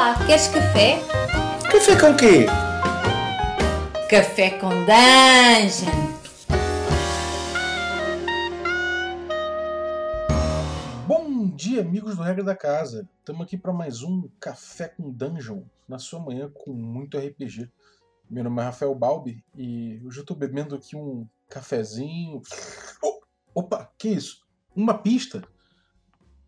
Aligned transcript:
Olá, 0.00 0.16
queres 0.24 0.48
café? 0.48 0.98
Café 1.70 2.00
com 2.00 2.16
quê? 2.16 2.46
Café 4.08 4.58
com 4.58 4.70
dungeon. 4.70 5.90
Bom 11.06 11.50
dia, 11.50 11.82
amigos 11.82 12.16
do 12.16 12.22
Regra 12.22 12.42
da 12.42 12.56
Casa. 12.56 13.06
Estamos 13.18 13.42
aqui 13.42 13.58
para 13.58 13.74
mais 13.74 14.02
um 14.02 14.26
Café 14.40 14.88
com 14.88 15.12
Dungeon, 15.12 15.64
na 15.86 15.98
sua 15.98 16.18
manhã 16.18 16.50
com 16.50 16.72
muito 16.72 17.18
RPG. 17.18 17.70
Meu 18.30 18.44
nome 18.44 18.62
é 18.62 18.64
Rafael 18.64 18.94
Balbi 18.94 19.44
e 19.54 20.00
hoje 20.02 20.20
eu 20.20 20.22
estou 20.22 20.34
bebendo 20.34 20.74
aqui 20.74 20.96
um 20.96 21.28
cafezinho. 21.46 22.40
Oh, 23.04 23.20
opa, 23.54 23.92
que 23.98 24.08
isso? 24.08 24.46
Uma 24.74 24.96
pista? 24.96 25.42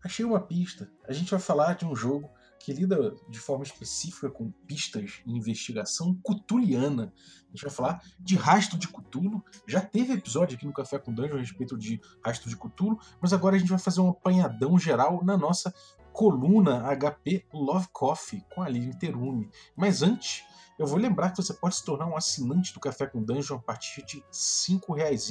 Achei 0.03 0.25
uma 0.25 0.39
pista. 0.39 0.89
A 1.07 1.13
gente 1.13 1.29
vai 1.29 1.39
falar 1.39 1.75
de 1.75 1.85
um 1.85 1.95
jogo 1.95 2.31
que 2.63 2.71
lida 2.71 3.13
de 3.27 3.39
forma 3.39 3.65
específica 3.65 4.29
com 4.29 4.49
pistas 4.65 5.21
e 5.25 5.33
investigação 5.33 6.17
cutuliana. 6.23 7.13
A 7.47 7.49
gente 7.51 7.61
vai 7.61 7.69
falar 7.69 8.01
de 8.17 8.37
Rastro 8.37 8.77
de 8.77 8.87
Cutulo. 8.87 9.43
Já 9.67 9.81
teve 9.81 10.13
episódio 10.13 10.55
aqui 10.55 10.65
no 10.65 10.71
Café 10.71 10.97
com 10.97 11.13
Dungeon 11.13 11.35
a 11.35 11.39
respeito 11.39 11.77
de 11.77 11.99
Rastro 12.25 12.49
de 12.49 12.55
Cutulo, 12.55 12.97
mas 13.21 13.33
agora 13.33 13.57
a 13.57 13.59
gente 13.59 13.67
vai 13.67 13.79
fazer 13.79 13.99
um 13.99 14.09
apanhadão 14.09 14.79
geral 14.79 15.21
na 15.25 15.37
nossa 15.37 15.73
coluna 16.13 16.83
HP 16.95 17.45
Love 17.51 17.89
Coffee 17.91 18.45
com 18.55 18.61
a 18.61 18.65
Aline 18.65 18.97
Terumi. 18.97 19.49
Mas 19.75 20.01
antes, 20.01 20.45
eu 20.79 20.87
vou 20.87 20.97
lembrar 20.97 21.31
que 21.31 21.43
você 21.43 21.53
pode 21.53 21.75
se 21.75 21.83
tornar 21.83 22.05
um 22.05 22.15
assinante 22.15 22.73
do 22.73 22.79
Café 22.79 23.07
com 23.07 23.21
Dungeon 23.21 23.57
a 23.57 23.61
partir 23.61 24.05
de 24.05 24.23
5 24.31 24.93
reais. 24.93 25.29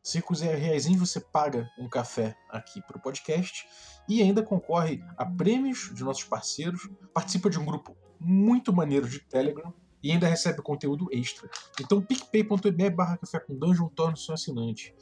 5 0.00 0.34
reais 0.34 0.86
você 0.96 1.18
paga 1.18 1.68
um 1.76 1.88
café 1.88 2.36
aqui 2.50 2.80
para 2.82 2.98
o 2.98 3.00
podcast 3.00 3.66
e 4.08 4.22
ainda 4.22 4.42
concorre 4.42 5.02
a 5.16 5.24
prêmios 5.24 5.90
de 5.94 6.04
nossos 6.04 6.24
parceiros, 6.24 6.88
participa 7.12 7.50
de 7.50 7.58
um 7.58 7.64
grupo 7.64 7.96
muito 8.20 8.72
maneiro 8.72 9.08
de 9.08 9.20
Telegram 9.20 9.72
e 10.02 10.12
ainda 10.12 10.28
recebe 10.28 10.62
conteúdo 10.62 11.08
extra. 11.10 11.48
Então 11.80 12.00
picpay.me 12.00 12.90
barra 12.90 13.16
café 13.16 13.40
com 13.40 13.54
dungeon 13.54 13.88
torna-se 13.88 14.30
um 14.30 14.34
assinante. 14.34 14.94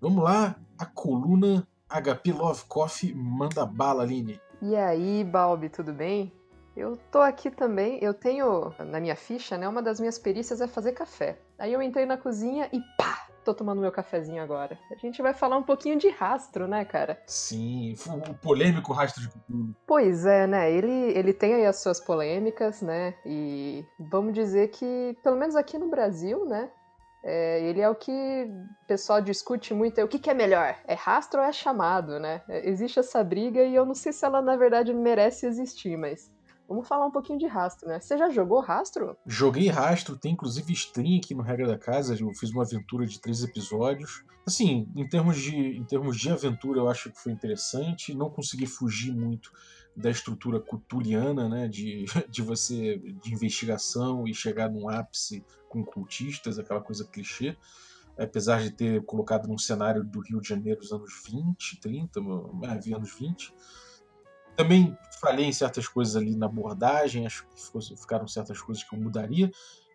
Vamos 0.00 0.22
lá, 0.22 0.58
a 0.78 0.86
coluna 0.86 1.66
HP 1.88 2.32
Love 2.32 2.64
Coffee 2.68 3.14
manda 3.14 3.66
bala, 3.66 4.02
Aline. 4.02 4.40
E 4.60 4.74
aí, 4.76 5.24
Balbi, 5.24 5.68
tudo 5.68 5.92
bem? 5.92 6.32
Eu 6.76 6.96
tô 7.10 7.18
aqui 7.18 7.50
também, 7.50 7.98
eu 8.00 8.14
tenho 8.14 8.72
na 8.78 9.00
minha 9.00 9.16
ficha, 9.16 9.58
né, 9.58 9.68
uma 9.68 9.82
das 9.82 9.98
minhas 9.98 10.18
perícias 10.18 10.60
é 10.60 10.68
fazer 10.68 10.92
café. 10.92 11.40
Aí 11.58 11.72
eu 11.72 11.82
entrei 11.82 12.06
na 12.06 12.16
cozinha 12.16 12.68
e 12.72 12.80
pá, 12.96 13.27
tô 13.48 13.54
tomando 13.54 13.80
meu 13.80 13.90
cafezinho 13.90 14.42
agora. 14.42 14.78
A 14.90 14.94
gente 14.96 15.22
vai 15.22 15.32
falar 15.32 15.56
um 15.56 15.62
pouquinho 15.62 15.98
de 15.98 16.10
rastro, 16.10 16.68
né, 16.68 16.84
cara? 16.84 17.20
Sim, 17.26 17.94
o 18.28 18.34
polêmico 18.34 18.92
rastro 18.92 19.22
de 19.22 19.28
Cthulhu. 19.28 19.74
Pois 19.86 20.26
é, 20.26 20.46
né? 20.46 20.70
Ele, 20.70 21.12
ele 21.16 21.32
tem 21.32 21.54
aí 21.54 21.66
as 21.66 21.80
suas 21.80 21.98
polêmicas, 22.00 22.82
né? 22.82 23.14
E 23.24 23.84
vamos 23.98 24.34
dizer 24.34 24.68
que, 24.68 25.16
pelo 25.22 25.36
menos 25.36 25.56
aqui 25.56 25.78
no 25.78 25.88
Brasil, 25.88 26.44
né? 26.44 26.70
É, 27.24 27.62
ele 27.62 27.80
é 27.80 27.88
o 27.88 27.94
que 27.94 28.12
o 28.12 28.86
pessoal 28.86 29.20
discute 29.20 29.74
muito, 29.74 29.98
é 29.98 30.04
o 30.04 30.08
que, 30.08 30.20
que 30.20 30.30
é 30.30 30.34
melhor, 30.34 30.76
é 30.86 30.94
rastro 30.94 31.40
ou 31.40 31.46
é 31.46 31.52
chamado, 31.52 32.20
né? 32.20 32.42
Existe 32.48 33.00
essa 33.00 33.24
briga 33.24 33.62
e 33.64 33.74
eu 33.74 33.84
não 33.84 33.94
sei 33.94 34.12
se 34.12 34.24
ela 34.24 34.40
na 34.40 34.56
verdade 34.56 34.94
merece 34.94 35.44
existir, 35.44 35.96
mas 35.96 36.30
Vamos 36.68 36.86
falar 36.86 37.06
um 37.06 37.10
pouquinho 37.10 37.38
de 37.38 37.46
rastro, 37.46 37.88
né? 37.88 37.98
Você 37.98 38.18
já 38.18 38.28
jogou 38.28 38.60
rastro? 38.60 39.16
Joguei 39.26 39.68
rastro, 39.68 40.18
tem 40.18 40.32
inclusive 40.32 40.70
stream 40.74 41.16
aqui 41.16 41.34
no 41.34 41.42
Regra 41.42 41.66
da 41.66 41.78
Casa. 41.78 42.14
Eu 42.14 42.34
fiz 42.34 42.50
uma 42.50 42.62
aventura 42.62 43.06
de 43.06 43.18
três 43.18 43.42
episódios. 43.42 44.22
Assim, 44.46 44.86
em 44.94 45.08
termos 45.08 45.38
de, 45.38 45.56
em 45.56 45.84
termos 45.84 46.18
de 46.18 46.30
aventura, 46.30 46.80
eu 46.80 46.88
acho 46.88 47.10
que 47.10 47.18
foi 47.18 47.32
interessante. 47.32 48.14
Não 48.14 48.28
consegui 48.28 48.66
fugir 48.66 49.14
muito 49.14 49.50
da 49.96 50.10
estrutura 50.10 50.60
cutuliana, 50.60 51.48
né? 51.48 51.68
De, 51.68 52.04
de 52.28 52.42
você. 52.42 52.98
de 52.98 53.32
investigação 53.32 54.28
e 54.28 54.34
chegar 54.34 54.68
num 54.68 54.90
ápice 54.90 55.42
com 55.70 55.82
cultistas, 55.82 56.58
aquela 56.58 56.82
coisa 56.82 57.04
clichê 57.06 57.56
apesar 58.18 58.60
de 58.60 58.72
ter 58.72 59.04
colocado 59.04 59.46
num 59.46 59.56
cenário 59.56 60.02
do 60.02 60.20
Rio 60.20 60.40
de 60.40 60.48
Janeiro 60.48 60.80
dos 60.80 60.92
anos 60.92 61.22
20, 61.24 61.80
30, 61.80 62.20
é, 62.20 62.94
anos 62.94 63.14
20. 63.14 63.54
Também 64.58 64.98
falhei 65.20 65.46
em 65.46 65.52
certas 65.52 65.86
coisas 65.86 66.16
ali 66.16 66.34
na 66.34 66.46
abordagem, 66.46 67.24
acho 67.24 67.46
que 67.46 67.96
ficaram 67.96 68.26
certas 68.26 68.60
coisas 68.60 68.82
que 68.82 68.92
eu 68.92 69.00
mudaria. 69.00 69.52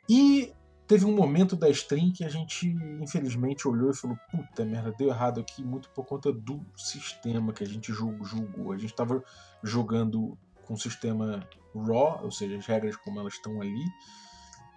E 0.10 0.54
teve 0.88 1.04
um 1.04 1.14
momento 1.14 1.58
da 1.58 1.70
stream 1.70 2.14
que 2.14 2.24
a 2.24 2.30
gente, 2.30 2.70
infelizmente, 3.02 3.68
olhou 3.68 3.92
e 3.92 3.94
falou: 3.94 4.18
puta 4.32 4.64
merda, 4.64 4.94
deu 4.98 5.10
errado 5.10 5.42
aqui, 5.42 5.62
muito 5.62 5.90
por 5.90 6.06
conta 6.06 6.32
do 6.32 6.66
sistema 6.78 7.52
que 7.52 7.62
a 7.62 7.68
gente 7.68 7.92
julgou. 7.92 8.72
A 8.72 8.78
gente 8.78 8.92
estava 8.92 9.22
jogando 9.62 10.38
com 10.64 10.76
o 10.76 10.80
sistema 10.80 11.46
RAW, 11.76 12.24
ou 12.24 12.32
seja, 12.32 12.56
as 12.56 12.66
regras 12.66 12.96
como 12.96 13.20
elas 13.20 13.34
estão 13.34 13.60
ali, 13.60 13.84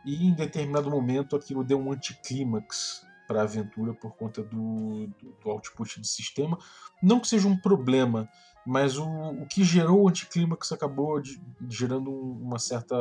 e 0.04 0.26
em 0.26 0.34
determinado 0.34 0.90
momento 0.90 1.36
aquilo 1.36 1.62
deu 1.62 1.78
um 1.78 1.92
anticlímax 1.92 3.06
para 3.28 3.38
a 3.40 3.44
aventura 3.44 3.94
por 3.94 4.16
conta 4.16 4.42
do, 4.42 5.06
do, 5.06 5.30
do 5.40 5.48
output 5.48 6.00
do 6.00 6.06
sistema. 6.06 6.58
Não 7.00 7.20
que 7.20 7.28
seja 7.28 7.46
um 7.46 7.56
problema 7.56 8.28
mas 8.66 8.98
o, 8.98 9.06
o 9.06 9.46
que 9.46 9.62
gerou 9.62 10.02
o 10.02 10.08
anticlímax 10.08 10.72
acabou 10.72 11.20
de, 11.20 11.40
gerando 11.68 12.10
uma 12.10 12.58
certa 12.58 12.96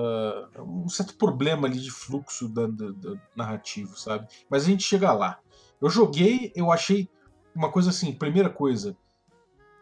um 0.59 0.87
certo 0.87 1.15
problema 1.17 1.67
ali 1.67 1.79
de 1.79 1.89
fluxo 1.89 2.47
da, 2.47 2.67
da, 2.67 2.91
da, 2.91 3.21
narrativo, 3.35 3.97
sabe? 3.97 4.27
Mas 4.47 4.63
a 4.63 4.67
gente 4.67 4.83
chega 4.83 5.11
lá. 5.11 5.39
Eu 5.81 5.89
joguei, 5.89 6.51
eu 6.55 6.71
achei 6.71 7.09
uma 7.55 7.71
coisa 7.71 7.89
assim, 7.89 8.13
primeira 8.13 8.49
coisa, 8.49 8.95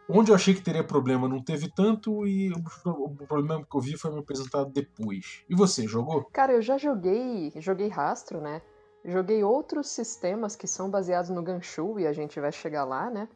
onde 0.09 0.31
eu 0.31 0.35
achei 0.35 0.53
que 0.53 0.61
teria 0.61 0.83
problema 0.83 1.27
não 1.27 1.43
teve 1.43 1.69
tanto 1.69 2.25
e 2.25 2.51
o, 2.85 3.09
problema 3.27 3.65
que 3.69 3.75
eu 3.75 3.81
vi 3.81 3.97
foi 3.97 4.11
me 4.11 4.19
apresentado 4.19 4.71
depois. 4.71 5.43
E 5.49 5.55
você, 5.55 5.85
jogou? 5.85 6.23
Cara, 6.31 6.53
eu 6.53 6.61
já 6.61 6.77
joguei, 6.77 7.51
joguei 7.57 7.89
rastro, 7.89 8.39
né? 8.39 8.61
Joguei 9.03 9.43
outros 9.43 9.89
sistemas 9.89 10.55
que 10.55 10.65
são 10.65 10.89
baseados 10.89 11.29
no 11.29 11.43
Ganshu 11.43 11.99
e 11.99 12.07
a 12.07 12.13
gente 12.13 12.39
vai 12.39 12.53
chegar 12.53 12.85
lá, 12.85 13.09
né? 13.09 13.27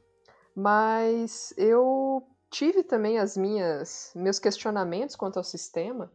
Mas 0.55 1.53
eu 1.57 2.23
tive 2.49 2.83
também 2.83 3.17
as 3.19 3.35
minhas 3.37 4.11
meus 4.15 4.39
questionamentos 4.39 5.15
quanto 5.15 5.37
ao 5.37 5.43
sistema 5.43 6.11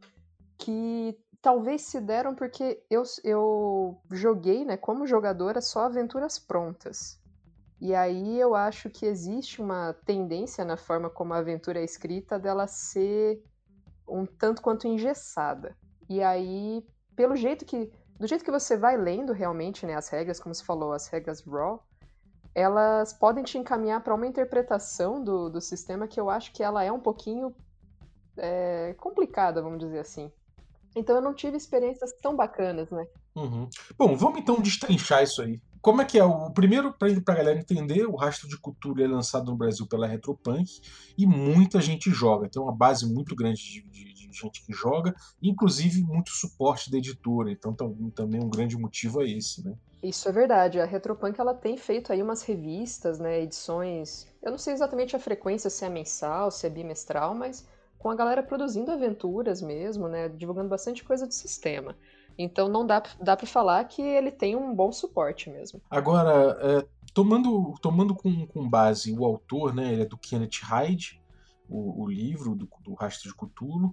que 0.59 1.19
talvez 1.41 1.83
se 1.83 2.01
deram 2.01 2.35
porque 2.35 2.83
eu, 2.89 3.03
eu 3.25 4.01
joguei, 4.11 4.65
né, 4.65 4.77
como 4.77 5.07
jogadora, 5.07 5.61
só 5.61 5.87
aventuras 5.87 6.39
prontas. 6.39 7.21
E 7.81 7.97
aí 7.97 8.39
eu 8.39 8.55
acho 8.55 8.89
que 8.89 9.05
existe 9.05 9.61
uma 9.61 9.93
tendência 10.07 10.65
na 10.65 10.77
forma 10.77 11.11
como 11.11 11.35
a 11.35 11.39
aventura 11.39 11.81
é 11.81 11.85
escrita 11.85 12.39
dela 12.39 12.69
ser 12.69 13.43
um 14.09 14.25
tanto 14.25 14.63
quanto 14.63 14.87
engessada. 14.87 15.77
E 16.09 16.23
aí, 16.23 16.87
pelo 17.17 17.35
jeito 17.35 17.65
que. 17.65 17.91
Do 18.21 18.29
jeito 18.29 18.45
que 18.45 18.53
você 18.53 18.77
vai 18.77 18.97
lendo 18.97 19.33
realmente, 19.33 19.85
né, 19.85 19.97
as 19.97 20.09
regras, 20.09 20.39
como 20.39 20.55
você 20.55 20.63
falou, 20.63 20.93
as 20.93 21.09
regras 21.09 21.41
raw, 21.45 21.85
elas 22.55 23.13
podem 23.13 23.43
te 23.43 23.57
encaminhar 23.57 24.03
para 24.03 24.15
uma 24.15 24.27
interpretação 24.27 25.23
do, 25.23 25.49
do 25.49 25.61
sistema 25.61 26.07
que 26.07 26.21
eu 26.21 26.29
acho 26.29 26.53
que 26.53 26.63
ela 26.63 26.83
é 26.85 26.93
um 26.93 27.01
pouquinho 27.01 27.55
é, 28.37 28.95
complicada, 28.99 29.63
vamos 29.63 29.79
dizer 29.79 30.01
assim. 30.01 30.31
Então 30.95 31.17
eu 31.17 31.23
não 31.23 31.35
tive 31.35 31.57
experiências 31.57 32.13
tão 32.21 32.37
bacanas, 32.37 32.91
né? 32.91 33.07
Uhum. 33.35 33.69
Bom, 33.97 34.17
vamos 34.17 34.41
então 34.41 34.61
destrinchar 34.61 35.23
isso 35.23 35.41
aí. 35.41 35.61
Como 35.81 36.01
é 36.01 36.05
que 36.05 36.19
é? 36.19 36.25
O 36.25 36.51
primeiro, 36.51 36.93
para 36.93 37.09
a 37.09 37.37
galera 37.37 37.59
entender, 37.59 38.07
o 38.07 38.15
Rastro 38.15 38.49
de 38.49 38.57
Cultura 38.57 39.03
é 39.03 39.09
lançado 39.09 39.51
no 39.51 39.57
Brasil 39.57 39.85
pela 39.87 40.07
Retropunk 40.07 40.81
e 41.19 41.27
muita 41.27 41.81
gente 41.81 42.09
joga. 42.11 42.49
Tem 42.49 42.63
uma 42.63 42.75
base 42.75 43.05
muito 43.13 43.35
grande 43.35 43.61
de, 43.61 43.83
de, 43.91 44.12
de 44.33 44.39
gente 44.39 44.65
que 44.65 44.73
joga, 44.73 45.15
inclusive 45.41 46.03
muito 46.03 46.31
suporte 46.31 46.91
da 46.91 46.99
editora. 46.99 47.51
Então 47.51 47.75
também 48.15 48.43
um 48.43 48.51
grande 48.51 48.77
motivo 48.77 49.23
é 49.23 49.29
esse, 49.29 49.65
né? 49.65 49.75
Isso 50.03 50.29
é 50.29 50.33
verdade. 50.33 50.81
A 50.81 50.85
Retropunk 50.85 51.41
ela 51.41 51.55
tem 51.55 51.77
feito 51.77 52.13
aí 52.13 52.21
umas 52.21 52.43
revistas, 52.43 53.21
né, 53.21 53.41
edições. 53.41 54.27
Eu 54.43 54.51
não 54.51 54.59
sei 54.59 54.75
exatamente 54.75 55.15
a 55.15 55.19
frequência, 55.19 55.71
se 55.71 55.85
é 55.85 55.89
mensal, 55.89 56.51
se 56.51 56.67
é 56.67 56.71
bimestral, 56.71 57.35
mas 57.35 57.69
com 57.99 58.11
a 58.11 58.17
galera 58.17 58.43
produzindo 58.43 58.91
aventuras 58.91 59.63
mesmo, 59.63 60.09
né, 60.09 60.29
divulgando 60.29 60.69
bastante 60.69 61.05
coisa 61.05 61.25
do 61.25 61.33
sistema. 61.33 61.97
Então 62.37 62.69
não 62.69 62.85
dá, 62.85 63.01
dá 63.21 63.37
para 63.37 63.47
falar 63.47 63.85
que 63.85 64.03
ele 64.03 64.33
tem 64.33 64.57
um 64.57 64.75
bom 64.75 64.91
suporte 64.91 65.49
mesmo. 65.49 65.81
Agora, 65.89 66.59
é, 66.61 66.87
tomando, 67.15 67.75
tomando 67.81 68.13
com, 68.15 68.45
com 68.47 68.69
base 68.69 69.17
o 69.17 69.25
autor, 69.25 69.73
né, 69.73 69.93
ele 69.93 70.03
é 70.03 70.07
do 70.07 70.19
Kenneth 70.19 70.63
Hyde, 70.63 71.23
o, 71.69 72.03
o 72.03 72.09
livro 72.09 72.57
do, 72.57 72.69
do 72.83 72.95
Rastro 72.95 73.31
de 73.31 73.37
Cthulhu, 73.37 73.93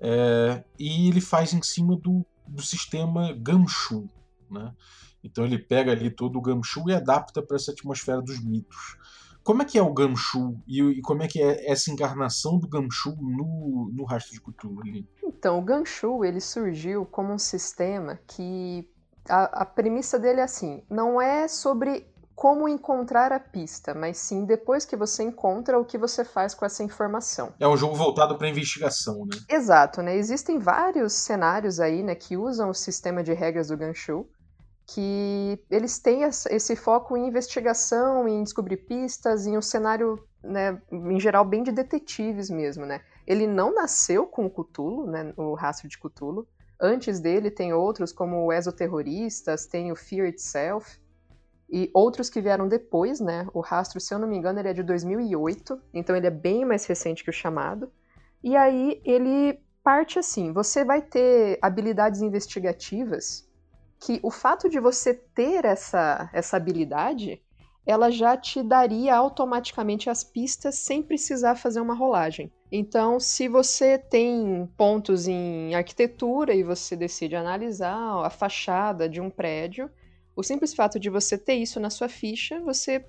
é, 0.00 0.64
e 0.78 1.08
ele 1.08 1.20
faz 1.20 1.52
em 1.52 1.62
cima 1.62 1.96
do, 1.96 2.24
do 2.46 2.62
sistema 2.62 3.32
Gamshu, 3.32 4.08
né? 4.50 4.72
Então 5.22 5.44
ele 5.44 5.58
pega 5.58 5.92
ali 5.92 6.10
todo 6.10 6.38
o 6.38 6.42
Gamshu 6.42 6.88
e 6.88 6.94
adapta 6.94 7.42
para 7.42 7.56
essa 7.56 7.72
atmosfera 7.72 8.22
dos 8.22 8.42
mitos. 8.42 8.96
Como 9.42 9.62
é 9.62 9.64
que 9.64 9.78
é 9.78 9.82
o 9.82 9.92
Gamshu 9.92 10.58
e, 10.66 10.80
e, 10.80 11.02
como 11.02 11.22
é 11.22 11.28
que 11.28 11.42
é 11.42 11.70
essa 11.70 11.90
encarnação 11.90 12.58
do 12.58 12.68
Gamshu 12.68 13.16
no, 13.20 13.90
no 13.92 14.04
Rastro 14.04 14.32
de 14.32 14.40
Cthulhu 14.40 14.80
ali? 14.80 15.08
Então, 15.22 15.58
o 15.58 15.62
Gamshu 15.62 16.24
ele 16.24 16.40
surgiu 16.40 17.06
como 17.06 17.32
um 17.32 17.38
sistema 17.38 18.18
que 18.26 18.88
a, 19.28 19.62
a 19.62 19.64
premissa 19.64 20.18
dele 20.18 20.40
é 20.40 20.44
assim, 20.44 20.82
não 20.90 21.20
é 21.20 21.48
sobre 21.48 22.06
como 22.40 22.66
encontrar 22.66 23.32
a 23.32 23.38
pista, 23.38 23.92
mas 23.92 24.16
sim 24.16 24.46
depois 24.46 24.86
que 24.86 24.96
você 24.96 25.22
encontra 25.22 25.78
o 25.78 25.84
que 25.84 25.98
você 25.98 26.24
faz 26.24 26.54
com 26.54 26.64
essa 26.64 26.82
informação. 26.82 27.52
É 27.60 27.68
um 27.68 27.76
jogo 27.76 27.94
voltado 27.94 28.38
para 28.38 28.48
investigação, 28.48 29.26
né? 29.26 29.36
Exato, 29.46 30.00
né? 30.00 30.16
Existem 30.16 30.58
vários 30.58 31.12
cenários 31.12 31.78
aí, 31.78 32.02
né, 32.02 32.14
que 32.14 32.38
usam 32.38 32.70
o 32.70 32.74
sistema 32.74 33.22
de 33.22 33.34
regras 33.34 33.68
do 33.68 33.76
Ganshu, 33.76 34.26
que 34.86 35.62
eles 35.70 35.98
têm 35.98 36.22
esse 36.22 36.74
foco 36.76 37.14
em 37.14 37.28
investigação, 37.28 38.26
em 38.26 38.42
descobrir 38.42 38.78
pistas, 38.78 39.46
em 39.46 39.58
um 39.58 39.62
cenário, 39.62 40.18
né, 40.42 40.80
em 40.90 41.20
geral 41.20 41.44
bem 41.44 41.62
de 41.62 41.70
detetives 41.70 42.48
mesmo, 42.48 42.86
né? 42.86 43.02
Ele 43.26 43.46
não 43.46 43.74
nasceu 43.74 44.26
com 44.26 44.46
o 44.46 44.50
Cthulhu, 44.50 45.06
né, 45.06 45.34
o 45.36 45.52
rastro 45.52 45.86
de 45.90 45.98
Cthulhu. 45.98 46.48
Antes 46.80 47.20
dele 47.20 47.50
tem 47.50 47.74
outros 47.74 48.14
como 48.14 48.46
o 48.46 48.50
Exoterroristas, 48.50 49.66
tem 49.66 49.92
o 49.92 49.94
Fear 49.94 50.28
Itself, 50.28 50.98
e 51.72 51.90
outros 51.94 52.28
que 52.28 52.40
vieram 52.40 52.66
depois, 52.66 53.20
né? 53.20 53.46
O 53.54 53.60
rastro, 53.60 54.00
se 54.00 54.12
eu 54.12 54.18
não 54.18 54.26
me 54.26 54.36
engano, 54.36 54.58
ele 54.58 54.68
é 54.68 54.72
de 54.72 54.82
2008, 54.82 55.80
então 55.94 56.16
ele 56.16 56.26
é 56.26 56.30
bem 56.30 56.64
mais 56.64 56.84
recente 56.84 57.22
que 57.22 57.30
o 57.30 57.32
chamado. 57.32 57.90
E 58.42 58.56
aí 58.56 59.00
ele 59.04 59.60
parte 59.82 60.18
assim: 60.18 60.52
você 60.52 60.84
vai 60.84 61.00
ter 61.00 61.58
habilidades 61.62 62.22
investigativas 62.22 63.48
que 64.00 64.18
o 64.22 64.30
fato 64.30 64.68
de 64.68 64.80
você 64.80 65.14
ter 65.14 65.64
essa, 65.64 66.30
essa 66.32 66.56
habilidade, 66.56 67.42
ela 67.86 68.10
já 68.10 68.36
te 68.36 68.62
daria 68.62 69.14
automaticamente 69.14 70.08
as 70.08 70.24
pistas 70.24 70.76
sem 70.76 71.02
precisar 71.02 71.54
fazer 71.54 71.80
uma 71.80 71.94
rolagem. 71.94 72.50
Então, 72.72 73.20
se 73.20 73.48
você 73.48 73.98
tem 73.98 74.68
pontos 74.76 75.26
em 75.26 75.74
arquitetura 75.74 76.54
e 76.54 76.62
você 76.62 76.96
decide 76.96 77.36
analisar 77.36 78.24
a 78.24 78.30
fachada 78.30 79.08
de 79.08 79.20
um 79.20 79.28
prédio, 79.28 79.90
o 80.34 80.42
simples 80.42 80.74
fato 80.74 80.98
de 80.98 81.10
você 81.10 81.36
ter 81.36 81.54
isso 81.54 81.78
na 81.80 81.90
sua 81.90 82.08
ficha, 82.08 82.60
você 82.60 83.04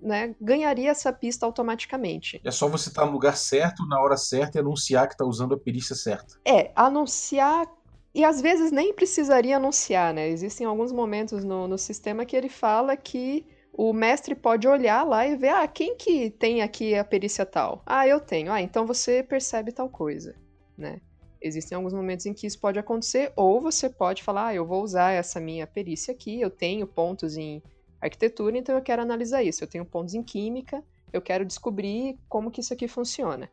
né, 0.00 0.34
ganharia 0.40 0.90
essa 0.90 1.12
pista 1.12 1.46
automaticamente. 1.46 2.40
É 2.44 2.50
só 2.50 2.68
você 2.68 2.90
estar 2.90 3.06
no 3.06 3.12
lugar 3.12 3.36
certo, 3.36 3.86
na 3.86 4.00
hora 4.00 4.16
certa 4.16 4.58
e 4.58 4.60
anunciar 4.60 5.08
que 5.08 5.14
está 5.14 5.24
usando 5.24 5.54
a 5.54 5.58
perícia 5.58 5.96
certa. 5.96 6.38
É, 6.44 6.70
anunciar. 6.76 7.66
E 8.14 8.24
às 8.24 8.40
vezes 8.40 8.70
nem 8.70 8.94
precisaria 8.94 9.56
anunciar, 9.56 10.14
né? 10.14 10.28
Existem 10.28 10.66
alguns 10.66 10.92
momentos 10.92 11.42
no, 11.42 11.66
no 11.66 11.76
sistema 11.76 12.24
que 12.24 12.36
ele 12.36 12.48
fala 12.48 12.96
que 12.96 13.44
o 13.72 13.92
mestre 13.92 14.36
pode 14.36 14.68
olhar 14.68 15.02
lá 15.02 15.26
e 15.26 15.36
ver, 15.36 15.48
ah, 15.48 15.66
quem 15.66 15.96
que 15.96 16.30
tem 16.30 16.62
aqui 16.62 16.94
a 16.94 17.04
perícia 17.04 17.44
tal? 17.44 17.82
Ah, 17.84 18.06
eu 18.06 18.20
tenho. 18.20 18.52
Ah, 18.52 18.62
então 18.62 18.86
você 18.86 19.22
percebe 19.22 19.72
tal 19.72 19.88
coisa, 19.88 20.36
né? 20.78 21.00
Existem 21.44 21.76
alguns 21.76 21.92
momentos 21.92 22.24
em 22.24 22.32
que 22.32 22.46
isso 22.46 22.58
pode 22.58 22.78
acontecer, 22.78 23.30
ou 23.36 23.60
você 23.60 23.90
pode 23.90 24.22
falar, 24.22 24.46
ah, 24.46 24.54
eu 24.54 24.64
vou 24.64 24.82
usar 24.82 25.10
essa 25.10 25.38
minha 25.38 25.66
perícia 25.66 26.14
aqui, 26.14 26.40
eu 26.40 26.48
tenho 26.48 26.86
pontos 26.86 27.36
em 27.36 27.62
arquitetura, 28.00 28.56
então 28.56 28.74
eu 28.74 28.80
quero 28.80 29.02
analisar 29.02 29.42
isso. 29.42 29.62
Eu 29.62 29.68
tenho 29.68 29.84
pontos 29.84 30.14
em 30.14 30.22
química, 30.22 30.82
eu 31.12 31.20
quero 31.20 31.44
descobrir 31.44 32.18
como 32.30 32.50
que 32.50 32.62
isso 32.62 32.72
aqui 32.72 32.88
funciona. 32.88 33.50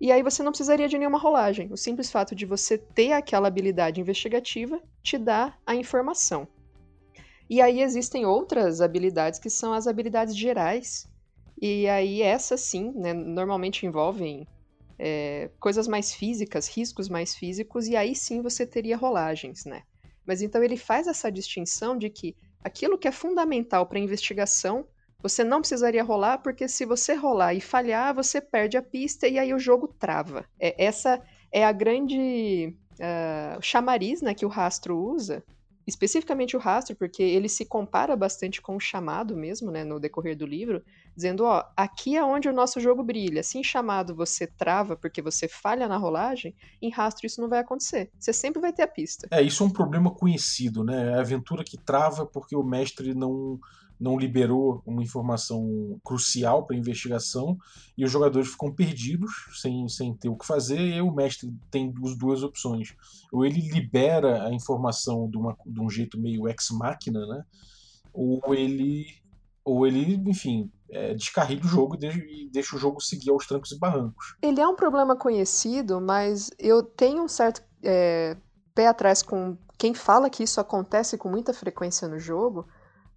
E 0.00 0.12
aí 0.12 0.22
você 0.22 0.40
não 0.40 0.52
precisaria 0.52 0.86
de 0.86 0.96
nenhuma 0.96 1.18
rolagem. 1.18 1.72
O 1.72 1.76
simples 1.76 2.12
fato 2.12 2.32
de 2.32 2.46
você 2.46 2.78
ter 2.78 3.10
aquela 3.10 3.48
habilidade 3.48 4.00
investigativa 4.00 4.80
te 5.02 5.18
dá 5.18 5.52
a 5.66 5.74
informação. 5.74 6.46
E 7.50 7.60
aí 7.60 7.80
existem 7.80 8.24
outras 8.24 8.80
habilidades 8.80 9.40
que 9.40 9.50
são 9.50 9.72
as 9.72 9.88
habilidades 9.88 10.36
gerais. 10.36 11.08
E 11.60 11.88
aí 11.88 12.22
essas 12.22 12.60
sim, 12.60 12.92
né, 12.94 13.12
normalmente 13.12 13.84
envolvem 13.84 14.46
é, 14.98 15.50
coisas 15.60 15.86
mais 15.86 16.14
físicas, 16.14 16.68
riscos 16.68 17.08
mais 17.08 17.34
físicos, 17.34 17.86
e 17.88 17.96
aí 17.96 18.14
sim 18.14 18.40
você 18.42 18.66
teria 18.66 18.96
rolagens, 18.96 19.64
né? 19.64 19.82
Mas 20.26 20.42
então 20.42 20.62
ele 20.62 20.76
faz 20.76 21.06
essa 21.06 21.30
distinção 21.30 21.96
de 21.96 22.10
que 22.10 22.36
aquilo 22.62 22.98
que 22.98 23.06
é 23.06 23.12
fundamental 23.12 23.86
para 23.86 23.98
a 23.98 24.02
investigação, 24.02 24.86
você 25.22 25.44
não 25.44 25.60
precisaria 25.60 26.02
rolar, 26.02 26.38
porque 26.38 26.68
se 26.68 26.84
você 26.84 27.14
rolar 27.14 27.54
e 27.54 27.60
falhar, 27.60 28.14
você 28.14 28.40
perde 28.40 28.76
a 28.76 28.82
pista 28.82 29.28
e 29.28 29.38
aí 29.38 29.54
o 29.54 29.58
jogo 29.58 29.88
trava. 29.88 30.44
É, 30.58 30.84
essa 30.84 31.22
é 31.52 31.64
a 31.64 31.72
grande 31.72 32.76
uh, 32.94 33.62
chamariz 33.62 34.20
né, 34.20 34.34
que 34.34 34.44
o 34.44 34.48
rastro 34.48 34.98
usa, 34.98 35.44
especificamente 35.86 36.56
o 36.56 36.60
rastro, 36.60 36.96
porque 36.96 37.22
ele 37.22 37.48
se 37.48 37.64
compara 37.64 38.16
bastante 38.16 38.60
com 38.60 38.76
o 38.76 38.80
chamado 38.80 39.36
mesmo, 39.36 39.70
né, 39.70 39.84
no 39.84 40.00
decorrer 40.00 40.36
do 40.36 40.44
livro, 40.44 40.82
dizendo, 41.14 41.44
ó, 41.44 41.64
aqui 41.76 42.16
é 42.16 42.24
onde 42.24 42.48
o 42.48 42.52
nosso 42.52 42.80
jogo 42.80 43.02
brilha. 43.02 43.42
Se 43.42 43.58
em 43.58 43.64
chamado 43.64 44.14
você 44.14 44.46
trava 44.46 44.96
porque 44.96 45.22
você 45.22 45.46
falha 45.46 45.86
na 45.88 45.96
rolagem, 45.96 46.54
em 46.82 46.90
rastro 46.90 47.26
isso 47.26 47.40
não 47.40 47.48
vai 47.48 47.60
acontecer. 47.60 48.10
Você 48.18 48.32
sempre 48.32 48.60
vai 48.60 48.72
ter 48.72 48.82
a 48.82 48.88
pista. 48.88 49.28
É, 49.30 49.40
isso 49.42 49.62
é 49.62 49.66
um 49.66 49.70
problema 49.70 50.10
conhecido, 50.10 50.82
né? 50.82 51.12
É 51.12 51.14
a 51.14 51.20
aventura 51.20 51.62
que 51.62 51.78
trava 51.78 52.26
porque 52.26 52.56
o 52.56 52.64
mestre 52.64 53.14
não 53.14 53.58
não 53.98 54.18
liberou 54.18 54.82
uma 54.86 55.02
informação 55.02 55.98
crucial 56.04 56.66
para 56.66 56.76
a 56.76 56.78
investigação 56.78 57.56
e 57.96 58.04
os 58.04 58.10
jogadores 58.10 58.48
ficam 58.48 58.72
perdidos 58.72 59.32
sem, 59.60 59.88
sem 59.88 60.14
ter 60.14 60.28
o 60.28 60.36
que 60.36 60.46
fazer 60.46 60.78
e 60.78 61.00
o 61.00 61.10
mestre 61.10 61.52
tem 61.70 61.92
as 62.04 62.16
duas 62.16 62.42
opções. 62.42 62.94
Ou 63.32 63.44
ele 63.44 63.60
libera 63.60 64.46
a 64.46 64.52
informação 64.52 65.28
de, 65.28 65.36
uma, 65.36 65.56
de 65.66 65.80
um 65.80 65.88
jeito 65.88 66.18
meio 66.18 66.48
ex 66.48 66.70
máquina 66.70 67.26
né? 67.26 67.44
Ou 68.12 68.54
ele 68.54 69.06
ou 69.64 69.84
ele 69.86 70.14
enfim 70.28 70.70
é, 70.88 71.12
descarrega 71.14 71.64
o 71.64 71.68
jogo 71.68 71.96
deixa, 71.96 72.18
e 72.18 72.48
deixa, 72.52 72.76
o 72.76 72.78
jogo 72.78 73.00
seguir 73.00 73.30
aos 73.30 73.46
trancos 73.46 73.72
e 73.72 73.78
barrancos. 73.78 74.36
Ele 74.40 74.60
é 74.60 74.68
um 74.68 74.76
problema 74.76 75.16
conhecido 75.16 76.00
mas 76.00 76.50
eu 76.58 76.82
tenho 76.82 77.24
um 77.24 77.28
certo 77.28 77.62
é, 77.82 78.36
pé 78.74 78.86
atrás 78.86 79.22
com 79.22 79.56
quem 79.78 79.94
fala 79.94 80.30
que 80.30 80.42
isso 80.42 80.60
acontece 80.60 81.18
com 81.18 81.28
muita 81.28 81.52
frequência 81.52 82.06
no 82.08 82.18
jogo 82.18 82.66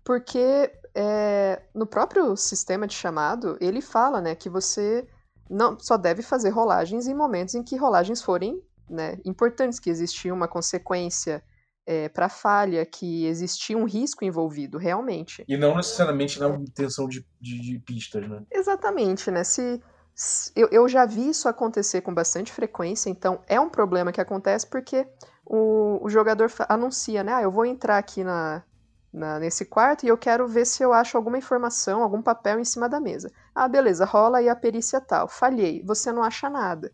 porque 0.04 0.72
é, 0.96 1.62
no 1.74 1.86
próprio 1.86 2.36
sistema 2.36 2.88
de 2.88 2.94
chamado, 2.94 3.57
ele 3.62 3.81
fala 3.81 4.22
né, 4.22 4.36
que 4.36 4.50
você 4.50 5.07
não 5.50 5.80
só 5.80 5.98
deve 5.98 6.22
fazer 6.22 6.50
rolagens 6.50 7.07
em 7.07 7.13
momentos 7.13 7.56
em 7.56 7.63
que 7.63 7.75
rolagens 7.75 8.22
forem 8.22 8.62
né, 8.90 9.18
importantes, 9.25 9.80
que 9.80 9.90
existia 9.90 10.34
uma 10.34 10.48
consequência 10.48 11.44
é, 11.86 12.07
para 12.10 12.30
falha, 12.30 12.86
que 12.86 13.25
existia 13.25 13.78
um 13.78 13.86
risco 13.86 14.24
envolvido, 14.24 14.78
realmente. 14.78 15.44
E 15.48 15.57
não 15.57 15.75
necessariamente 15.75 16.40
na 16.40 16.50
intenção 16.50 17.07
de, 17.07 17.25
de, 17.42 17.60
de 17.60 17.80
pistas, 17.80 18.28
né? 18.30 18.44
Exatamente, 18.52 19.31
né? 19.31 19.44
Se, 19.44 19.81
se 20.13 20.52
eu, 20.56 20.68
eu, 20.72 20.88
já 20.88 21.06
vi 21.06 21.30
isso 21.30 21.48
acontecer 21.48 22.02
com 22.02 22.13
bastante 22.13 22.52
frequência, 22.52 23.10
então 23.10 23.42
é 23.48 23.60
um 23.60 23.69
problema 23.69 24.12
que 24.12 24.22
acontece 24.22 24.68
porque 24.68 25.07
o, 25.44 26.00
o 26.06 26.10
jogador 26.10 26.52
anuncia, 26.68 27.24
né? 27.24 27.34
Ah, 27.34 27.42
eu 27.42 27.52
vou 27.52 27.66
entrar 27.66 27.98
aqui 27.98 28.24
na, 28.24 28.63
na, 29.12 29.40
nesse 29.40 29.66
quarto 29.66 30.06
e 30.06 30.10
eu 30.10 30.18
quero 30.18 30.48
ver 30.48 30.66
se 30.66 30.84
eu 30.84 30.94
acho 30.94 31.18
alguma 31.18 31.38
informação, 31.38 32.04
algum 32.04 32.22
papel 32.22 32.60
em 32.60 32.66
cima 32.66 32.88
da 32.88 33.00
mesa. 33.00 33.32
Ah, 33.54 33.68
beleza, 33.68 34.06
rola 34.06 34.38
aí 34.38 34.50
a 34.50 34.56
perícia 34.56 35.02
tal. 35.02 35.28
Falhei, 35.28 35.84
você 35.84 36.12
não 36.12 36.24
acha 36.24 36.50
nada. 36.50 36.94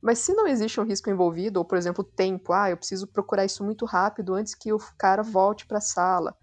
Mas 0.00 0.18
se 0.18 0.34
não 0.34 0.46
existe 0.46 0.80
um 0.80 0.84
risco 0.84 1.08
envolvido, 1.08 1.58
ou 1.58 1.64
por 1.64 1.78
exemplo, 1.78 2.02
tempo, 2.02 2.52
ah, 2.52 2.70
eu 2.70 2.76
preciso 2.76 3.06
procurar 3.06 3.44
isso 3.44 3.64
muito 3.64 3.84
rápido 3.86 4.34
antes 4.34 4.54
que 4.54 4.72
o 4.72 4.78
cara 4.98 5.22
volte 5.22 5.66
para 5.66 5.78
a 5.78 5.82
sala, 5.82 6.36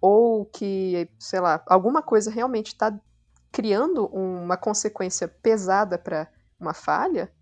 ou 0.00 0.44
que, 0.46 1.08
sei 1.18 1.40
lá, 1.40 1.62
alguma 1.66 2.02
coisa 2.02 2.30
realmente 2.30 2.68
está 2.68 2.92
criando 3.52 4.06
uma 4.06 4.56
consequência 4.56 5.28
pesada 5.28 5.96
para 5.96 6.28
uma 6.58 6.74
falha, 6.74 7.32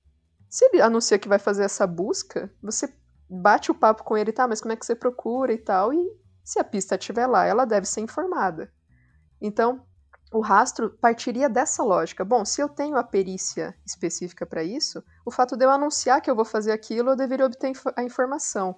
se 0.49 0.67
ele 0.67 0.83
anuncia 0.83 1.19
que 1.19 1.29
vai 1.29 1.38
fazer 1.38 1.65
essa 1.65 1.87
busca, 1.87 2.53
você 2.62 2.93
bate 3.29 3.71
o 3.71 3.75
papo 3.75 4.05
com 4.05 4.15
ele, 4.19 4.31
tá, 4.31 4.47
mas 4.47 4.61
como 4.61 4.75
é 4.75 4.76
que 4.76 4.85
você 4.85 4.95
procura 4.95 5.55
e 5.55 5.57
tal, 5.57 5.95
e 5.95 6.22
se 6.45 6.59
a 6.59 6.65
pista 6.65 6.97
estiver 6.97 7.27
lá, 7.27 7.45
ela 7.45 7.65
deve 7.65 7.87
ser 7.87 8.01
informada. 8.01 8.73
Então, 9.41 9.85
o 10.33 10.41
rastro 10.41 10.91
partiria 11.01 11.49
dessa 11.49 11.83
lógica. 11.83 12.25
Bom, 12.25 12.45
se 12.45 12.61
eu 12.61 12.69
tenho 12.69 12.97
a 12.97 13.05
perícia 13.05 13.77
específica 13.85 14.47
para 14.47 14.65
isso, 14.65 15.03
o 15.27 15.31
fato 15.31 15.57
de 15.57 15.65
eu 15.65 15.71
anunciar 15.71 16.21
que 16.21 16.31
eu 16.31 16.37
vou 16.37 16.45
fazer 16.45 16.73
aquilo, 16.73 17.11
eu 17.11 17.17
deveria 17.17 17.47
obter 17.47 17.73
a 17.97 18.03
informação. 18.03 18.77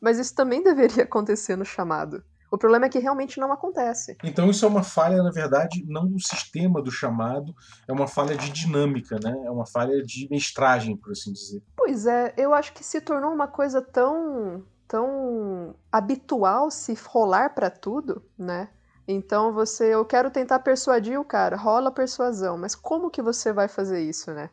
Mas 0.00 0.18
isso 0.18 0.34
também 0.34 0.62
deveria 0.64 1.04
acontecer 1.04 1.56
no 1.56 1.64
chamado. 1.64 2.24
O 2.50 2.58
problema 2.58 2.86
é 2.86 2.88
que 2.88 3.00
realmente 3.00 3.40
não 3.40 3.52
acontece. 3.52 4.16
Então 4.22 4.48
isso 4.48 4.64
é 4.64 4.68
uma 4.68 4.84
falha, 4.84 5.20
na 5.22 5.30
verdade, 5.30 5.84
não 5.88 6.06
do 6.06 6.20
sistema 6.20 6.80
do 6.80 6.90
chamado, 6.90 7.52
é 7.88 7.92
uma 7.92 8.06
falha 8.06 8.36
de 8.36 8.48
dinâmica, 8.48 9.18
né? 9.20 9.34
É 9.44 9.50
uma 9.50 9.66
falha 9.66 10.00
de 10.04 10.28
mestragem, 10.30 10.96
por 10.96 11.10
assim 11.10 11.32
dizer. 11.32 11.64
Pois 11.76 12.06
é, 12.06 12.32
eu 12.36 12.54
acho 12.54 12.72
que 12.72 12.84
se 12.84 13.00
tornou 13.00 13.32
uma 13.32 13.48
coisa 13.48 13.82
tão 13.82 14.64
tão 14.94 15.74
habitual 15.90 16.70
se 16.70 16.94
rolar 17.08 17.52
para 17.52 17.68
tudo, 17.68 18.24
né? 18.38 18.68
Então 19.08 19.52
você, 19.52 19.92
eu 19.92 20.04
quero 20.04 20.30
tentar 20.30 20.60
persuadir 20.60 21.18
o 21.18 21.24
cara, 21.24 21.56
rola 21.56 21.90
persuasão, 21.90 22.56
mas 22.56 22.76
como 22.76 23.10
que 23.10 23.20
você 23.20 23.52
vai 23.52 23.66
fazer 23.66 24.00
isso, 24.00 24.32
né? 24.32 24.50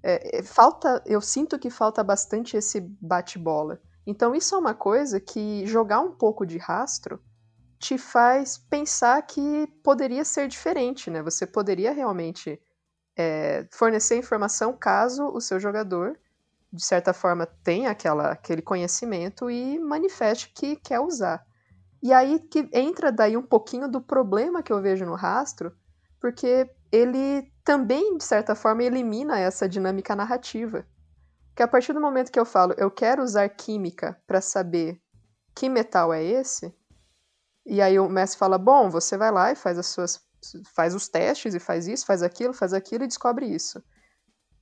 É, 0.00 0.38
é, 0.38 0.42
falta, 0.44 1.02
eu 1.04 1.20
sinto 1.20 1.58
que 1.58 1.70
falta 1.70 2.04
bastante 2.04 2.56
esse 2.56 2.80
bate-bola. 2.80 3.80
Então 4.06 4.32
isso 4.32 4.54
é 4.54 4.58
uma 4.58 4.74
coisa 4.74 5.18
que 5.18 5.66
jogar 5.66 5.98
um 5.98 6.12
pouco 6.12 6.46
de 6.46 6.56
rastro 6.56 7.20
te 7.76 7.98
faz 7.98 8.58
pensar 8.58 9.20
que 9.22 9.66
poderia 9.82 10.24
ser 10.24 10.46
diferente, 10.46 11.10
né? 11.10 11.20
Você 11.20 11.48
poderia 11.48 11.90
realmente 11.90 12.62
é, 13.16 13.66
fornecer 13.72 14.16
informação 14.16 14.72
caso 14.72 15.26
o 15.34 15.40
seu 15.40 15.58
jogador 15.58 16.16
de 16.72 16.84
certa 16.84 17.12
forma, 17.12 17.46
tem 17.64 17.86
aquela, 17.86 18.32
aquele 18.32 18.62
conhecimento 18.62 19.50
e 19.50 19.78
manifeste 19.78 20.52
que 20.54 20.76
quer 20.76 21.00
usar. 21.00 21.44
E 22.02 22.12
aí 22.12 22.38
que 22.38 22.68
entra 22.72 23.12
daí 23.12 23.36
um 23.36 23.42
pouquinho 23.42 23.88
do 23.88 24.00
problema 24.00 24.62
que 24.62 24.72
eu 24.72 24.80
vejo 24.80 25.04
no 25.04 25.14
rastro, 25.14 25.72
porque 26.20 26.68
ele 26.92 27.52
também, 27.64 28.16
de 28.16 28.24
certa 28.24 28.54
forma, 28.54 28.82
elimina 28.82 29.38
essa 29.38 29.68
dinâmica 29.68 30.16
narrativa. 30.16 30.86
Que 31.54 31.62
a 31.62 31.68
partir 31.68 31.92
do 31.92 32.00
momento 32.00 32.32
que 32.32 32.40
eu 32.40 32.46
falo, 32.46 32.74
eu 32.78 32.90
quero 32.90 33.22
usar 33.22 33.48
química 33.48 34.20
para 34.26 34.40
saber 34.40 35.00
que 35.54 35.68
metal 35.68 36.12
é 36.12 36.22
esse, 36.22 36.74
e 37.66 37.80
aí 37.80 37.98
o 37.98 38.08
mestre 38.08 38.38
fala: 38.38 38.58
"Bom, 38.58 38.90
você 38.90 39.16
vai 39.16 39.30
lá 39.30 39.52
e 39.52 39.56
faz 39.56 39.78
as 39.78 39.86
suas 39.86 40.20
faz 40.74 40.94
os 40.94 41.06
testes 41.08 41.54
e 41.54 41.60
faz 41.60 41.86
isso, 41.86 42.06
faz 42.06 42.22
aquilo, 42.22 42.54
faz 42.54 42.72
aquilo 42.72 43.04
e 43.04 43.08
descobre 43.08 43.46
isso". 43.46 43.82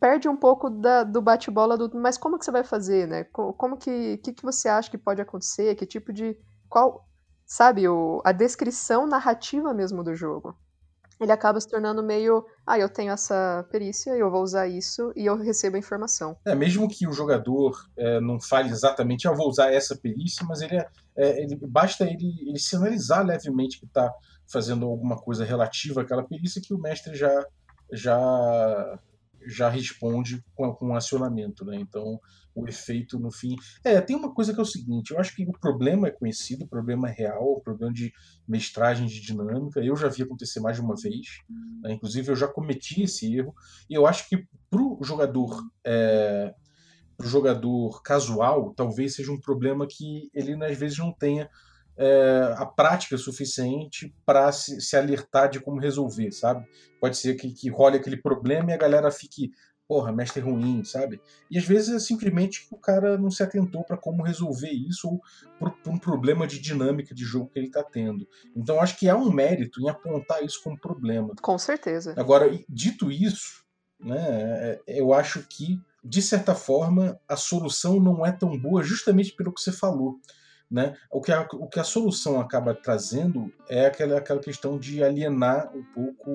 Perde 0.01 0.29
um 0.29 0.37
pouco 0.37 0.71
da, 0.71 1.03
do 1.03 1.21
bate-bola 1.21 1.77
do, 1.77 1.91
mas 1.99 2.17
como 2.17 2.39
que 2.39 2.45
você 2.45 2.51
vai 2.51 2.65
fazer, 2.65 3.07
né? 3.09 3.25
Como 3.25 3.77
que 3.77 4.19
que, 4.19 4.33
que 4.33 4.43
você 4.43 4.69
acha 4.69 4.91
que 4.91 4.99
pode 4.99 5.21
acontecer? 5.21 5.75
Que 5.75 5.85
tipo 5.85 6.13
de 6.13 6.37
qual, 6.69 7.05
sabe, 7.45 7.89
o, 7.89 8.21
a 8.25 8.33
descrição 8.33 9.07
narrativa 9.07 9.75
mesmo 9.75 10.05
do 10.05 10.15
jogo 10.15 10.57
ele 11.21 11.33
acaba 11.33 11.61
se 11.61 11.69
tornando 11.69 12.03
meio, 12.03 12.47
ah, 12.67 12.79
eu 12.79 12.89
tenho 12.89 13.13
essa 13.13 13.67
perícia, 13.71 14.11
eu 14.17 14.31
vou 14.31 14.43
usar 14.43 14.69
isso 14.69 15.13
e 15.17 15.27
eu 15.27 15.37
recebo 15.37 15.77
a 15.77 15.79
informação. 15.79 16.37
É, 16.47 16.55
mesmo 16.55 16.89
que 16.89 17.09
o 17.09 17.13
jogador 17.13 17.77
é, 17.97 18.21
não 18.21 18.41
fale 18.41 18.71
exatamente, 18.71 19.27
ah, 19.27 19.33
eu 19.33 19.37
vou 19.37 19.49
usar 19.49 19.73
essa 19.73 19.97
perícia, 19.97 20.47
mas 20.47 20.61
ele, 20.61 20.77
é, 20.77 20.89
é 21.17 21.43
ele 21.43 21.57
basta 21.67 22.05
ele, 22.05 22.35
ele 22.47 22.59
sinalizar 22.59 23.25
levemente 23.25 23.81
que 23.81 23.87
está 23.87 24.13
fazendo 24.47 24.87
alguma 24.87 25.17
coisa 25.17 25.45
relativa 25.45 26.03
àquela 26.03 26.23
perícia 26.23 26.63
que 26.63 26.73
o 26.73 26.79
mestre 26.79 27.15
já 27.17 27.45
já 27.91 28.99
já 29.47 29.69
responde 29.69 30.45
com, 30.55 30.73
com 30.73 30.89
um 30.89 30.95
acionamento, 30.95 31.65
né? 31.65 31.77
Então 31.77 32.21
o 32.59 32.67
efeito 32.67 33.19
no 33.19 33.31
fim. 33.31 33.55
É, 33.85 34.01
tem 34.01 34.17
uma 34.17 34.33
coisa 34.35 34.53
que 34.53 34.59
é 34.59 34.63
o 34.63 34.67
seguinte: 34.67 35.13
eu 35.13 35.21
acho 35.21 35.35
que 35.35 35.45
o 35.45 35.53
problema 35.53 36.09
é 36.09 36.11
conhecido, 36.11 36.65
o 36.65 36.69
problema 36.69 37.09
é 37.09 37.13
real, 37.13 37.53
o 37.53 37.61
problema 37.61 37.93
de 37.93 38.13
mestragem 38.47 39.07
de 39.07 39.21
dinâmica. 39.21 39.81
Eu 39.81 39.97
já 39.97 40.09
vi 40.09 40.23
acontecer 40.23 40.61
mais 40.61 40.77
de 40.77 40.83
uma 40.83 40.97
vez, 40.97 41.41
né? 41.83 41.93
inclusive 41.93 42.31
eu 42.31 42.37
já 42.37 42.49
cometi 42.49 43.03
esse 43.03 43.35
erro, 43.35 43.55
e 43.89 43.95
eu 43.95 44.07
acho 44.07 44.29
que 44.29 44.47
para 44.71 44.83
o 44.83 44.99
jogador. 45.03 45.63
É, 45.85 46.55
pro 47.17 47.27
jogador 47.27 48.01
casual, 48.01 48.73
talvez 48.77 49.17
seja 49.17 49.33
um 49.33 49.41
problema 49.41 49.89
que 49.89 50.31
ele 50.33 50.55
às 50.65 50.79
vezes 50.79 50.99
não 50.99 51.13
tenha 51.13 51.51
é, 51.99 52.55
a 52.57 52.65
prática 52.65 53.19
suficiente 53.19 54.15
para 54.25 54.51
se, 54.53 54.81
se, 54.81 54.97
alertar 54.97 55.51
de 55.51 55.59
como 55.59 55.81
resolver, 55.81 56.31
sabe? 56.31 56.65
Pode 57.01 57.17
ser 57.17 57.35
que, 57.35 57.53
que 57.53 57.69
role 57.69 57.97
aquele 57.97 58.17
problema 58.17 58.71
e 58.71 58.75
a 58.75 58.79
galera 58.79 59.11
fique 59.11 59.51
porra, 59.89 60.13
mestre 60.13 60.43
ruim, 60.43 60.85
sabe? 60.85 61.19
E 61.51 61.57
às 61.57 61.65
vezes 61.65 61.95
é 61.95 61.99
simplesmente 61.99 62.69
que 62.69 62.75
o 62.75 62.79
cara 62.79 63.17
não 63.17 63.31
se 63.31 63.43
atentou 63.43 63.83
para 63.83 63.97
como 63.97 64.23
resolver 64.23 64.71
isso 64.71 65.09
ou 65.09 65.21
por, 65.59 65.73
por, 65.79 65.91
um 65.91 65.99
problema 65.99 66.47
de 66.47 66.61
dinâmica 66.61 67.15
de 67.15 67.25
jogo 67.25 67.49
que 67.49 67.59
ele 67.59 67.69
está 67.69 67.83
tendo. 67.83 68.29
Então 68.55 68.81
acho 68.81 68.99
que 68.99 69.09
há 69.09 69.17
um 69.17 69.33
mérito 69.33 69.81
em 69.81 69.89
apontar 69.89 70.45
isso 70.45 70.61
como 70.63 70.79
problema. 70.79 71.35
Com 71.41 71.59
certeza. 71.59 72.15
Agora, 72.19 72.47
dito 72.69 73.11
isso, 73.11 73.65
né, 73.99 74.19
é, 74.19 74.83
eu 74.87 75.15
acho 75.15 75.43
que, 75.49 75.81
de 76.05 76.21
certa 76.21 76.55
forma, 76.55 77.19
a 77.27 77.35
solução 77.35 77.99
não 77.99 78.27
é 78.27 78.31
tão 78.31 78.59
boa 78.59 78.83
justamente 78.83 79.35
pelo 79.35 79.53
que 79.53 79.61
você 79.61 79.73
falou. 79.73 80.21
Né? 80.71 80.95
O, 81.11 81.21
que 81.23 81.33
a, 81.33 81.49
o 81.55 81.67
que 81.67 81.81
a 81.81 81.85
solução 81.85 82.39
acaba 82.41 82.75
trazendo 82.75 83.51
é 83.71 83.87
aquela, 83.87 84.19
aquela 84.19 84.41
questão 84.41 84.79
de 84.79 85.03
alienar 85.03 85.75
um 85.75 85.83
pouco 85.83 86.31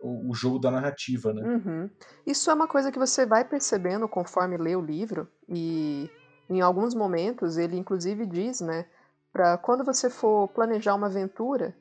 o, 0.00 0.30
o 0.30 0.34
jogo 0.34 0.58
da 0.58 0.70
narrativa. 0.70 1.32
Né? 1.32 1.42
Uhum. 1.42 1.90
Isso 2.26 2.50
é 2.50 2.54
uma 2.54 2.68
coisa 2.68 2.92
que 2.92 2.98
você 2.98 3.26
vai 3.26 3.44
percebendo 3.44 4.06
conforme 4.06 4.56
lê 4.56 4.76
o 4.76 4.80
livro, 4.80 5.28
e 5.48 6.08
em 6.48 6.60
alguns 6.60 6.94
momentos 6.94 7.56
ele 7.56 7.76
inclusive 7.76 8.26
diz, 8.26 8.60
né, 8.60 8.86
para 9.32 9.58
quando 9.58 9.82
você 9.82 10.08
for 10.08 10.46
planejar 10.48 10.94
uma 10.94 11.08
aventura, 11.08 11.74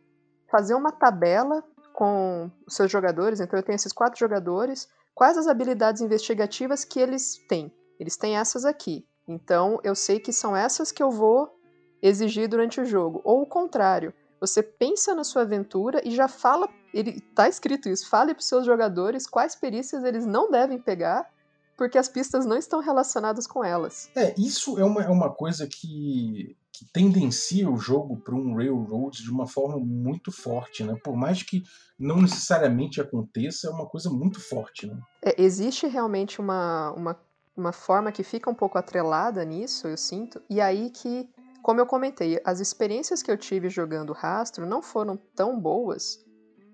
fazer 0.49 0.73
uma 0.73 0.91
tabela 0.91 1.63
com 1.93 2.49
os 2.65 2.75
seus 2.75 2.91
jogadores. 2.91 3.39
Então 3.39 3.59
eu 3.59 3.63
tenho 3.63 3.75
esses 3.75 3.93
quatro 3.93 4.19
jogadores, 4.19 4.89
quais 5.13 5.37
as 5.37 5.47
habilidades 5.47 6.01
investigativas 6.01 6.83
que 6.83 6.99
eles 6.99 7.37
têm? 7.47 7.71
Eles 7.99 8.17
têm 8.17 8.37
essas 8.37 8.65
aqui. 8.65 9.05
Então 9.27 9.79
eu 9.83 9.93
sei 9.93 10.19
que 10.19 10.33
são 10.33 10.55
essas 10.55 10.91
que 10.91 11.03
eu 11.03 11.11
vou 11.11 11.59
exigir 12.03 12.49
durante 12.49 12.81
o 12.81 12.85
jogo. 12.85 13.21
Ou 13.23 13.41
o 13.41 13.45
contrário, 13.45 14.13
você 14.39 14.61
pensa 14.61 15.15
na 15.15 15.23
sua 15.23 15.43
aventura 15.43 16.05
e 16.05 16.11
já 16.11 16.27
fala, 16.27 16.67
ele 16.93 17.21
tá 17.33 17.47
escrito 17.47 17.87
isso, 17.87 18.09
fale 18.09 18.33
para 18.33 18.41
os 18.41 18.47
seus 18.47 18.65
jogadores 18.65 19.25
quais 19.25 19.55
perícias 19.55 20.03
eles 20.03 20.25
não 20.25 20.51
devem 20.51 20.77
pegar, 20.77 21.31
porque 21.77 21.97
as 21.97 22.09
pistas 22.09 22.45
não 22.45 22.57
estão 22.57 22.81
relacionadas 22.81 23.47
com 23.47 23.63
elas. 23.63 24.11
É, 24.15 24.35
isso 24.37 24.77
é 24.77 24.83
uma, 24.83 25.01
é 25.01 25.07
uma 25.07 25.33
coisa 25.33 25.65
que, 25.65 26.57
que 26.73 26.85
tendencia 26.91 27.69
o 27.69 27.77
jogo 27.77 28.17
para 28.17 28.35
um 28.35 28.53
railroad 28.53 29.23
de 29.23 29.31
uma 29.31 29.47
forma 29.47 29.79
muito 29.79 30.29
forte, 30.29 30.83
né? 30.83 30.93
Por 31.01 31.15
mais 31.15 31.41
que 31.41 31.63
não 31.97 32.21
necessariamente 32.21 32.99
aconteça, 32.99 33.67
é 33.67 33.71
uma 33.71 33.87
coisa 33.87 34.09
muito 34.09 34.41
forte, 34.41 34.87
né? 34.87 34.99
É, 35.21 35.41
existe 35.41 35.87
realmente 35.87 36.41
uma, 36.41 36.91
uma, 36.91 37.19
uma 37.55 37.71
forma 37.71 38.11
que 38.11 38.23
fica 38.23 38.49
um 38.49 38.55
pouco 38.55 38.77
atrelada 38.77 39.43
nisso, 39.45 39.87
eu 39.87 39.97
sinto, 39.97 40.41
e 40.49 40.59
aí 40.59 40.89
que 40.89 41.27
como 41.63 41.79
eu 41.79 41.85
comentei, 41.85 42.41
as 42.43 42.59
experiências 42.59 43.23
que 43.23 43.31
eu 43.31 43.37
tive 43.37 43.69
jogando 43.69 44.11
Rastro 44.11 44.65
não 44.65 44.81
foram 44.81 45.15
tão 45.33 45.57
boas, 45.57 46.19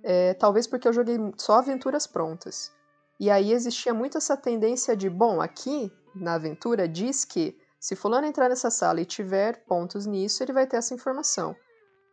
é, 0.03 0.33
talvez 0.33 0.65
porque 0.65 0.87
eu 0.87 0.93
joguei 0.93 1.17
só 1.37 1.59
aventuras 1.59 2.07
prontas. 2.07 2.71
E 3.19 3.29
aí 3.29 3.53
existia 3.53 3.93
muito 3.93 4.17
essa 4.17 4.35
tendência 4.35 4.97
de, 4.97 5.07
bom, 5.07 5.41
aqui 5.41 5.91
na 6.15 6.33
aventura 6.33 6.87
diz 6.87 7.23
que 7.23 7.55
se 7.79 7.95
fulano 7.95 8.25
entrar 8.25 8.49
nessa 8.49 8.71
sala 8.71 8.99
e 8.99 9.05
tiver 9.05 9.63
pontos 9.65 10.07
nisso, 10.07 10.41
ele 10.41 10.53
vai 10.53 10.65
ter 10.65 10.77
essa 10.77 10.95
informação. 10.95 11.55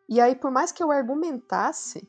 E 0.07 0.21
aí, 0.21 0.37
por 0.37 0.51
mais 0.51 0.71
que 0.71 0.83
eu 0.83 0.91
argumentasse, 0.91 2.07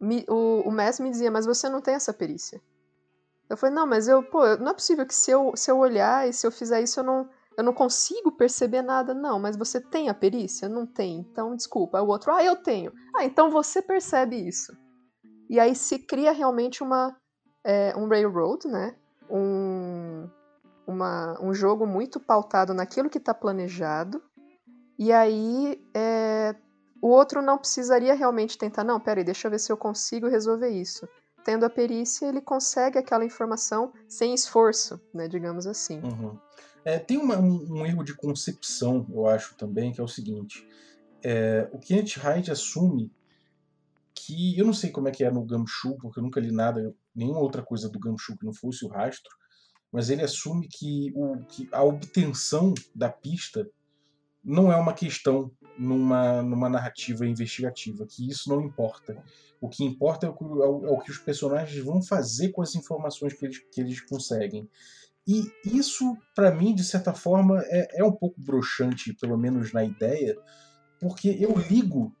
me, 0.00 0.24
o, 0.28 0.62
o 0.66 0.72
mestre 0.72 1.04
me 1.04 1.10
dizia, 1.10 1.30
mas 1.30 1.44
você 1.44 1.68
não 1.68 1.82
tem 1.82 1.94
essa 1.94 2.12
perícia. 2.12 2.60
Eu 3.50 3.56
falei, 3.56 3.74
não, 3.74 3.86
mas 3.86 4.08
eu, 4.08 4.22
pô, 4.22 4.56
não 4.56 4.70
é 4.70 4.74
possível 4.74 5.04
que 5.04 5.14
se 5.14 5.30
eu, 5.30 5.52
se 5.54 5.70
eu 5.70 5.78
olhar 5.78 6.26
e 6.26 6.32
se 6.32 6.46
eu 6.46 6.50
fizer 6.50 6.80
isso, 6.80 7.00
eu 7.00 7.04
não, 7.04 7.28
eu 7.56 7.64
não 7.64 7.72
consigo 7.72 8.32
perceber 8.32 8.82
nada, 8.82 9.14
não, 9.14 9.38
mas 9.38 9.56
você 9.56 9.80
tem 9.80 10.08
a 10.08 10.14
perícia? 10.14 10.68
Não 10.68 10.86
tem, 10.86 11.20
então 11.20 11.54
desculpa. 11.54 12.00
O 12.00 12.08
outro, 12.08 12.32
ah, 12.32 12.42
eu 12.42 12.56
tenho. 12.56 12.92
Ah, 13.16 13.24
então 13.24 13.50
você 13.50 13.80
percebe 13.80 14.36
isso. 14.36 14.76
E 15.48 15.60
aí 15.60 15.74
se 15.74 15.98
cria 15.98 16.32
realmente 16.32 16.82
uma, 16.82 17.16
é, 17.62 17.94
um 17.96 18.08
railroad, 18.08 18.66
né? 18.66 18.96
Um, 19.30 20.28
uma, 20.86 21.40
um 21.40 21.54
jogo 21.54 21.86
muito 21.86 22.18
pautado 22.18 22.74
naquilo 22.74 23.10
que 23.10 23.18
está 23.18 23.32
planejado. 23.32 24.22
E 24.98 25.12
aí 25.12 25.80
é, 25.94 26.54
o 27.00 27.08
outro 27.08 27.42
não 27.42 27.58
precisaria 27.58 28.14
realmente 28.14 28.56
tentar, 28.56 28.82
não, 28.82 28.98
peraí, 28.98 29.24
deixa 29.24 29.46
eu 29.46 29.50
ver 29.50 29.58
se 29.58 29.70
eu 29.70 29.76
consigo 29.76 30.28
resolver 30.28 30.70
isso. 30.70 31.06
Tendo 31.44 31.64
a 31.64 31.70
perícia, 31.70 32.26
ele 32.26 32.40
consegue 32.40 32.98
aquela 32.98 33.24
informação 33.24 33.92
sem 34.08 34.32
esforço, 34.32 34.98
né, 35.12 35.28
digamos 35.28 35.66
assim. 35.66 36.00
Uhum. 36.00 36.38
É, 36.84 36.98
tem 36.98 37.16
uma, 37.16 37.38
um, 37.38 37.80
um, 37.80 37.86
erro 37.86 38.04
de 38.04 38.14
concepção, 38.14 39.06
eu 39.10 39.26
acho 39.26 39.54
também, 39.56 39.92
que 39.92 40.00
é 40.00 40.04
o 40.04 40.08
seguinte: 40.08 40.66
é, 41.22 41.68
o 41.72 41.78
Kenneth 41.78 42.18
Hyde 42.18 42.50
assume 42.50 43.10
que. 44.14 44.58
Eu 44.58 44.66
não 44.66 44.74
sei 44.74 44.90
como 44.90 45.08
é 45.08 45.10
que 45.10 45.24
é 45.24 45.30
no 45.30 45.44
Gumshoe, 45.44 45.96
porque 45.96 46.18
eu 46.18 46.22
nunca 46.22 46.40
li 46.40 46.52
nada, 46.52 46.94
nenhuma 47.14 47.40
outra 47.40 47.62
coisa 47.62 47.88
do 47.88 47.98
Gumshoe 47.98 48.36
que 48.36 48.44
não 48.44 48.52
fosse 48.52 48.84
o 48.84 48.88
rastro, 48.88 49.34
mas 49.90 50.10
ele 50.10 50.22
assume 50.22 50.68
que, 50.68 51.12
o, 51.14 51.38
que 51.44 51.68
a 51.72 51.82
obtenção 51.82 52.74
da 52.94 53.08
pista 53.08 53.66
não 54.44 54.70
é 54.70 54.76
uma 54.76 54.92
questão 54.92 55.50
numa, 55.78 56.42
numa 56.42 56.68
narrativa 56.68 57.26
investigativa, 57.26 58.06
que 58.06 58.28
isso 58.28 58.50
não 58.50 58.60
importa. 58.60 59.16
O 59.60 59.68
que 59.68 59.82
importa 59.82 60.26
é 60.26 60.28
o, 60.28 60.62
é 60.62 60.68
o, 60.68 60.86
é 60.86 60.90
o 60.90 60.98
que 60.98 61.10
os 61.10 61.18
personagens 61.18 61.82
vão 61.82 62.02
fazer 62.02 62.50
com 62.50 62.60
as 62.60 62.74
informações 62.74 63.32
que 63.32 63.46
eles, 63.46 63.58
que 63.58 63.80
eles 63.80 64.00
conseguem. 64.02 64.68
E 65.26 65.50
isso, 65.64 66.16
para 66.34 66.54
mim, 66.54 66.74
de 66.74 66.84
certa 66.84 67.14
forma, 67.14 67.62
é, 67.66 68.00
é 68.00 68.04
um 68.04 68.12
pouco 68.12 68.40
broxante, 68.40 69.14
pelo 69.14 69.38
menos 69.38 69.72
na 69.72 69.82
ideia, 69.82 70.36
porque 71.00 71.36
eu 71.40 71.54
ligo 71.56 72.14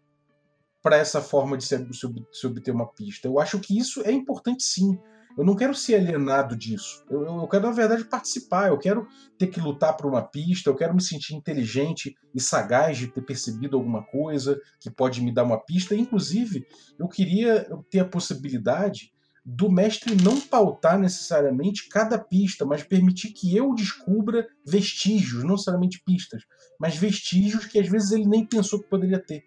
para 0.82 0.96
essa 0.96 1.22
forma 1.22 1.56
de 1.56 1.64
se, 1.64 1.88
se, 2.32 2.46
obter 2.46 2.70
uma 2.70 2.86
pista. 2.86 3.26
Eu 3.26 3.38
acho 3.38 3.58
que 3.58 3.78
isso 3.78 4.02
é 4.04 4.12
importante 4.12 4.62
sim. 4.62 4.98
Eu 5.36 5.42
não 5.42 5.56
quero 5.56 5.74
ser 5.74 5.96
alienado 5.96 6.54
disso. 6.54 7.02
Eu, 7.10 7.22
eu, 7.22 7.36
eu, 7.38 7.48
quero, 7.48 7.66
na 7.66 7.72
verdade, 7.72 8.04
participar. 8.04 8.68
Eu 8.68 8.78
quero 8.78 9.08
ter 9.38 9.46
que 9.46 9.60
lutar 9.60 9.96
por 9.96 10.06
uma 10.06 10.22
pista. 10.22 10.68
Eu 10.68 10.76
quero 10.76 10.94
me 10.94 11.02
sentir 11.02 11.34
inteligente 11.34 12.14
e 12.34 12.40
sagaz 12.40 12.98
de 12.98 13.08
ter 13.08 13.22
percebido 13.22 13.76
alguma 13.78 14.04
coisa 14.04 14.60
que 14.78 14.90
pode 14.90 15.22
me 15.22 15.32
dar 15.32 15.44
uma 15.44 15.58
pista. 15.58 15.94
Inclusive, 15.94 16.66
eu 16.98 17.08
queria 17.08 17.66
ter 17.90 18.00
a 18.00 18.04
possibilidade 18.04 19.13
do 19.44 19.70
mestre 19.70 20.16
não 20.22 20.40
pautar 20.40 20.98
necessariamente 20.98 21.88
cada 21.88 22.18
pista, 22.18 22.64
mas 22.64 22.82
permitir 22.82 23.30
que 23.30 23.54
eu 23.54 23.74
descubra 23.74 24.48
vestígios, 24.64 25.44
não 25.44 25.52
necessariamente 25.52 26.02
pistas, 26.02 26.42
mas 26.80 26.96
vestígios 26.96 27.66
que 27.66 27.78
às 27.78 27.88
vezes 27.88 28.12
ele 28.12 28.26
nem 28.26 28.46
pensou 28.46 28.80
que 28.80 28.88
poderia 28.88 29.18
ter. 29.18 29.44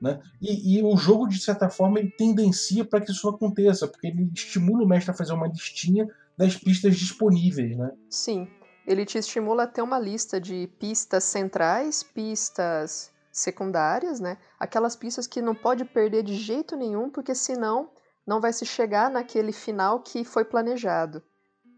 Né? 0.00 0.20
E, 0.40 0.78
e 0.78 0.82
o 0.82 0.96
jogo, 0.96 1.28
de 1.28 1.40
certa 1.40 1.68
forma, 1.68 1.98
ele 1.98 2.10
tendencia 2.10 2.84
para 2.84 3.00
que 3.00 3.10
isso 3.10 3.28
aconteça, 3.28 3.86
porque 3.86 4.06
ele 4.06 4.30
estimula 4.34 4.84
o 4.84 4.88
mestre 4.88 5.10
a 5.10 5.14
fazer 5.14 5.32
uma 5.32 5.48
listinha 5.48 6.06
das 6.36 6.56
pistas 6.56 6.96
disponíveis. 6.96 7.76
Né? 7.76 7.90
Sim, 8.08 8.48
ele 8.86 9.04
te 9.04 9.18
estimula 9.18 9.64
a 9.64 9.66
ter 9.66 9.82
uma 9.82 9.98
lista 9.98 10.40
de 10.40 10.68
pistas 10.78 11.24
centrais, 11.24 12.02
pistas 12.02 13.10
secundárias, 13.30 14.18
né? 14.18 14.38
Aquelas 14.58 14.96
pistas 14.96 15.26
que 15.26 15.42
não 15.42 15.54
pode 15.54 15.84
perder 15.84 16.22
de 16.22 16.34
jeito 16.34 16.76
nenhum, 16.76 17.10
porque 17.10 17.34
senão 17.34 17.90
não 18.28 18.42
vai 18.42 18.52
se 18.52 18.66
chegar 18.66 19.10
naquele 19.10 19.52
final 19.52 20.00
que 20.00 20.22
foi 20.22 20.44
planejado. 20.44 21.22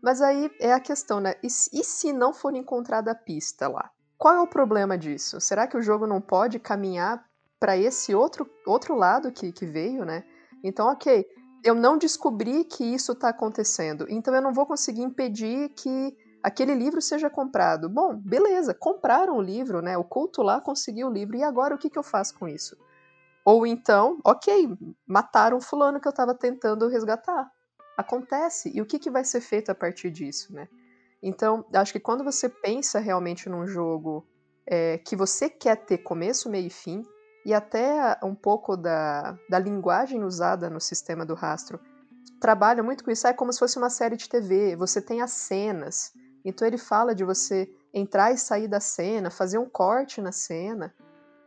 Mas 0.03 0.21
aí 0.21 0.51
é 0.59 0.73
a 0.73 0.81
questão, 0.81 1.21
né? 1.21 1.35
E, 1.45 1.49
se 1.49 2.13
não 2.13 2.33
for 2.35 2.57
encontrada 2.57 3.13
a 3.13 3.15
pista 3.15 3.69
lá? 3.69 3.89
Qual 4.19 4.35
é 4.35 4.41
o 4.41 4.49
problema 4.49 4.99
disso? 4.99 5.41
Será 5.41 5.69
que 5.69 5.77
o 5.77 5.83
jogo 5.83 6.09
não 6.09 6.21
pode 6.21 6.59
caminhar 6.59 7.25
para 7.61 7.77
esse 7.77 8.17
outro, 8.17 8.51
outro 8.67 8.97
lado 8.97 9.31
que, 9.31 9.53
que 9.53 9.65
veio, 9.65 10.05
né? 10.05 10.25
Então, 10.65 10.89
ok, 10.89 11.25
eu 11.63 11.75
não 11.75 11.97
descobri 11.97 12.65
que 12.65 12.83
isso 12.83 13.13
está 13.13 13.29
acontecendo, 13.29 14.07
então 14.09 14.35
eu 14.35 14.43
não 14.43 14.53
vou 14.53 14.67
conseguir 14.67 15.03
impedir 15.03 15.69
que 15.69 16.17
aquele 16.43 16.75
livro 16.75 17.01
seja 17.01 17.31
comprado. 17.31 17.89
Bom, 17.89 18.17
beleza, 18.17 18.75
compraram 18.75 19.37
o 19.37 19.43
livro, 19.43 19.81
né? 19.81 19.97
O 19.97 20.05
culto 20.05 20.43
lá 20.43 20.61
conseguiu 20.61 21.09
o 21.09 21.13
livro, 21.13 21.37
e 21.37 21.45
agora 21.45 21.75
o 21.75 21.79
que, 21.79 21.91
que 21.91 21.99
eu 21.99 22.03
faço 22.03 22.37
com 22.39 22.49
isso? 22.49 22.77
Ou 23.45 23.67
então, 23.67 24.19
ok, 24.25 24.77
mataram 25.07 25.61
fulano 25.61 26.01
que 26.01 26.07
eu 26.07 26.11
estava 26.11 26.35
tentando 26.35 26.89
resgatar. 26.89 27.51
Acontece. 27.97 28.71
E 28.75 28.81
o 28.81 28.87
que, 28.87 28.99
que 28.99 29.11
vai 29.11 29.25
ser 29.25 29.41
feito 29.41 29.71
a 29.71 29.75
partir 29.75 30.11
disso, 30.11 30.53
né? 30.55 30.69
Então, 31.23 31.65
acho 31.75 31.93
que 31.93 32.01
quando 32.01 32.25
você 32.25 32.49
pensa 32.49 32.99
realmente 32.99 33.49
num 33.49 33.67
jogo 33.67 34.27
é, 34.67 34.99
que 34.99 35.15
você 35.15 35.51
quer 35.51 35.77
ter 35.77 35.99
começo, 35.99 36.49
meio 36.49 36.67
e 36.67 36.71
fim, 36.71 37.05
e 37.45 37.53
até 37.53 38.19
um 38.23 38.35
pouco 38.35 38.77
da, 38.77 39.39
da 39.49 39.59
linguagem 39.59 40.25
usada 40.25 40.71
no 40.71 40.81
sistema 40.81 41.25
do 41.25 41.35
rastro 41.35 41.81
trabalha 42.41 42.83
muito 42.83 43.05
com 43.05 43.11
isso. 43.11 43.27
É 43.27 43.33
como 43.33 43.53
se 43.53 43.59
fosse 43.59 43.79
uma 43.79 43.91
série 43.91 44.17
de 44.17 44.29
TV. 44.29 44.75
Você 44.77 45.01
tem 45.01 45.21
as 45.21 45.33
cenas. 45.33 46.13
Então 46.45 46.67
ele 46.67 46.79
fala 46.79 47.15
de 47.15 47.23
você 47.23 47.69
entrar 47.93 48.33
e 48.33 48.39
sair 48.39 48.67
da 48.67 48.81
cena, 48.81 49.31
fazer 49.31 49.59
um 49.59 49.69
corte 49.69 50.21
na 50.21 50.33
cena. 50.33 50.95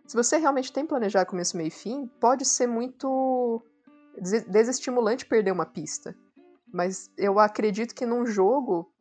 Se 0.06 0.16
você 0.16 0.38
realmente 0.38 0.72
tem 0.72 0.86
planejado 0.86 1.30
começo, 1.30 1.56
meio 1.56 1.68
e 1.68 1.72
fim, 1.72 2.08
pode 2.20 2.46
ser 2.46 2.68
muito 2.68 3.62
desestimulante 4.48 5.26
perder 5.26 5.52
uma 5.52 5.66
pista. 5.66 6.16
Mas 6.72 7.10
eu 7.18 7.40
acredito 7.40 7.96
que 7.96 8.06
num 8.06 8.26
jogo 8.26 8.92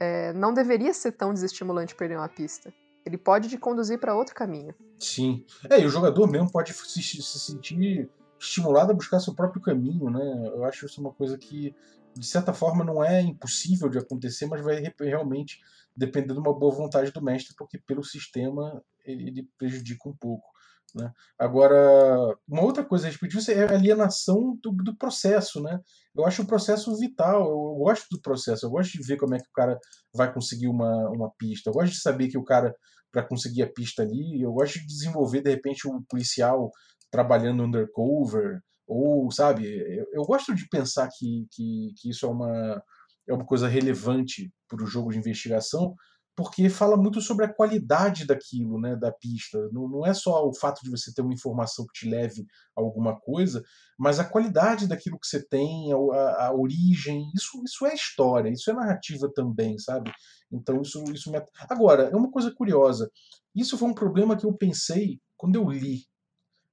é, 0.00 0.32
não 0.32 0.52
deveria 0.52 0.92
ser 0.92 1.12
tão 1.12 1.32
desestimulante 1.32 1.94
perder 1.94 2.16
uma 2.16 2.28
pista. 2.28 2.72
Ele 3.04 3.16
pode 3.16 3.48
te 3.48 3.56
conduzir 3.56 3.98
para 3.98 4.16
outro 4.16 4.34
caminho. 4.34 4.74
Sim. 4.98 5.44
É, 5.70 5.80
e 5.80 5.86
o 5.86 5.88
jogador 5.88 6.26
mesmo 6.28 6.50
pode 6.50 6.72
se, 6.72 7.02
se 7.02 7.38
sentir 7.38 8.10
estimulado 8.38 8.92
a 8.92 8.94
buscar 8.94 9.20
seu 9.20 9.34
próprio 9.34 9.60
caminho, 9.60 10.10
né? 10.10 10.50
Eu 10.54 10.64
acho 10.64 10.86
isso 10.86 11.00
uma 11.00 11.12
coisa 11.12 11.36
que, 11.36 11.74
de 12.14 12.26
certa 12.26 12.52
forma, 12.52 12.84
não 12.84 13.02
é 13.02 13.20
impossível 13.20 13.88
de 13.88 13.98
acontecer, 13.98 14.46
mas 14.46 14.62
vai 14.62 14.82
realmente 15.00 15.60
depender 15.96 16.32
de 16.32 16.38
uma 16.38 16.56
boa 16.56 16.72
vontade 16.72 17.10
do 17.10 17.22
mestre, 17.22 17.54
porque 17.56 17.78
pelo 17.78 18.04
sistema 18.04 18.82
ele 19.12 19.48
prejudica 19.58 20.08
um 20.08 20.16
pouco. 20.16 20.46
Né? 20.94 21.12
Agora, 21.38 22.34
uma 22.48 22.62
outra 22.62 22.84
coisa 22.84 23.06
a 23.06 23.10
respeito 23.10 23.36
disso 23.36 23.50
é 23.50 23.64
a 23.64 23.74
alienação 23.74 24.58
do, 24.62 24.72
do, 24.72 24.96
processo. 24.96 25.62
Né? 25.62 25.78
Eu 26.16 26.24
acho 26.24 26.42
o 26.42 26.46
processo 26.46 26.96
vital, 26.96 27.48
eu, 27.48 27.74
gosto 27.78 28.06
do 28.10 28.20
processo, 28.20 28.66
eu 28.66 28.70
gosto 28.70 28.92
de 28.92 29.06
ver 29.06 29.16
como 29.16 29.34
é 29.34 29.38
que 29.38 29.48
o 29.48 29.52
cara 29.52 29.78
vai 30.14 30.32
conseguir 30.32 30.68
uma, 30.68 31.10
uma 31.10 31.30
pista, 31.38 31.68
eu 31.68 31.74
gosto 31.74 31.92
de 31.92 32.00
saber 32.00 32.28
que 32.28 32.38
o 32.38 32.44
cara, 32.44 32.74
para 33.12 33.22
conseguir 33.22 33.62
a 33.62 33.72
pista 33.72 34.02
ali, 34.02 34.40
eu 34.42 34.52
gosto 34.52 34.78
de 34.78 34.86
desenvolver, 34.86 35.42
de 35.42 35.50
repente, 35.50 35.86
um 35.86 36.02
policial 36.08 36.70
trabalhando 37.10 37.62
undercover, 37.62 38.60
ou, 38.86 39.30
sabe, 39.30 39.66
eu, 39.66 40.06
eu 40.12 40.22
gosto 40.22 40.54
de 40.54 40.66
pensar 40.68 41.08
que, 41.16 41.46
que, 41.50 41.92
que 41.98 42.10
isso 42.10 42.24
é 42.24 42.28
uma, 42.28 42.82
é 43.28 43.34
uma 43.34 43.44
coisa 43.44 43.68
relevante 43.68 44.50
para 44.66 44.82
o 44.82 44.86
jogo 44.86 45.10
de 45.12 45.18
investigação, 45.18 45.94
porque 46.38 46.70
fala 46.70 46.96
muito 46.96 47.20
sobre 47.20 47.44
a 47.44 47.52
qualidade 47.52 48.24
daquilo, 48.24 48.80
né, 48.80 48.94
da 48.94 49.10
pista. 49.10 49.58
Não, 49.72 49.88
não 49.88 50.06
é 50.06 50.14
só 50.14 50.46
o 50.46 50.54
fato 50.54 50.84
de 50.84 50.88
você 50.88 51.12
ter 51.12 51.20
uma 51.20 51.34
informação 51.34 51.84
que 51.84 51.98
te 51.98 52.08
leve 52.08 52.46
a 52.76 52.80
alguma 52.80 53.18
coisa, 53.18 53.60
mas 53.98 54.20
a 54.20 54.24
qualidade 54.24 54.86
daquilo 54.86 55.18
que 55.18 55.26
você 55.26 55.44
tem, 55.44 55.92
a, 55.92 56.46
a 56.46 56.54
origem, 56.54 57.28
isso, 57.34 57.60
isso 57.64 57.84
é 57.84 57.92
história, 57.92 58.50
isso 58.50 58.70
é 58.70 58.72
narrativa 58.72 59.28
também, 59.34 59.76
sabe? 59.80 60.12
Então 60.48 60.80
isso, 60.80 61.02
isso 61.12 61.28
me... 61.32 61.42
Agora, 61.68 62.04
é 62.04 62.14
uma 62.14 62.30
coisa 62.30 62.54
curiosa. 62.54 63.10
Isso 63.52 63.76
foi 63.76 63.88
um 63.88 63.94
problema 63.94 64.36
que 64.36 64.46
eu 64.46 64.52
pensei 64.52 65.18
quando 65.36 65.56
eu 65.56 65.68
li. 65.68 66.04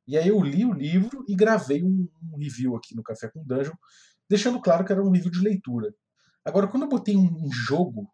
E 0.08 0.15
aí 0.15 0.28
eu 0.28 0.39
li 0.41 0.63
o 0.63 0.73
livro 0.73 1.25
e 1.28 1.36
gravei 1.36 1.84
um, 1.84 2.08
um 2.21 2.38
review 2.38 2.75
aqui 2.75 2.95
no 2.95 3.01
Café 3.01 3.32
com 3.32 3.43
Dungeon, 3.43 3.73
deixando 4.30 4.62
claro 4.62 4.86
que 4.86 4.91
era 4.91 5.04
um 5.04 5.10
review 5.10 5.32
de 5.32 5.39
leitura. 5.39 5.91
Agora, 6.45 6.67
quando 6.67 6.84
eu 6.84 6.89
botei 6.89 7.17
um 7.17 7.51
jogo 7.51 8.08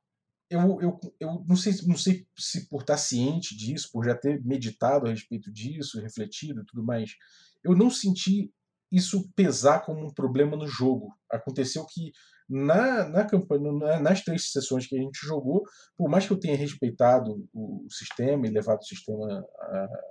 eu, 0.52 0.82
eu, 0.82 1.00
eu 1.18 1.46
não, 1.48 1.56
sei, 1.56 1.74
não 1.88 1.98
sei 1.98 2.28
se 2.38 2.68
por 2.68 2.82
estar 2.82 2.98
ciente 2.98 3.56
disso, 3.56 3.90
por 3.92 4.04
já 4.04 4.14
ter 4.14 4.44
meditado 4.44 5.08
a 5.08 5.10
respeito 5.10 5.50
disso, 5.50 6.02
refletido 6.02 6.62
e 6.62 6.66
tudo 6.66 6.84
mais, 6.84 7.16
eu 7.64 7.74
não 7.74 7.90
senti 7.90 8.52
isso 8.92 9.32
pesar 9.34 9.80
como 9.86 10.06
um 10.06 10.14
problema 10.14 10.58
no 10.58 10.68
jogo. 10.68 11.16
Aconteceu 11.30 11.86
que 11.86 12.12
na, 12.50 13.08
na 13.08 13.24
campanha, 13.24 13.72
nas 14.02 14.22
três 14.22 14.52
sessões 14.52 14.86
que 14.86 14.98
a 14.98 15.02
gente 15.02 15.26
jogou, 15.26 15.64
por 15.98 16.10
mais 16.10 16.28
que 16.28 16.34
eu 16.34 16.40
tenha 16.40 16.58
respeitado 16.58 17.48
o 17.54 17.88
sistema 17.90 18.46
e 18.46 18.52
levado 18.52 18.82
o 18.82 18.86
sistema 18.86 19.46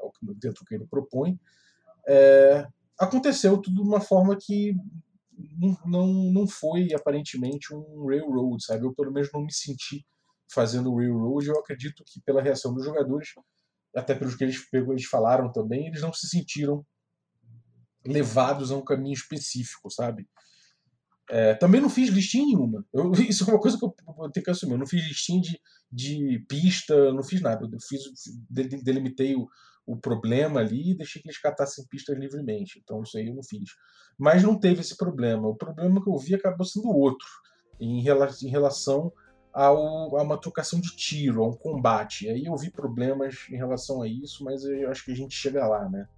ao 0.00 0.10
dentro 0.36 0.64
do 0.64 0.66
que 0.66 0.74
ele 0.74 0.86
propõe, 0.86 1.38
é, 2.08 2.66
aconteceu 2.98 3.58
tudo 3.58 3.82
de 3.82 3.88
uma 3.88 4.00
forma 4.00 4.38
que 4.40 4.74
não, 5.58 5.76
não, 5.84 6.06
não 6.32 6.48
foi 6.48 6.94
aparentemente 6.94 7.74
um 7.74 8.06
railroad, 8.06 8.64
sabe? 8.64 8.86
Eu 8.86 8.94
pelo 8.94 9.12
menos 9.12 9.30
não 9.34 9.42
me 9.42 9.52
senti 9.52 10.06
fazendo 10.52 10.92
o 10.92 10.98
Railroad, 10.98 11.46
eu 11.46 11.58
acredito 11.58 12.02
que 12.06 12.20
pela 12.20 12.42
reação 12.42 12.74
dos 12.74 12.84
jogadores, 12.84 13.28
até 13.94 14.14
pelos 14.14 14.34
que 14.34 14.44
eles, 14.44 14.60
eles 14.72 15.04
falaram 15.04 15.50
também, 15.52 15.86
eles 15.86 16.02
não 16.02 16.12
se 16.12 16.28
sentiram 16.28 16.84
levados 18.06 18.70
a 18.70 18.76
um 18.76 18.84
caminho 18.84 19.14
específico, 19.14 19.90
sabe? 19.90 20.26
É, 21.28 21.54
também 21.54 21.80
não 21.80 21.88
fiz 21.88 22.08
listinha 22.08 22.44
nenhuma. 22.44 22.84
Eu, 22.92 23.12
isso 23.28 23.48
é 23.48 23.52
uma 23.52 23.60
coisa 23.60 23.78
que 23.78 23.84
eu, 23.84 23.94
eu 24.18 24.30
tenho 24.30 24.44
que 24.44 24.50
assumir. 24.50 24.72
Eu 24.72 24.78
não 24.78 24.86
fiz 24.86 25.06
listinha 25.06 25.40
de, 25.40 25.60
de 25.90 26.44
pista, 26.48 27.12
não 27.12 27.22
fiz 27.22 27.40
nada. 27.40 27.68
Eu 27.70 27.78
fiz, 27.80 28.02
delimitei 28.82 29.36
o, 29.36 29.46
o 29.86 29.96
problema 29.96 30.60
ali 30.60 30.90
e 30.90 30.96
deixei 30.96 31.22
que 31.22 31.28
eles 31.28 31.40
catassem 31.40 31.86
pistas 31.88 32.18
livremente. 32.18 32.80
Então 32.82 33.02
isso 33.02 33.16
aí 33.16 33.28
eu 33.28 33.34
não 33.34 33.44
fiz. 33.44 33.70
Mas 34.18 34.42
não 34.42 34.58
teve 34.58 34.80
esse 34.80 34.96
problema. 34.96 35.46
O 35.46 35.54
problema 35.54 36.02
que 36.02 36.10
eu 36.10 36.18
vi 36.18 36.34
acabou 36.34 36.66
sendo 36.66 36.88
outro, 36.88 37.28
em, 37.78 38.00
em 38.00 38.50
relação 38.50 39.12
ao, 39.52 40.16
a 40.16 40.22
uma 40.22 40.38
trocação 40.38 40.80
de 40.80 40.94
tiro, 40.96 41.42
a 41.42 41.48
um 41.48 41.52
combate. 41.52 42.28
Aí 42.28 42.46
eu 42.46 42.56
vi 42.56 42.70
problemas 42.70 43.46
em 43.50 43.56
relação 43.56 44.02
a 44.02 44.08
isso, 44.08 44.44
mas 44.44 44.64
eu 44.64 44.90
acho 44.90 45.04
que 45.04 45.12
a 45.12 45.16
gente 45.16 45.34
chega 45.34 45.66
lá, 45.66 45.88
né? 45.88 46.08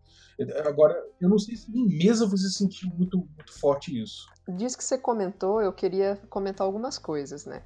Agora, 0.66 0.96
eu 1.20 1.28
não 1.28 1.38
sei 1.38 1.56
se 1.56 1.70
em 1.70 1.86
mesa 1.98 2.26
você 2.26 2.48
sentiu 2.48 2.90
muito, 2.90 3.18
muito 3.18 3.58
forte 3.60 4.00
isso. 4.02 4.26
Diz 4.48 4.74
que 4.74 4.82
você 4.82 4.98
comentou, 4.98 5.60
eu 5.60 5.72
queria 5.72 6.20
comentar 6.28 6.66
algumas 6.66 6.98
coisas, 6.98 7.44
né? 7.44 7.62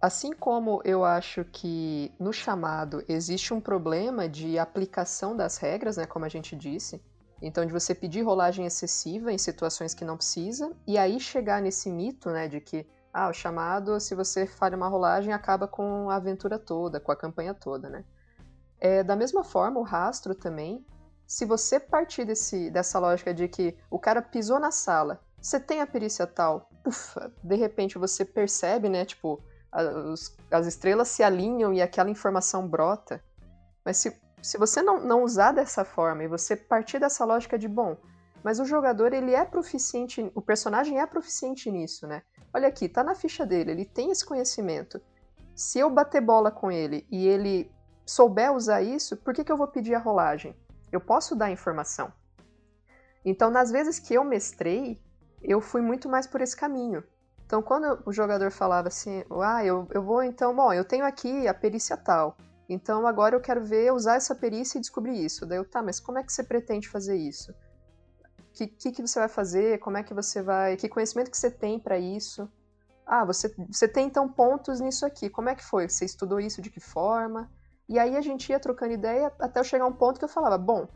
Assim 0.00 0.32
como 0.32 0.80
eu 0.84 1.04
acho 1.04 1.44
que 1.46 2.12
no 2.20 2.32
chamado 2.32 3.02
existe 3.08 3.54
um 3.54 3.60
problema 3.60 4.28
de 4.28 4.58
aplicação 4.58 5.34
das 5.36 5.56
regras, 5.56 5.96
né, 5.96 6.04
como 6.04 6.26
a 6.26 6.28
gente 6.28 6.54
disse, 6.54 7.02
então 7.40 7.64
de 7.64 7.72
você 7.72 7.94
pedir 7.94 8.22
rolagem 8.22 8.66
excessiva 8.66 9.32
em 9.32 9.38
situações 9.38 9.94
que 9.94 10.04
não 10.04 10.16
precisa, 10.16 10.72
e 10.86 10.98
aí 10.98 11.18
chegar 11.18 11.62
nesse 11.62 11.90
mito, 11.90 12.28
né, 12.30 12.48
de 12.48 12.60
que 12.60 12.86
ah, 13.14 13.28
o 13.28 13.32
chamado, 13.32 14.00
se 14.00 14.12
você 14.12 14.44
falha 14.44 14.76
uma 14.76 14.88
rolagem, 14.88 15.32
acaba 15.32 15.68
com 15.68 16.10
a 16.10 16.16
aventura 16.16 16.58
toda, 16.58 16.98
com 16.98 17.12
a 17.12 17.16
campanha 17.16 17.54
toda, 17.54 17.88
né? 17.88 18.04
É, 18.80 19.04
da 19.04 19.14
mesma 19.14 19.44
forma, 19.44 19.78
o 19.78 19.84
rastro 19.84 20.34
também, 20.34 20.84
se 21.24 21.44
você 21.44 21.78
partir 21.78 22.24
desse, 22.24 22.70
dessa 22.70 22.98
lógica 22.98 23.32
de 23.32 23.46
que 23.46 23.78
o 23.88 24.00
cara 24.00 24.20
pisou 24.20 24.58
na 24.58 24.72
sala, 24.72 25.20
você 25.40 25.60
tem 25.60 25.80
a 25.80 25.86
perícia 25.86 26.26
tal, 26.26 26.68
ufa, 26.84 27.32
de 27.40 27.54
repente 27.54 27.98
você 27.98 28.24
percebe, 28.24 28.88
né, 28.88 29.04
tipo, 29.04 29.40
as, 29.70 30.36
as 30.50 30.66
estrelas 30.66 31.06
se 31.06 31.22
alinham 31.22 31.72
e 31.72 31.80
aquela 31.80 32.10
informação 32.10 32.66
brota. 32.66 33.22
Mas 33.84 33.98
se, 33.98 34.20
se 34.42 34.58
você 34.58 34.82
não, 34.82 34.98
não 35.00 35.22
usar 35.22 35.52
dessa 35.52 35.84
forma 35.84 36.24
e 36.24 36.28
você 36.28 36.56
partir 36.56 36.98
dessa 36.98 37.24
lógica 37.24 37.56
de, 37.56 37.68
bom, 37.68 37.96
mas 38.42 38.58
o 38.58 38.64
jogador, 38.64 39.12
ele 39.12 39.34
é 39.34 39.44
proficiente, 39.44 40.30
o 40.34 40.42
personagem 40.42 41.00
é 41.00 41.06
proficiente 41.06 41.70
nisso, 41.70 42.08
né? 42.08 42.22
Olha 42.54 42.68
aqui, 42.68 42.88
tá 42.88 43.02
na 43.02 43.16
ficha 43.16 43.44
dele, 43.44 43.72
ele 43.72 43.84
tem 43.84 44.12
esse 44.12 44.24
conhecimento. 44.24 45.02
Se 45.56 45.80
eu 45.80 45.90
bater 45.90 46.20
bola 46.20 46.52
com 46.52 46.70
ele 46.70 47.04
e 47.10 47.26
ele 47.26 47.68
souber 48.06 48.52
usar 48.52 48.80
isso, 48.80 49.16
por 49.16 49.34
que, 49.34 49.42
que 49.42 49.50
eu 49.50 49.56
vou 49.56 49.66
pedir 49.66 49.94
a 49.94 49.98
rolagem? 49.98 50.54
Eu 50.92 51.00
posso 51.00 51.34
dar 51.34 51.50
informação. 51.50 52.12
Então, 53.24 53.50
nas 53.50 53.72
vezes 53.72 53.98
que 53.98 54.14
eu 54.14 54.22
mestrei, 54.22 55.02
eu 55.42 55.60
fui 55.60 55.80
muito 55.80 56.08
mais 56.08 56.28
por 56.28 56.40
esse 56.40 56.56
caminho. 56.56 57.02
Então, 57.44 57.60
quando 57.60 58.00
o 58.06 58.12
jogador 58.12 58.52
falava 58.52 58.86
assim, 58.86 59.24
ah, 59.42 59.64
eu, 59.64 59.88
eu 59.90 60.02
vou 60.02 60.22
então, 60.22 60.54
bom, 60.54 60.72
eu 60.72 60.84
tenho 60.84 61.04
aqui 61.04 61.48
a 61.48 61.54
perícia 61.54 61.96
tal, 61.96 62.36
então 62.68 63.06
agora 63.06 63.34
eu 63.34 63.40
quero 63.40 63.64
ver, 63.64 63.92
usar 63.92 64.14
essa 64.14 64.34
perícia 64.34 64.78
e 64.78 64.80
descobrir 64.80 65.22
isso. 65.22 65.44
Daí 65.44 65.58
eu, 65.58 65.64
tá, 65.68 65.82
mas 65.82 65.98
como 65.98 66.18
é 66.18 66.22
que 66.22 66.32
você 66.32 66.44
pretende 66.44 66.88
fazer 66.88 67.16
isso? 67.16 67.52
Que, 68.54 68.68
que, 68.68 68.92
que 68.92 69.02
você 69.02 69.18
vai 69.18 69.28
fazer, 69.28 69.78
como 69.80 69.96
é 69.96 70.02
que 70.02 70.14
você 70.14 70.40
vai, 70.40 70.76
que 70.76 70.88
conhecimento 70.88 71.30
que 71.30 71.36
você 71.36 71.50
tem 71.50 71.78
para 71.78 71.98
isso. 71.98 72.48
Ah, 73.04 73.24
você, 73.24 73.54
você 73.68 73.86
tem 73.86 74.06
então 74.06 74.28
pontos 74.28 74.80
nisso 74.80 75.04
aqui, 75.04 75.28
como 75.28 75.48
é 75.48 75.54
que 75.54 75.64
foi? 75.64 75.88
Você 75.88 76.04
estudou 76.04 76.40
isso 76.40 76.62
de 76.62 76.70
que 76.70 76.80
forma? 76.80 77.50
E 77.88 77.98
aí 77.98 78.16
a 78.16 78.20
gente 78.22 78.48
ia 78.50 78.58
trocando 78.58 78.94
ideia 78.94 79.30
até 79.38 79.60
eu 79.60 79.64
chegar 79.64 79.84
a 79.84 79.88
um 79.88 79.92
ponto 79.92 80.18
que 80.18 80.24
eu 80.24 80.28
falava, 80.28 80.56
bom, 80.56 80.88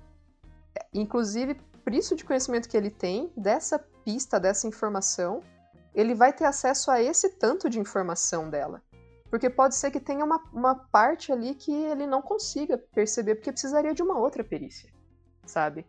inclusive, 0.95 1.55
por 1.85 1.93
isso 1.93 2.17
de 2.17 2.25
conhecimento 2.25 2.69
que 2.69 2.77
ele 2.77 2.91
tem, 2.91 3.31
dessa 3.37 3.79
pista, 3.79 4.41
dessa 4.41 4.67
informação, 4.67 5.43
ele 5.95 6.15
vai 6.15 6.33
ter 6.33 6.45
acesso 6.45 6.91
a 6.91 7.03
esse 7.03 7.31
tanto 7.31 7.69
de 7.69 7.81
informação 7.81 8.49
dela. 8.49 8.81
Porque 9.29 9.51
pode 9.51 9.75
ser 9.75 9.91
que 9.91 10.01
tenha 10.01 10.25
uma, 10.25 10.43
uma 10.53 10.75
parte 10.75 11.31
ali 11.31 11.55
que 11.55 11.73
ele 11.73 12.07
não 12.07 12.23
consiga 12.23 12.79
perceber, 12.79 13.35
porque 13.35 13.53
precisaria 13.53 13.93
de 13.93 14.03
uma 14.03 14.19
outra 14.19 14.43
perícia, 14.43 14.91
sabe? 15.45 15.85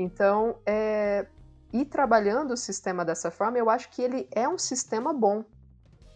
Então, 0.00 0.56
é, 0.64 1.26
ir 1.70 1.84
trabalhando 1.84 2.52
o 2.52 2.56
sistema 2.56 3.04
dessa 3.04 3.30
forma, 3.30 3.58
eu 3.58 3.68
acho 3.68 3.90
que 3.90 4.00
ele 4.00 4.26
é 4.32 4.48
um 4.48 4.56
sistema 4.56 5.12
bom. 5.12 5.44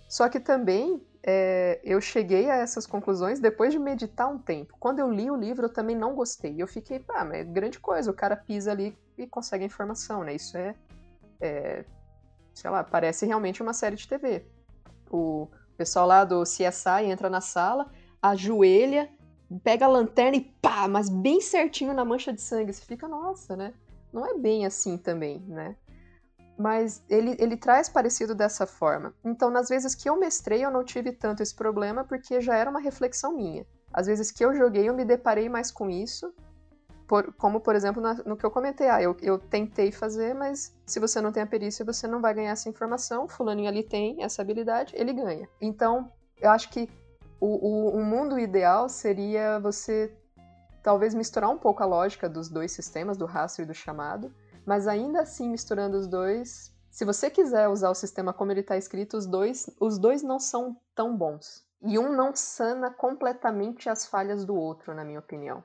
Só 0.09 0.27
que 0.27 0.40
também 0.40 1.03
é, 1.23 1.79
eu 1.85 2.01
cheguei 2.01 2.51
a 2.51 2.57
essas 2.57 2.87
conclusões 2.87 3.40
depois 3.40 3.75
de 3.75 3.79
meditar 3.79 4.27
um 4.27 4.38
tempo. 4.38 4.75
Quando 4.81 5.01
eu 5.01 5.11
li 5.11 5.31
o 5.31 5.37
livro, 5.37 5.66
eu 5.66 5.73
também 5.73 5.94
não 5.94 6.14
gostei. 6.14 6.55
Eu 6.57 6.66
fiquei, 6.66 7.05
ah, 7.11 7.27
mas 7.27 7.40
é 7.40 7.44
grande 7.44 7.79
coisa, 7.79 8.11
o 8.11 8.14
cara 8.14 8.35
pisa 8.35 8.70
ali 8.70 8.97
e 9.18 9.27
consegue 9.27 9.64
a 9.64 9.66
informação, 9.66 10.25
né? 10.25 10.35
Isso 10.35 10.57
é, 10.57 10.75
é 11.38 11.85
sei 12.55 12.70
lá, 12.70 12.83
parece 12.83 13.27
realmente 13.27 13.62
uma 13.62 13.75
série 13.75 13.97
de 13.97 14.09
TV. 14.09 14.47
O 15.11 15.47
pessoal 15.77 16.07
lá 16.07 16.25
do 16.25 16.42
CSI 16.44 17.05
entra 17.05 17.29
na 17.29 17.42
sala, 17.42 17.90
ajoelha, 18.23 19.11
pega 19.62 19.85
a 19.85 19.88
lanterna 19.88 20.37
e 20.37 20.40
pá, 20.40 20.88
mas 20.88 21.09
bem 21.09 21.40
certinho 21.40 21.95
na 21.95 22.05
mancha 22.05 22.33
de 22.33 22.40
sangue. 22.40 22.73
Você 22.73 22.85
fica, 22.85 23.07
nossa, 23.07 23.57
né? 23.57 23.75
Não 24.12 24.27
é 24.27 24.38
bem 24.38 24.64
assim 24.64 24.97
também, 24.97 25.40
né? 25.49 25.77
mas 26.57 27.03
ele, 27.09 27.37
ele 27.38 27.57
traz 27.57 27.88
parecido 27.88 28.35
dessa 28.35 28.67
forma. 28.67 29.12
Então, 29.25 29.51
nas 29.51 29.69
vezes 29.69 29.95
que 29.95 30.09
eu 30.09 30.19
mestrei, 30.19 30.64
eu 30.64 30.71
não 30.71 30.85
tive 30.85 31.12
tanto 31.12 31.43
esse 31.43 31.55
problema, 31.55 32.05
porque 32.05 32.40
já 32.40 32.57
era 32.57 32.71
uma 32.71 32.81
reflexão 32.81 33.37
minha. 33.37 33.67
Às 33.93 34.07
vezes 34.07 34.31
que 34.31 34.45
eu 34.45 34.55
joguei, 34.55 34.88
eu 34.88 34.95
me 34.95 35.05
deparei 35.05 35.49
mais 35.49 35.71
com 35.71 35.90
isso, 35.90 36.33
por, 37.07 37.33
como, 37.35 37.61
por 37.61 37.75
exemplo, 37.75 38.01
na, 38.01 38.14
no 38.25 38.37
que 38.37 38.47
eu 38.47 38.51
comentei. 38.51 38.88
Ah, 38.88 39.03
eu, 39.03 39.17
eu 39.21 39.38
tentei 39.38 39.93
fazer, 39.93 40.35
mas 40.35 40.75
se 40.87 41.01
você 41.01 41.21
não 41.21 41.33
tem 41.33 41.43
a 41.43 41.47
perícia, 41.47 41.85
você 41.85 42.07
não 42.07 42.21
vai 42.21 42.33
ganhar 42.33 42.53
essa 42.53 42.69
informação. 42.69 43.29
Fulaninho 43.29 43.69
ali 43.69 43.83
tem 43.83 44.23
essa 44.23 44.40
habilidade, 44.40 44.95
ele 44.97 45.12
ganha. 45.12 45.49
Então, 45.61 46.11
eu 46.40 46.51
acho 46.51 46.71
que 46.71 46.88
o, 47.44 47.46
o, 47.46 47.96
o 47.98 48.04
mundo 48.04 48.38
ideal 48.38 48.88
seria 48.88 49.61
você 49.61 50.16
talvez 50.83 51.14
misturar 51.14 51.50
um 51.50 51.59
pouco 51.59 51.83
a 51.83 51.87
lógica 51.87 52.28
dos 52.28 52.48
dois 52.48 52.72
sistemas, 52.72 53.18
do 53.18 53.26
rastro 53.26 53.62
e 53.62 53.66
do 53.66 53.74
chamado, 53.74 54.35
mas 54.64 54.88
ainda 54.88 55.20
assim, 55.20 55.50
misturando 55.50 55.96
os 55.98 56.07
dois, 56.07 56.74
se 56.90 57.04
você 57.04 57.28
quiser 57.28 57.68
usar 57.68 57.90
o 57.90 57.94
sistema 57.94 58.33
como 58.33 58.50
ele 58.50 58.61
está 58.61 58.78
escrito, 58.78 59.16
os 59.16 59.26
dois, 59.26 59.68
os 59.78 59.98
dois 59.98 60.22
não 60.22 60.38
são 60.38 60.76
tão 60.94 61.14
bons. 61.16 61.62
E 61.83 61.98
um 61.98 62.14
não 62.14 62.35
sana 62.35 62.90
completamente 62.90 63.90
as 63.90 64.07
falhas 64.07 64.46
do 64.46 64.54
outro, 64.54 64.94
na 64.94 65.04
minha 65.04 65.18
opinião. 65.18 65.62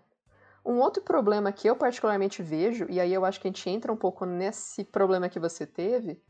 Um 0.66 0.80
outro 0.80 1.02
problema 1.02 1.52
que 1.54 1.70
eu 1.70 1.78
particularmente 1.78 2.44
vejo, 2.44 2.88
e 2.90 3.00
aí 3.00 3.14
eu 3.14 3.24
acho 3.24 3.40
que 3.40 3.48
a 3.48 3.52
gente 3.52 3.70
entra 3.70 3.94
um 3.94 3.98
pouco 3.98 4.26
nesse 4.26 4.84
problema 4.84 5.30
que 5.30 5.40
você 5.40 5.66
teve, 5.66 6.22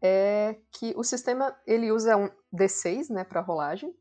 é 0.00 0.56
que 0.72 0.94
o 0.96 1.04
sistema 1.04 1.54
ele 1.66 1.92
usa 1.92 2.16
um 2.16 2.30
D6 2.54 3.10
né, 3.10 3.22
para 3.22 3.42
rolagem. 3.42 3.94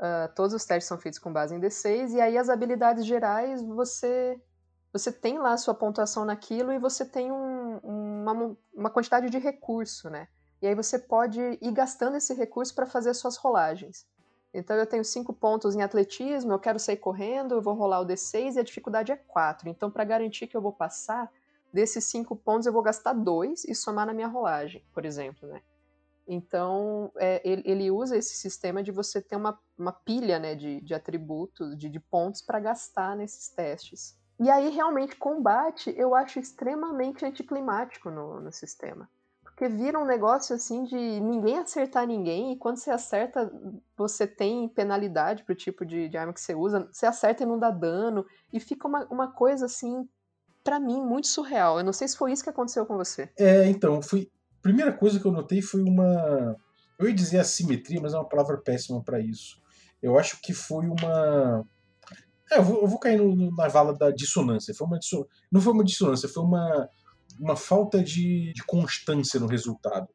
Uh, 0.00 0.32
todos 0.34 0.52
os 0.52 0.64
testes 0.64 0.88
são 0.88 0.98
feitos 0.98 1.18
com 1.18 1.32
base 1.32 1.54
em 1.54 1.60
D6, 1.60 2.14
e 2.14 2.20
aí 2.20 2.36
as 2.36 2.48
habilidades 2.48 3.06
gerais 3.06 3.62
você 3.62 4.40
você 4.92 5.10
tem 5.10 5.38
lá 5.38 5.54
a 5.54 5.56
sua 5.56 5.72
pontuação 5.72 6.24
naquilo 6.24 6.70
e 6.70 6.78
você 6.78 7.04
tem 7.04 7.32
um, 7.32 7.78
uma, 7.78 8.56
uma 8.74 8.90
quantidade 8.90 9.30
de 9.30 9.38
recurso, 9.38 10.10
né? 10.10 10.28
E 10.60 10.66
aí 10.66 10.74
você 10.74 10.98
pode 10.98 11.40
ir 11.40 11.72
gastando 11.72 12.16
esse 12.16 12.34
recurso 12.34 12.74
para 12.74 12.84
fazer 12.84 13.14
suas 13.14 13.36
rolagens. 13.36 14.06
Então 14.52 14.76
eu 14.76 14.86
tenho 14.86 15.04
cinco 15.04 15.32
pontos 15.32 15.74
em 15.74 15.82
atletismo, 15.82 16.52
eu 16.52 16.58
quero 16.58 16.78
sair 16.78 16.98
correndo, 16.98 17.54
eu 17.54 17.62
vou 17.62 17.72
rolar 17.72 18.00
o 18.00 18.06
D6 18.06 18.56
e 18.56 18.58
a 18.58 18.62
dificuldade 18.62 19.10
é 19.10 19.16
4. 19.16 19.68
Então, 19.68 19.90
para 19.90 20.04
garantir 20.04 20.46
que 20.46 20.56
eu 20.56 20.60
vou 20.60 20.72
passar, 20.72 21.32
desses 21.72 22.04
cinco 22.04 22.36
pontos 22.36 22.66
eu 22.66 22.72
vou 22.72 22.82
gastar 22.82 23.14
dois 23.14 23.64
e 23.64 23.74
somar 23.74 24.06
na 24.06 24.12
minha 24.12 24.28
rolagem, 24.28 24.84
por 24.92 25.06
exemplo, 25.06 25.48
né? 25.48 25.62
Então, 26.26 27.10
é, 27.16 27.40
ele, 27.44 27.62
ele, 27.64 27.90
usa 27.90 28.16
esse 28.16 28.36
sistema 28.36 28.82
de 28.82 28.92
você 28.92 29.20
ter 29.20 29.36
uma, 29.36 29.58
uma 29.76 29.92
pilha 29.92 30.38
né, 30.38 30.54
de, 30.54 30.80
de 30.80 30.94
atributos, 30.94 31.76
de, 31.76 31.88
de 31.88 32.00
pontos 32.00 32.40
para 32.40 32.60
gastar 32.60 33.16
nesses 33.16 33.48
testes. 33.48 34.16
E 34.38 34.50
aí, 34.50 34.70
realmente, 34.70 35.16
combate 35.16 35.94
eu 35.96 36.14
acho 36.14 36.38
extremamente 36.38 37.24
anticlimático 37.24 38.10
no, 38.10 38.40
no 38.40 38.52
sistema. 38.52 39.08
Porque 39.42 39.68
vira 39.68 39.98
um 39.98 40.06
negócio 40.06 40.56
assim 40.56 40.84
de 40.84 40.96
ninguém 40.96 41.58
acertar 41.58 42.06
ninguém, 42.06 42.52
e 42.52 42.56
quando 42.56 42.78
você 42.78 42.90
acerta, 42.90 43.52
você 43.96 44.26
tem 44.26 44.68
penalidade 44.68 45.44
pro 45.44 45.54
tipo 45.54 45.84
de, 45.84 46.08
de 46.08 46.16
arma 46.16 46.32
que 46.32 46.40
você 46.40 46.54
usa, 46.54 46.88
você 46.90 47.06
acerta 47.06 47.42
e 47.42 47.46
não 47.46 47.58
dá 47.58 47.70
dano, 47.70 48.24
e 48.52 48.58
fica 48.58 48.88
uma, 48.88 49.06
uma 49.10 49.30
coisa 49.30 49.66
assim, 49.66 50.08
para 50.64 50.80
mim, 50.80 51.00
muito 51.02 51.26
surreal. 51.28 51.78
Eu 51.78 51.84
não 51.84 51.92
sei 51.92 52.08
se 52.08 52.16
foi 52.16 52.32
isso 52.32 52.42
que 52.42 52.50
aconteceu 52.50 52.86
com 52.86 52.96
você. 52.96 53.30
É, 53.38 53.68
então, 53.68 54.00
foi. 54.00 54.30
Primeira 54.62 54.92
coisa 54.92 55.18
que 55.18 55.26
eu 55.26 55.32
notei 55.32 55.60
foi 55.60 55.82
uma. 55.82 56.56
Eu 56.98 57.08
ia 57.08 57.14
dizer 57.14 57.38
assimetria, 57.38 58.00
mas 58.00 58.14
é 58.14 58.16
uma 58.16 58.28
palavra 58.28 58.56
péssima 58.58 59.02
para 59.02 59.20
isso. 59.20 59.60
Eu 60.00 60.18
acho 60.18 60.40
que 60.40 60.52
foi 60.52 60.86
uma 60.86 61.64
é, 62.52 62.58
eu 62.58 62.62
vou, 62.62 62.82
eu 62.82 62.86
vou 62.86 62.98
cair 62.98 63.16
no, 63.16 63.50
na 63.56 63.68
vala 63.68 63.96
da 63.96 64.10
dissonância. 64.10 64.74
Foi 64.74 64.86
uma. 64.86 64.98
Não 65.50 65.60
foi 65.60 65.72
uma 65.72 65.84
dissonância, 65.84 66.28
foi 66.28 66.42
uma, 66.42 66.88
uma 67.40 67.56
falta 67.56 68.02
de, 68.02 68.52
de 68.52 68.62
constância 68.64 69.40
no 69.40 69.46
resultado. 69.46 70.08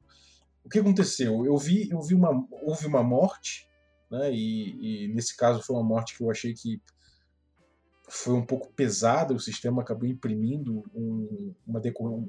O 0.64 0.70
que 0.70 0.80
aconteceu? 0.80 1.46
Eu 1.46 1.58
vi, 1.58 1.90
eu 1.90 2.02
vi 2.02 2.14
uma, 2.14 2.46
houve 2.62 2.86
uma 2.86 3.02
morte, 3.02 3.68
né? 4.12 4.32
E, 4.32 5.06
e 5.06 5.14
nesse 5.14 5.36
caso 5.36 5.64
foi 5.64 5.76
uma 5.76 5.84
morte 5.84 6.16
que 6.16 6.24
eu 6.24 6.30
achei 6.30 6.54
que 6.54 6.80
foi 8.08 8.36
um 8.36 8.46
pouco 8.46 8.72
pesada. 8.74 9.34
O 9.34 9.40
sistema 9.40 9.82
acabou 9.82 10.08
imprimindo 10.08 10.84
um, 10.94 11.56
uma, 11.66 11.82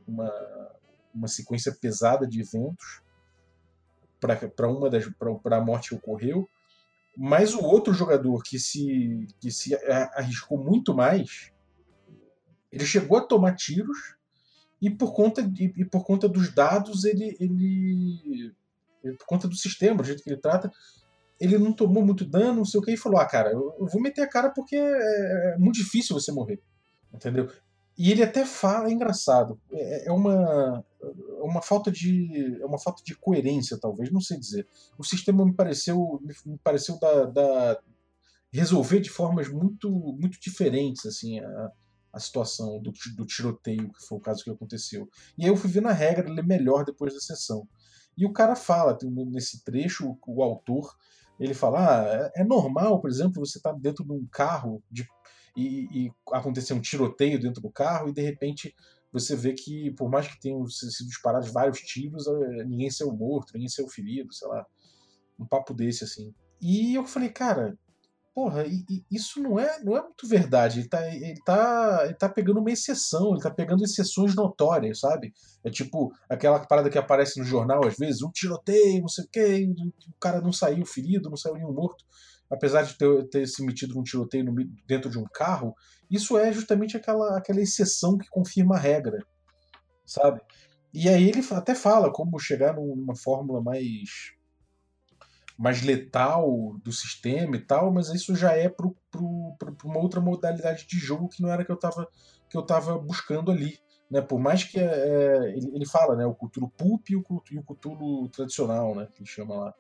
uma, 0.07 0.33
uma 1.18 1.28
sequência 1.28 1.76
pesada 1.81 2.26
de 2.26 2.40
eventos 2.40 3.02
para 4.20 4.68
uma 4.68 4.88
das 4.88 5.04
para 5.42 5.57
a 5.57 5.64
morte 5.64 5.90
que 5.90 5.94
ocorreu. 5.94 6.48
Mas 7.16 7.52
o 7.54 7.62
outro 7.62 7.92
jogador 7.92 8.42
que 8.42 8.59
se, 8.59 9.26
que 9.40 9.50
se 9.50 9.74
arriscou 10.14 10.57
muito 10.57 10.94
mais, 10.94 11.52
ele 12.70 12.87
chegou 12.87 13.18
a 13.18 13.26
tomar 13.26 13.57
tiros 13.57 14.16
e 14.81 14.88
por 14.88 15.12
conta, 15.12 15.42
de, 15.42 15.72
e 15.76 15.85
por 15.85 16.04
conta 16.04 16.28
dos 16.28 16.54
dados, 16.54 17.04
ele, 17.04 17.37
ele, 17.40 18.54
Por 19.18 19.26
conta 19.26 19.48
do 19.48 19.57
sistema, 19.57 19.96
do 19.96 20.04
jeito 20.04 20.22
que 20.22 20.31
ele 20.31 20.40
trata, 20.40 20.70
ele 21.40 21.59
não 21.59 21.72
tomou 21.72 22.04
muito 22.04 22.24
dano, 22.24 22.59
não 22.59 22.64
sei 22.64 22.78
o 22.78 22.83
que, 22.83 22.92
e 22.92 22.96
falou: 22.96 23.18
Ah, 23.18 23.26
cara, 23.26 23.50
eu, 23.50 23.74
eu 23.78 23.87
vou 23.87 24.00
meter 24.00 24.22
a 24.22 24.28
cara 24.28 24.50
porque 24.50 24.76
é, 24.76 25.54
é 25.54 25.57
muito 25.59 25.76
difícil 25.76 26.14
você 26.14 26.31
morrer. 26.31 26.61
Entendeu? 27.12 27.50
E 27.98 28.12
ele 28.12 28.22
até 28.22 28.46
fala, 28.46 28.88
é 28.88 28.92
engraçado, 28.92 29.61
é, 29.72 30.06
é, 30.06 30.12
uma, 30.12 30.84
é 31.02 31.42
uma 31.42 31.61
falta 31.61 31.90
de 31.90 32.56
é 32.61 32.64
uma 32.64 32.78
falta 32.78 33.02
de 33.02 33.16
coerência, 33.16 33.76
talvez, 33.76 34.12
não 34.12 34.20
sei 34.20 34.38
dizer. 34.38 34.68
O 34.96 35.02
sistema 35.02 35.44
me 35.44 35.52
pareceu 35.52 36.20
me 36.22 36.58
pareceu 36.62 36.96
da, 37.00 37.24
da 37.24 37.80
resolver 38.52 39.00
de 39.00 39.11
formas 39.11 39.48
muito 39.48 39.90
muito 39.90 40.38
diferentes 40.40 41.04
assim 41.06 41.40
a, 41.40 41.72
a 42.12 42.20
situação 42.20 42.80
do, 42.80 42.92
do 43.16 43.26
tiroteio, 43.26 43.92
que 43.92 44.06
foi 44.06 44.18
o 44.18 44.20
caso 44.20 44.44
que 44.44 44.50
aconteceu. 44.50 45.08
E 45.37 45.44
aí 45.44 45.50
eu 45.50 45.56
fui 45.56 45.68
ver 45.68 45.82
na 45.82 45.92
regra, 45.92 46.30
ler 46.30 46.46
melhor 46.46 46.84
depois 46.84 47.12
da 47.14 47.20
sessão. 47.20 47.66
E 48.16 48.24
o 48.24 48.32
cara 48.32 48.56
fala, 48.56 48.96
nesse 49.02 49.64
trecho, 49.64 50.08
o, 50.08 50.18
o 50.26 50.42
autor, 50.42 50.96
ele 51.38 51.54
fala: 51.54 52.00
ah, 52.00 52.32
é, 52.37 52.42
é 52.42 52.44
normal, 52.44 53.00
por 53.00 53.11
exemplo, 53.11 53.44
você 53.44 53.58
estar 53.58 53.72
tá 53.72 53.78
dentro 53.78 54.04
de 54.04 54.12
um 54.12 54.26
carro 54.30 54.82
de 54.90 55.06
e, 55.58 56.06
e 56.06 56.12
acontecer 56.32 56.72
um 56.72 56.80
tiroteio 56.80 57.40
dentro 57.40 57.60
do 57.60 57.70
carro 57.70 58.08
e 58.08 58.12
de 58.12 58.22
repente 58.22 58.74
você 59.12 59.34
vê 59.34 59.54
que, 59.54 59.90
por 59.92 60.08
mais 60.08 60.28
que 60.28 60.40
tenham 60.40 60.64
sido 60.68 61.08
disparados 61.08 61.50
vários 61.50 61.80
tiros, 61.80 62.26
eh, 62.26 62.64
ninguém 62.64 62.90
saiu 62.90 63.10
morto, 63.10 63.52
ninguém 63.54 63.68
saiu 63.68 63.88
ferido, 63.88 64.32
sei 64.32 64.46
lá. 64.48 64.66
Um 65.38 65.46
papo 65.46 65.72
desse, 65.72 66.04
assim. 66.04 66.34
E 66.60 66.94
eu 66.94 67.06
falei, 67.06 67.30
cara, 67.30 67.76
porra, 68.34 68.64
isso 69.10 69.42
não 69.42 69.58
é, 69.58 69.82
não 69.82 69.96
é 69.96 70.02
muito 70.02 70.28
verdade. 70.28 70.80
Ele 70.80 70.88
tá, 70.88 71.08
ele, 71.08 71.42
tá, 71.42 72.00
ele 72.04 72.14
tá 72.14 72.28
pegando 72.28 72.60
uma 72.60 72.70
exceção, 72.70 73.32
ele 73.32 73.40
tá 73.42 73.50
pegando 73.50 73.82
exceções 73.82 74.34
notórias, 74.34 75.00
sabe? 75.00 75.32
É 75.64 75.70
tipo 75.70 76.12
aquela 76.28 76.60
parada 76.60 76.90
que 76.90 76.98
aparece 76.98 77.38
no 77.38 77.46
jornal 77.46 77.84
às 77.86 77.96
vezes, 77.96 78.22
um 78.22 78.30
tiroteio, 78.30 79.00
não 79.00 79.08
sei 79.08 79.24
o 79.24 79.28
quê, 79.28 79.74
o 80.06 80.20
cara 80.20 80.40
não 80.40 80.52
saiu 80.52 80.84
ferido, 80.84 81.30
não 81.30 81.36
saiu 81.36 81.54
nenhum 81.54 81.72
morto 81.72 82.04
apesar 82.50 82.82
de 82.82 82.96
ter, 82.96 83.28
ter 83.28 83.46
se 83.46 83.64
metido 83.64 83.98
um 83.98 84.02
tiroteio 84.02 84.44
no, 84.44 84.54
dentro 84.87 85.11
de 85.11 85.18
um 85.18 85.24
carro, 85.24 85.74
isso 86.11 86.38
é 86.38 86.52
justamente 86.52 86.96
aquela, 86.96 87.37
aquela 87.37 87.61
exceção 87.61 88.16
que 88.16 88.28
confirma 88.28 88.76
a 88.76 88.78
regra, 88.78 89.18
sabe? 90.06 90.40
E 90.92 91.08
aí 91.08 91.28
ele 91.28 91.44
até 91.52 91.74
fala 91.74 92.11
como 92.11 92.38
chegar 92.38 92.74
numa 92.74 93.14
fórmula 93.14 93.62
mais 93.62 94.37
mais 95.58 95.82
letal 95.82 96.78
do 96.84 96.92
sistema 96.92 97.56
e 97.56 97.61
tal, 97.61 97.92
mas 97.92 98.11
isso 98.11 98.37
já 98.37 98.52
é 98.52 98.68
para 98.68 98.87
uma 99.84 99.98
outra 99.98 100.20
modalidade 100.20 100.87
de 100.87 100.96
jogo 100.96 101.28
que 101.28 101.42
não 101.42 101.50
era 101.50 101.64
que 101.64 101.72
eu 101.72 101.74
estava 101.74 102.08
que 102.48 102.56
eu 102.56 102.62
tava 102.62 102.96
buscando 102.96 103.50
ali. 103.50 103.76
Né? 104.08 104.22
Por 104.22 104.38
mais 104.38 104.64
que 104.64 104.78
é, 104.78 105.52
ele, 105.56 105.70
ele 105.74 105.87
fala, 105.87 106.16
né? 106.16 106.24
O 106.24 106.34
culturo 106.34 106.68
pulp 106.70 107.11
e 107.11 107.16
o, 107.16 107.24
e 107.50 107.58
o 107.58 107.62
culturo 107.62 108.28
tradicional, 108.28 108.94
né? 108.94 109.08
Que 109.12 109.20
ele 109.20 109.28
chama 109.28 109.54
lá. 109.56 109.74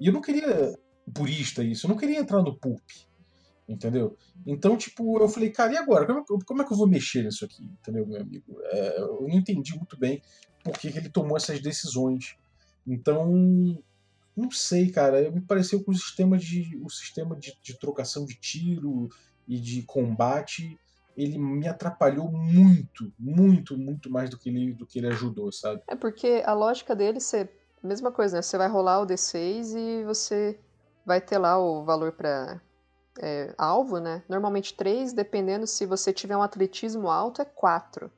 E 0.00 0.06
eu 0.06 0.12
não 0.12 0.20
queria 0.20 0.78
purista 1.12 1.62
isso. 1.62 1.86
Eu 1.86 1.90
não 1.90 1.96
queria 1.96 2.18
entrar 2.18 2.42
no 2.42 2.56
pulp. 2.56 2.82
Entendeu? 3.68 4.16
Então, 4.46 4.76
tipo, 4.76 5.18
eu 5.18 5.28
falei, 5.28 5.50
cara, 5.50 5.72
e 5.72 5.76
agora? 5.76 6.06
Como, 6.06 6.20
é 6.20 6.44
como 6.44 6.62
é 6.62 6.64
que 6.64 6.72
eu 6.72 6.76
vou 6.76 6.86
mexer 6.86 7.24
nisso 7.24 7.44
aqui? 7.44 7.64
Entendeu, 7.64 8.06
meu 8.06 8.20
amigo? 8.20 8.60
É, 8.62 9.00
eu 9.00 9.22
não 9.22 9.36
entendi 9.36 9.76
muito 9.76 9.98
bem 9.98 10.22
por 10.62 10.78
que, 10.78 10.92
que 10.92 10.98
ele 10.98 11.08
tomou 11.08 11.36
essas 11.36 11.60
decisões. 11.60 12.36
Então, 12.86 13.82
não 14.36 14.50
sei, 14.52 14.88
cara. 14.90 15.30
Me 15.32 15.40
pareceu 15.40 15.82
que 15.82 15.90
o 15.90 15.94
sistema 15.94 16.38
de, 16.38 16.80
o 16.80 16.88
sistema 16.88 17.34
de, 17.34 17.58
de 17.60 17.76
trocação 17.76 18.24
de 18.24 18.36
tiro 18.36 19.08
e 19.48 19.58
de 19.58 19.82
combate 19.82 20.78
ele 21.16 21.38
me 21.38 21.66
atrapalhou 21.66 22.30
muito, 22.30 23.10
muito, 23.18 23.76
muito 23.78 24.10
mais 24.10 24.28
do 24.28 24.36
que 24.36 24.50
ele, 24.50 24.74
do 24.74 24.86
que 24.86 24.98
ele 24.98 25.06
ajudou, 25.08 25.50
sabe? 25.50 25.80
É 25.88 25.96
porque 25.96 26.42
a 26.44 26.52
lógica 26.52 26.94
dele 26.94 27.20
ser 27.20 27.50
mesma 27.82 28.12
coisa, 28.12 28.36
né? 28.36 28.42
Você 28.42 28.58
vai 28.58 28.68
rolar 28.68 29.00
o 29.00 29.06
D6 29.06 29.74
e 29.76 30.04
você 30.04 30.58
vai 31.06 31.20
ter 31.20 31.38
lá 31.38 31.56
o 31.56 31.84
valor 31.84 32.12
para 32.12 32.60
é, 33.20 33.54
alvo, 33.56 33.98
né? 33.98 34.24
Normalmente 34.28 34.74
3, 34.74 35.12
dependendo 35.12 35.66
se 35.66 35.86
você 35.86 36.12
tiver 36.12 36.36
um 36.36 36.42
atletismo 36.42 37.08
alto, 37.08 37.40
é 37.40 37.44
4. 37.44 38.10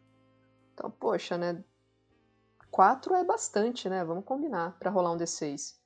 Então, 0.72 0.90
poxa, 0.90 1.36
né? 1.36 1.62
4 2.70 3.14
é 3.14 3.22
bastante, 3.22 3.88
né? 3.88 4.02
Vamos 4.04 4.24
combinar 4.24 4.78
para 4.78 4.90
rolar 4.90 5.12
um 5.12 5.18
D6. 5.18 5.76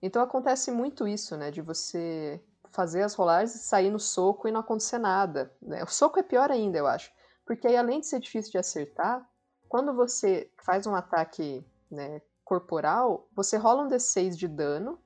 Então 0.00 0.22
acontece 0.22 0.70
muito 0.70 1.06
isso, 1.06 1.36
né? 1.36 1.50
De 1.50 1.60
você 1.60 2.40
fazer 2.70 3.02
as 3.02 3.14
rolagens 3.14 3.54
e 3.54 3.58
sair 3.58 3.90
no 3.90 3.98
soco 3.98 4.48
e 4.48 4.52
não 4.52 4.60
acontecer 4.60 4.98
nada. 4.98 5.52
Né? 5.60 5.82
O 5.82 5.88
soco 5.88 6.18
é 6.18 6.22
pior 6.22 6.50
ainda, 6.50 6.78
eu 6.78 6.86
acho. 6.86 7.12
Porque 7.44 7.66
aí, 7.66 7.76
além 7.76 8.00
de 8.00 8.06
ser 8.06 8.18
difícil 8.18 8.52
de 8.52 8.58
acertar, 8.58 9.28
quando 9.68 9.92
você 9.94 10.50
faz 10.64 10.86
um 10.86 10.94
ataque 10.94 11.64
né, 11.90 12.22
corporal, 12.44 13.28
você 13.34 13.56
rola 13.56 13.82
um 13.82 13.88
D6 13.88 14.36
de 14.36 14.48
dano, 14.48 14.98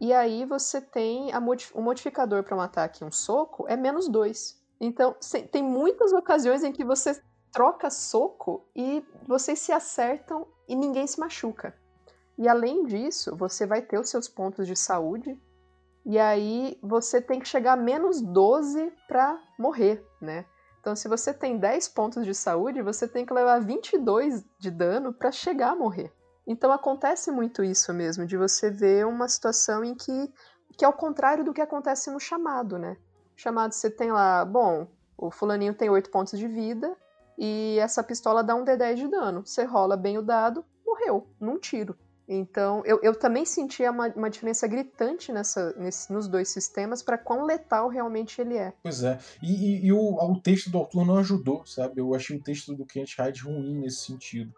e 0.00 0.12
aí 0.12 0.44
você 0.44 0.80
tem 0.80 1.30
o 1.74 1.80
modificador 1.80 2.42
para 2.42 2.56
um 2.56 2.60
ataque 2.60 3.04
um 3.04 3.12
soco 3.12 3.66
é 3.68 3.76
menos 3.76 4.08
2. 4.08 4.62
Então, 4.80 5.16
tem 5.50 5.62
muitas 5.62 6.12
ocasiões 6.12 6.64
em 6.64 6.72
que 6.72 6.84
você 6.84 7.20
troca 7.52 7.88
soco 7.88 8.66
e 8.74 9.04
vocês 9.26 9.60
se 9.60 9.72
acertam 9.72 10.46
e 10.68 10.74
ninguém 10.74 11.06
se 11.06 11.20
machuca. 11.20 11.74
E 12.36 12.48
além 12.48 12.84
disso, 12.84 13.36
você 13.36 13.64
vai 13.64 13.80
ter 13.80 13.98
os 13.98 14.08
seus 14.08 14.28
pontos 14.28 14.66
de 14.66 14.76
saúde 14.76 15.40
e 16.04 16.18
aí 16.18 16.78
você 16.82 17.20
tem 17.20 17.40
que 17.40 17.48
chegar 17.48 17.74
a 17.74 17.76
menos 17.76 18.20
12 18.20 18.92
para 19.08 19.40
morrer, 19.58 20.04
né? 20.20 20.44
Então, 20.80 20.94
se 20.94 21.08
você 21.08 21.32
tem 21.32 21.56
10 21.56 21.88
pontos 21.88 22.26
de 22.26 22.34
saúde, 22.34 22.82
você 22.82 23.08
tem 23.08 23.24
que 23.24 23.32
levar 23.32 23.58
22 23.60 24.44
de 24.58 24.70
dano 24.70 25.14
para 25.14 25.32
chegar 25.32 25.70
a 25.70 25.76
morrer. 25.76 26.12
Então, 26.46 26.70
acontece 26.72 27.30
muito 27.30 27.64
isso 27.64 27.92
mesmo, 27.92 28.26
de 28.26 28.36
você 28.36 28.70
ver 28.70 29.06
uma 29.06 29.28
situação 29.28 29.82
em 29.84 29.94
que, 29.94 30.32
que 30.76 30.84
é 30.84 30.88
o 30.88 30.92
contrário 30.92 31.44
do 31.44 31.52
que 31.52 31.60
acontece 31.60 32.10
no 32.10 32.20
chamado, 32.20 32.78
né? 32.78 32.96
chamado 33.36 33.72
você 33.72 33.90
tem 33.90 34.12
lá, 34.12 34.44
bom, 34.44 34.86
o 35.16 35.30
fulaninho 35.30 35.74
tem 35.74 35.90
8 35.90 36.10
pontos 36.10 36.38
de 36.38 36.46
vida 36.46 36.96
e 37.38 37.76
essa 37.80 38.02
pistola 38.02 38.42
dá 38.42 38.54
um 38.54 38.64
D10 38.64 38.94
de 38.94 39.08
dano. 39.08 39.44
Você 39.44 39.64
rola 39.64 39.96
bem 39.96 40.18
o 40.18 40.22
dado, 40.22 40.64
morreu, 40.84 41.26
num 41.40 41.58
tiro. 41.58 41.96
Então, 42.26 42.82
eu, 42.86 43.00
eu 43.02 43.14
também 43.14 43.44
sentia 43.44 43.90
uma, 43.90 44.08
uma 44.08 44.30
diferença 44.30 44.66
gritante 44.66 45.30
nessa, 45.30 45.74
nesse, 45.74 46.10
nos 46.10 46.26
dois 46.26 46.48
sistemas 46.48 47.02
para 47.02 47.18
quão 47.18 47.44
letal 47.44 47.88
realmente 47.88 48.40
ele 48.40 48.56
é. 48.56 48.72
Pois 48.82 49.04
é. 49.04 49.18
E, 49.42 49.52
e, 49.52 49.86
e 49.86 49.92
o, 49.92 50.14
o, 50.14 50.40
texto 50.40 50.70
do 50.70 50.78
autor 50.78 51.04
não 51.04 51.18
ajudou, 51.18 51.66
sabe? 51.66 52.00
Eu 52.00 52.14
achei 52.14 52.34
o 52.34 52.42
texto 52.42 52.74
do 52.74 52.86
Kent 52.86 53.14
Hyde 53.18 53.42
ruim 53.42 53.80
nesse 53.80 54.06
sentido. 54.06 54.54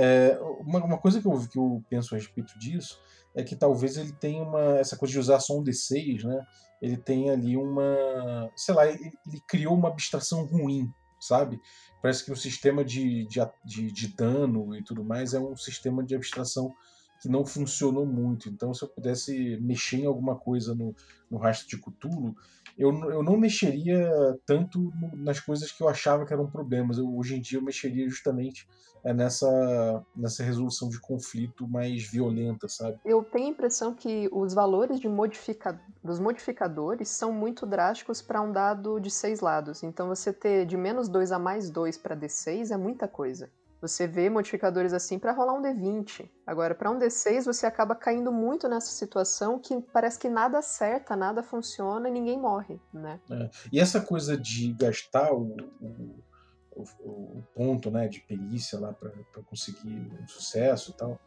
É, 0.00 0.38
uma, 0.60 0.84
uma, 0.84 0.98
coisa 0.98 1.20
que 1.20 1.26
eu, 1.26 1.48
que 1.48 1.58
eu 1.58 1.82
penso 1.90 2.14
a 2.14 2.18
respeito 2.18 2.56
disso 2.56 3.00
é 3.34 3.42
que 3.42 3.56
talvez 3.56 3.96
ele 3.96 4.12
tenha 4.12 4.44
uma. 4.44 4.78
Essa 4.78 4.96
coisa 4.96 5.10
de 5.10 5.18
usar 5.18 5.40
só 5.40 5.58
um 5.58 5.64
D6, 5.64 6.22
né? 6.22 6.40
Ele 6.80 6.96
tem 6.96 7.30
ali 7.30 7.56
uma. 7.56 8.48
Sei 8.54 8.72
lá, 8.72 8.86
ele, 8.86 9.12
ele 9.26 9.42
criou 9.48 9.74
uma 9.74 9.88
abstração 9.88 10.44
ruim, 10.44 10.88
sabe? 11.18 11.60
Parece 12.00 12.24
que 12.24 12.30
o 12.30 12.36
sistema 12.36 12.84
de, 12.84 13.26
de, 13.26 13.40
de, 13.64 13.90
de 13.90 14.14
dano 14.14 14.76
e 14.76 14.84
tudo 14.84 15.02
mais 15.02 15.34
é 15.34 15.40
um 15.40 15.56
sistema 15.56 16.04
de 16.04 16.14
abstração 16.14 16.72
que 17.20 17.28
não 17.28 17.44
funcionou 17.44 18.06
muito. 18.06 18.48
Então, 18.48 18.72
se 18.72 18.84
eu 18.84 18.88
pudesse 18.88 19.58
mexer 19.60 19.96
em 19.96 20.06
alguma 20.06 20.36
coisa 20.36 20.76
no, 20.76 20.94
no 21.28 21.38
rastro 21.38 21.68
de 21.68 21.76
Cthulhu, 21.76 22.36
eu, 22.78 22.90
eu 23.10 23.22
não 23.24 23.36
mexeria 23.36 24.38
tanto 24.46 24.92
nas 25.14 25.40
coisas 25.40 25.72
que 25.72 25.82
eu 25.82 25.88
achava 25.88 26.24
que 26.24 26.32
eram 26.32 26.48
problemas. 26.48 26.96
Eu, 26.96 27.12
hoje 27.16 27.36
em 27.36 27.40
dia 27.40 27.58
eu 27.58 27.62
mexeria 27.62 28.08
justamente 28.08 28.68
é, 29.02 29.12
nessa, 29.12 30.04
nessa 30.14 30.44
resolução 30.44 30.88
de 30.88 31.00
conflito 31.00 31.66
mais 31.66 32.04
violenta, 32.08 32.68
sabe? 32.68 32.98
Eu 33.04 33.24
tenho 33.24 33.46
a 33.46 33.50
impressão 33.50 33.94
que 33.94 34.28
os 34.32 34.54
valores 34.54 35.00
de 35.00 35.08
modifica... 35.08 35.80
dos 36.04 36.20
modificadores 36.20 37.08
são 37.08 37.32
muito 37.32 37.66
drásticos 37.66 38.22
para 38.22 38.40
um 38.40 38.52
dado 38.52 39.00
de 39.00 39.10
seis 39.10 39.40
lados. 39.40 39.82
Então, 39.82 40.08
você 40.08 40.32
ter 40.32 40.64
de 40.64 40.76
menos 40.76 41.08
2 41.08 41.32
a 41.32 41.38
mais 41.38 41.70
2 41.70 41.98
para 41.98 42.16
D6 42.16 42.70
é 42.70 42.76
muita 42.76 43.08
coisa. 43.08 43.50
Você 43.80 44.08
vê 44.08 44.28
modificadores 44.28 44.92
assim 44.92 45.18
para 45.18 45.32
rolar 45.32 45.54
um 45.54 45.62
D20. 45.62 46.28
Agora, 46.46 46.74
para 46.74 46.90
um 46.90 46.98
D6, 46.98 47.44
você 47.44 47.64
acaba 47.64 47.94
caindo 47.94 48.32
muito 48.32 48.68
nessa 48.68 48.90
situação 48.90 49.58
que 49.58 49.80
parece 49.92 50.18
que 50.18 50.28
nada 50.28 50.58
acerta, 50.58 51.14
nada 51.14 51.42
funciona 51.42 52.08
e 52.08 52.12
ninguém 52.12 52.38
morre, 52.38 52.80
né? 52.92 53.20
É. 53.30 53.50
E 53.72 53.78
essa 53.78 54.00
coisa 54.00 54.36
de 54.36 54.72
gastar 54.72 55.32
o, 55.32 55.56
o, 55.80 56.24
o, 56.72 56.82
o 57.04 57.44
ponto 57.54 57.90
né, 57.90 58.08
de 58.08 58.20
perícia 58.20 58.80
lá 58.80 58.92
para 58.92 59.12
conseguir 59.44 60.10
um 60.20 60.26
sucesso 60.26 60.90
e 60.90 60.94
tal, 60.94 61.20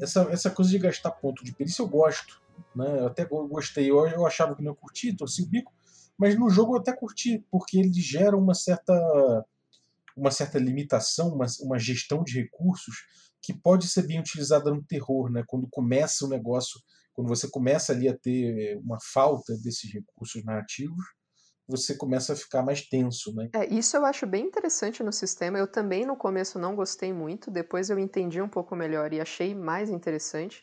essa, 0.00 0.22
essa 0.30 0.50
coisa 0.50 0.70
de 0.70 0.78
gastar 0.78 1.10
ponto 1.10 1.44
de 1.44 1.52
perícia 1.52 1.82
eu 1.82 1.88
gosto. 1.88 2.40
Né? 2.74 3.00
Eu 3.00 3.06
até 3.08 3.24
gostei. 3.24 3.90
Eu, 3.90 4.06
eu 4.06 4.26
achava 4.26 4.54
que 4.54 4.62
não 4.62 4.72
ia 4.72 4.76
curtir, 4.76 5.14
torci 5.14 5.42
o 5.42 5.46
bico, 5.46 5.72
mas 6.16 6.38
no 6.38 6.48
jogo 6.48 6.74
eu 6.74 6.80
até 6.80 6.92
curti, 6.92 7.44
porque 7.50 7.78
ele 7.78 7.92
gera 7.92 8.36
uma 8.36 8.54
certa 8.54 9.44
uma 10.16 10.30
certa 10.30 10.58
limitação, 10.58 11.28
uma, 11.28 11.46
uma 11.60 11.78
gestão 11.78 12.22
de 12.22 12.40
recursos 12.40 12.94
que 13.42 13.52
pode 13.52 13.88
ser 13.88 14.06
bem 14.06 14.20
utilizada 14.20 14.70
no 14.70 14.82
terror, 14.84 15.30
né? 15.30 15.44
Quando 15.46 15.68
começa 15.70 16.24
o 16.24 16.28
negócio, 16.28 16.80
quando 17.12 17.28
você 17.28 17.48
começa 17.48 17.92
ali 17.92 18.08
a 18.08 18.16
ter 18.16 18.78
uma 18.78 18.98
falta 19.12 19.54
desses 19.58 19.92
recursos 19.92 20.42
narrativos, 20.44 21.04
você 21.66 21.96
começa 21.96 22.32
a 22.32 22.36
ficar 22.36 22.62
mais 22.62 22.86
tenso, 22.86 23.34
né? 23.34 23.48
É, 23.54 23.66
isso 23.66 23.96
eu 23.96 24.04
acho 24.04 24.26
bem 24.26 24.46
interessante 24.46 25.02
no 25.02 25.12
sistema. 25.12 25.58
Eu 25.58 25.66
também 25.66 26.04
no 26.06 26.16
começo 26.16 26.58
não 26.58 26.76
gostei 26.76 27.12
muito, 27.12 27.50
depois 27.50 27.90
eu 27.90 27.98
entendi 27.98 28.40
um 28.40 28.48
pouco 28.48 28.76
melhor 28.76 29.12
e 29.12 29.20
achei 29.20 29.54
mais 29.54 29.90
interessante, 29.90 30.62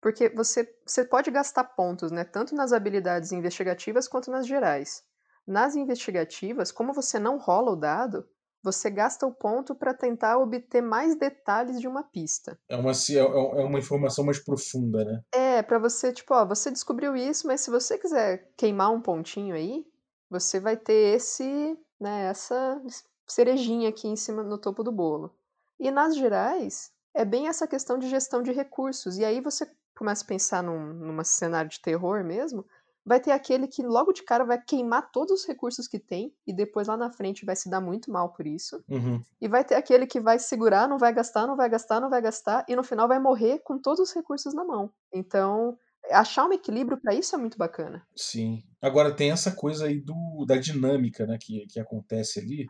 porque 0.00 0.28
você, 0.28 0.68
você 0.86 1.04
pode 1.04 1.30
gastar 1.30 1.64
pontos, 1.64 2.10
né? 2.10 2.24
Tanto 2.24 2.54
nas 2.54 2.72
habilidades 2.72 3.32
investigativas 3.32 4.08
quanto 4.08 4.30
nas 4.30 4.46
gerais. 4.46 5.02
Nas 5.46 5.76
investigativas, 5.76 6.70
como 6.70 6.92
você 6.92 7.18
não 7.18 7.38
rola 7.38 7.72
o 7.72 7.76
dado, 7.76 8.26
você 8.62 8.90
gasta 8.90 9.26
o 9.26 9.32
ponto 9.32 9.74
para 9.74 9.94
tentar 9.94 10.38
obter 10.38 10.80
mais 10.80 11.16
detalhes 11.16 11.80
de 11.80 11.86
uma 11.86 12.02
pista. 12.02 12.58
É 12.68 12.76
uma, 12.76 12.92
é, 12.92 13.16
é 13.16 13.64
uma 13.64 13.78
informação 13.78 14.24
mais 14.24 14.38
profunda, 14.38 15.04
né? 15.04 15.22
É, 15.32 15.62
para 15.62 15.78
você, 15.78 16.12
tipo, 16.12 16.34
ó, 16.34 16.44
você 16.44 16.70
descobriu 16.70 17.16
isso, 17.16 17.46
mas 17.46 17.60
se 17.60 17.70
você 17.70 17.96
quiser 17.96 18.50
queimar 18.56 18.92
um 18.92 19.00
pontinho 19.00 19.54
aí, 19.54 19.86
você 20.30 20.60
vai 20.60 20.76
ter 20.76 21.16
esse, 21.16 21.78
né, 22.00 22.26
essa 22.26 22.80
cerejinha 23.26 23.88
aqui 23.88 24.08
em 24.08 24.16
cima 24.16 24.42
no 24.42 24.58
topo 24.58 24.82
do 24.82 24.92
bolo. 24.92 25.34
E 25.78 25.90
nas 25.90 26.16
gerais, 26.16 26.92
é 27.14 27.24
bem 27.24 27.48
essa 27.48 27.66
questão 27.66 27.98
de 27.98 28.08
gestão 28.08 28.42
de 28.42 28.52
recursos. 28.52 29.18
E 29.18 29.24
aí 29.24 29.40
você 29.40 29.70
começa 29.96 30.24
a 30.24 30.26
pensar 30.26 30.62
num, 30.62 30.92
num 30.92 31.24
cenário 31.24 31.70
de 31.70 31.80
terror 31.80 32.24
mesmo, 32.24 32.64
vai 33.08 33.18
ter 33.18 33.32
aquele 33.32 33.66
que 33.66 33.82
logo 33.82 34.12
de 34.12 34.22
cara 34.22 34.44
vai 34.44 34.62
queimar 34.62 35.10
todos 35.10 35.40
os 35.40 35.46
recursos 35.46 35.88
que 35.88 35.98
tem 35.98 36.32
e 36.46 36.52
depois 36.52 36.86
lá 36.86 36.96
na 36.96 37.10
frente 37.10 37.46
vai 37.46 37.56
se 37.56 37.70
dar 37.70 37.80
muito 37.80 38.12
mal 38.12 38.32
por 38.32 38.46
isso. 38.46 38.84
Uhum. 38.86 39.22
E 39.40 39.48
vai 39.48 39.64
ter 39.64 39.74
aquele 39.74 40.06
que 40.06 40.20
vai 40.20 40.38
segurar, 40.38 40.86
não 40.86 40.98
vai 40.98 41.12
gastar, 41.12 41.46
não 41.46 41.56
vai 41.56 41.70
gastar, 41.70 42.00
não 42.00 42.10
vai 42.10 42.20
gastar 42.20 42.66
e 42.68 42.76
no 42.76 42.84
final 42.84 43.08
vai 43.08 43.18
morrer 43.18 43.60
com 43.60 43.78
todos 43.78 44.00
os 44.00 44.12
recursos 44.14 44.54
na 44.54 44.62
mão. 44.62 44.92
Então, 45.12 45.76
achar 46.10 46.46
um 46.46 46.52
equilíbrio 46.52 47.00
para 47.00 47.14
isso 47.14 47.34
é 47.34 47.38
muito 47.38 47.56
bacana. 47.56 48.06
Sim. 48.14 48.62
Agora 48.80 49.16
tem 49.16 49.30
essa 49.30 49.50
coisa 49.50 49.86
aí 49.86 49.98
do, 49.98 50.44
da 50.46 50.56
dinâmica, 50.56 51.26
né, 51.26 51.38
que, 51.40 51.66
que 51.66 51.80
acontece 51.80 52.38
ali, 52.38 52.66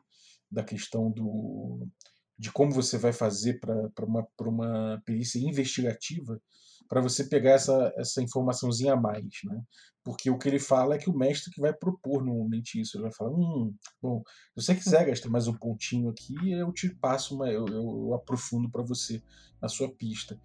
da 0.50 0.62
questão 0.62 1.10
do 1.10 1.86
de 2.38 2.52
como 2.52 2.70
você 2.70 2.96
vai 2.96 3.12
fazer 3.12 3.58
para 3.58 4.06
uma, 4.06 4.24
uma 4.40 5.02
perícia 5.04 5.40
investigativa 5.40 6.40
para 6.88 7.00
você 7.00 7.24
pegar 7.24 7.52
essa, 7.52 7.92
essa 7.96 8.22
informaçãozinha 8.22 8.94
a 8.94 8.96
mais, 8.96 9.24
né? 9.44 9.60
Porque 10.02 10.30
o 10.30 10.38
que 10.38 10.48
ele 10.48 10.58
fala 10.58 10.94
é 10.94 10.98
que 10.98 11.10
o 11.10 11.16
mestre 11.16 11.52
que 11.52 11.60
vai 11.60 11.72
propor 11.72 12.24
normalmente 12.24 12.80
isso. 12.80 12.96
Ele 12.96 13.02
vai 13.02 13.12
falar, 13.12 13.30
hum, 13.30 13.74
bom, 14.00 14.22
se 14.56 14.64
você 14.64 14.74
quiser 14.74 15.04
gastar 15.04 15.28
mais 15.28 15.46
um 15.46 15.54
pontinho 15.54 16.08
aqui, 16.08 16.34
eu 16.50 16.72
te 16.72 16.88
passo, 16.94 17.34
uma, 17.34 17.50
eu, 17.50 17.66
eu 17.66 18.14
aprofundo 18.14 18.70
para 18.70 18.82
você 18.82 19.22
a 19.60 19.68
sua 19.68 19.92
pista. 19.92 20.40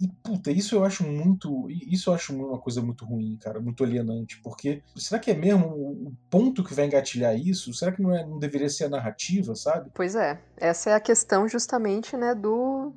E, 0.00 0.08
puta, 0.08 0.50
isso 0.50 0.74
eu 0.74 0.84
acho 0.84 1.04
muito. 1.04 1.68
Isso 1.70 2.10
eu 2.10 2.14
acho 2.14 2.34
uma 2.34 2.58
coisa 2.58 2.82
muito 2.82 3.04
ruim, 3.04 3.38
cara, 3.40 3.60
muito 3.60 3.84
alienante. 3.84 4.40
Porque 4.42 4.82
será 4.96 5.20
que 5.20 5.30
é 5.30 5.34
mesmo 5.34 5.66
o 5.66 6.12
ponto 6.28 6.64
que 6.64 6.74
vai 6.74 6.86
engatilhar 6.86 7.36
isso? 7.36 7.72
Será 7.72 7.92
que 7.92 8.02
não, 8.02 8.14
é, 8.14 8.24
não 8.24 8.38
deveria 8.38 8.68
ser 8.68 8.84
a 8.84 8.88
narrativa, 8.88 9.54
sabe? 9.54 9.90
Pois 9.94 10.14
é. 10.14 10.40
Essa 10.56 10.90
é 10.90 10.94
a 10.94 11.00
questão 11.00 11.48
justamente, 11.48 12.16
né, 12.16 12.34
do. 12.34 12.92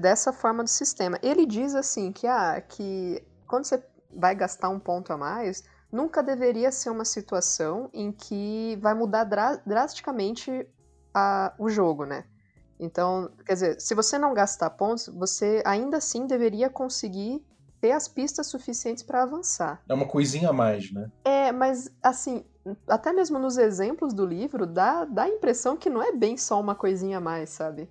dessa 0.00 0.32
forma 0.32 0.64
do 0.64 0.70
sistema. 0.70 1.18
Ele 1.22 1.44
diz 1.44 1.74
assim 1.74 2.12
que, 2.12 2.26
ah, 2.26 2.60
que 2.60 3.22
quando 3.46 3.64
você 3.64 3.82
vai 4.14 4.34
gastar 4.34 4.70
um 4.70 4.78
ponto 4.78 5.12
a 5.12 5.16
mais, 5.16 5.62
nunca 5.92 6.22
deveria 6.22 6.72
ser 6.72 6.90
uma 6.90 7.04
situação 7.04 7.90
em 7.92 8.10
que 8.10 8.78
vai 8.80 8.94
mudar 8.94 9.24
dra 9.24 9.56
drasticamente 9.66 10.66
a, 11.14 11.52
o 11.58 11.68
jogo, 11.68 12.06
né? 12.06 12.24
Então, 12.82 13.30
quer 13.46 13.52
dizer, 13.52 13.80
se 13.80 13.94
você 13.94 14.18
não 14.18 14.34
gastar 14.34 14.68
pontos, 14.70 15.06
você 15.06 15.62
ainda 15.64 15.98
assim 15.98 16.26
deveria 16.26 16.68
conseguir 16.68 17.40
ter 17.80 17.92
as 17.92 18.08
pistas 18.08 18.48
suficientes 18.48 19.04
para 19.04 19.22
avançar. 19.22 19.80
É 19.88 19.94
uma 19.94 20.06
coisinha 20.06 20.50
a 20.50 20.52
mais, 20.52 20.92
né? 20.92 21.08
É, 21.24 21.52
mas 21.52 21.94
assim, 22.02 22.44
até 22.88 23.12
mesmo 23.12 23.38
nos 23.38 23.56
exemplos 23.56 24.12
do 24.12 24.26
livro, 24.26 24.66
dá, 24.66 25.04
dá 25.04 25.22
a 25.22 25.28
impressão 25.28 25.76
que 25.76 25.88
não 25.88 26.02
é 26.02 26.10
bem 26.10 26.36
só 26.36 26.60
uma 26.60 26.74
coisinha 26.74 27.18
a 27.18 27.20
mais, 27.20 27.50
sabe? 27.50 27.88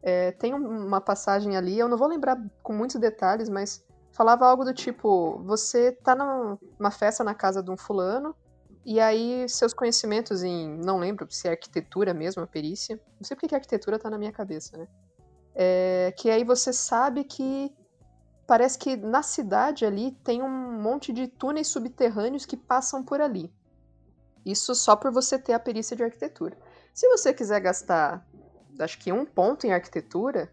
É, 0.00 0.30
tem 0.30 0.54
uma 0.54 1.00
passagem 1.00 1.56
ali, 1.56 1.76
eu 1.76 1.88
não 1.88 1.98
vou 1.98 2.06
lembrar 2.06 2.40
com 2.62 2.72
muitos 2.72 3.00
detalhes, 3.00 3.48
mas 3.48 3.84
falava 4.12 4.46
algo 4.46 4.64
do 4.64 4.72
tipo: 4.72 5.42
você 5.44 5.90
tá 5.90 6.14
numa 6.14 6.92
festa 6.92 7.24
na 7.24 7.34
casa 7.34 7.60
de 7.60 7.72
um 7.72 7.76
fulano, 7.76 8.36
e 8.84 9.00
aí 9.00 9.48
seus 9.48 9.72
conhecimentos 9.72 10.42
em. 10.42 10.78
Não 10.78 10.98
lembro 10.98 11.26
se 11.30 11.46
é 11.48 11.50
arquitetura 11.50 12.14
mesmo, 12.14 12.42
a 12.42 12.46
perícia. 12.46 13.00
Não 13.18 13.24
sei 13.24 13.36
porque 13.36 13.48
que 13.48 13.54
arquitetura 13.54 13.98
tá 13.98 14.08
na 14.08 14.18
minha 14.18 14.32
cabeça, 14.32 14.76
né? 14.76 14.88
É, 15.54 16.14
que 16.16 16.30
aí 16.30 16.44
você 16.44 16.72
sabe 16.72 17.24
que. 17.24 17.72
Parece 18.46 18.78
que 18.78 18.96
na 18.96 19.22
cidade 19.22 19.84
ali 19.84 20.12
tem 20.24 20.42
um 20.42 20.80
monte 20.80 21.12
de 21.12 21.28
túneis 21.28 21.68
subterrâneos 21.68 22.46
que 22.46 22.56
passam 22.56 23.04
por 23.04 23.20
ali. 23.20 23.52
Isso 24.44 24.74
só 24.74 24.96
por 24.96 25.12
você 25.12 25.38
ter 25.38 25.52
a 25.52 25.60
perícia 25.60 25.94
de 25.94 26.02
arquitetura. 26.02 26.56
Se 26.94 27.06
você 27.08 27.34
quiser 27.34 27.60
gastar, 27.60 28.26
acho 28.80 28.98
que 28.98 29.12
um 29.12 29.26
ponto 29.26 29.66
em 29.66 29.72
arquitetura, 29.72 30.50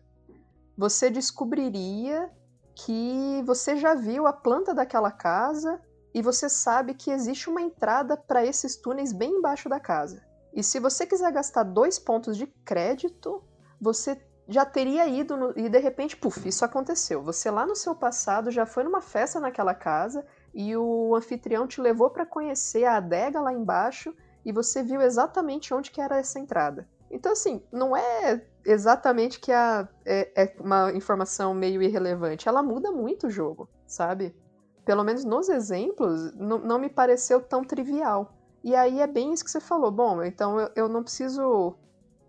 você 0.78 1.10
descobriria 1.10 2.30
que 2.76 3.42
você 3.46 3.78
já 3.78 3.96
viu 3.96 4.28
a 4.28 4.34
planta 4.34 4.74
daquela 4.74 5.10
casa 5.10 5.82
e 6.16 6.22
você 6.22 6.48
sabe 6.48 6.94
que 6.94 7.12
existe 7.12 7.50
uma 7.50 7.62
entrada 7.62 8.16
para 8.16 8.46
esses 8.46 8.78
túneis 8.78 9.12
bem 9.12 9.32
embaixo 9.32 9.68
da 9.68 9.82
casa. 9.82 10.24
E 10.54 10.64
se 10.64 10.80
você 10.80 11.06
quiser 11.06 11.30
gastar 11.30 11.64
dois 11.64 12.00
pontos 12.00 12.38
de 12.38 12.48
crédito, 12.64 13.44
você 13.82 14.26
já 14.48 14.64
teria 14.64 15.06
ido 15.10 15.36
no... 15.36 15.54
e 15.58 15.68
de 15.68 15.78
repente, 15.78 16.16
puf, 16.16 16.48
isso 16.48 16.64
aconteceu. 16.64 17.22
Você 17.24 17.52
lá 17.52 17.66
no 17.66 17.76
seu 17.76 17.94
passado 17.94 18.50
já 18.50 18.66
foi 18.66 18.86
numa 18.86 19.02
festa 19.02 19.42
naquela 19.42 19.74
casa 19.74 20.26
e 20.54 20.74
o 20.78 21.14
anfitrião 21.14 21.68
te 21.68 21.82
levou 21.82 22.10
para 22.10 22.26
conhecer 22.26 22.86
a 22.86 22.96
adega 22.96 23.42
lá 23.42 23.52
embaixo 23.52 24.16
e 24.46 24.54
você 24.54 24.82
viu 24.82 25.02
exatamente 25.02 25.74
onde 25.74 25.92
que 25.92 26.00
era 26.00 26.18
essa 26.18 26.40
entrada. 26.40 26.88
Então, 27.12 27.34
assim, 27.34 27.62
não 27.74 27.96
é 27.96 28.42
exatamente 28.64 29.38
que 29.38 29.52
a, 29.52 29.86
é, 30.06 30.44
é 30.44 30.56
uma 30.62 30.94
informação 30.94 31.54
meio 31.54 31.82
irrelevante. 31.82 32.48
Ela 32.48 32.64
muda 32.64 32.90
muito 32.90 33.28
o 33.28 33.30
jogo, 33.30 33.68
sabe? 33.86 34.34
Pelo 34.86 35.04
menos 35.04 35.26
nos 35.26 35.50
exemplos, 35.50 36.34
não 36.36 36.78
me 36.78 36.90
pareceu 36.90 37.42
tão 37.42 37.64
trivial. 37.64 38.34
E 38.64 38.76
aí 38.76 39.00
é 39.00 39.08
bem 39.08 39.34
isso 39.34 39.44
que 39.44 39.52
você 39.52 39.60
falou. 39.60 39.92
Bom, 39.92 40.24
então 40.24 40.60
eu, 40.60 40.70
eu 40.76 40.90
não 40.90 41.04
preciso 41.04 41.76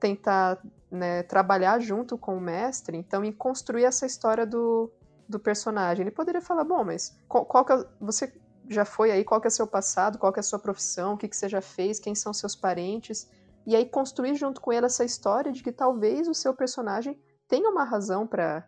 tentar 0.00 0.60
né, 0.90 1.22
trabalhar 1.22 1.78
junto 1.80 2.16
com 2.16 2.36
o 2.36 2.40
mestre, 2.40 2.96
então, 2.96 3.24
em 3.24 3.32
construir 3.32 3.84
essa 3.84 4.06
história 4.06 4.46
do, 4.46 4.90
do 5.28 5.38
personagem. 5.38 6.02
Ele 6.02 6.10
poderia 6.10 6.40
falar, 6.40 6.64
bom, 6.64 6.84
mas 6.84 7.16
qual, 7.28 7.44
qual 7.44 7.64
que 7.64 7.72
é, 7.72 7.84
você 8.00 8.32
já 8.68 8.84
foi 8.84 9.10
aí, 9.10 9.24
qual 9.24 9.40
que 9.40 9.46
é 9.46 9.50
seu 9.50 9.66
passado, 9.66 10.18
qual 10.18 10.32
que 10.32 10.40
é 10.40 10.42
sua 10.42 10.58
profissão, 10.58 11.14
o 11.14 11.16
que, 11.16 11.28
que 11.28 11.36
você 11.36 11.48
já 11.48 11.60
fez, 11.60 11.98
quem 11.98 12.14
são 12.14 12.32
seus 12.32 12.56
parentes, 12.56 13.30
e 13.66 13.74
aí 13.74 13.84
construir 13.84 14.34
junto 14.34 14.60
com 14.60 14.72
ele 14.72 14.86
essa 14.86 15.04
história 15.04 15.52
de 15.52 15.62
que 15.62 15.72
talvez 15.72 16.28
o 16.28 16.34
seu 16.34 16.54
personagem 16.54 17.18
tenha 17.48 17.68
uma 17.68 17.84
razão 17.84 18.26
para 18.26 18.64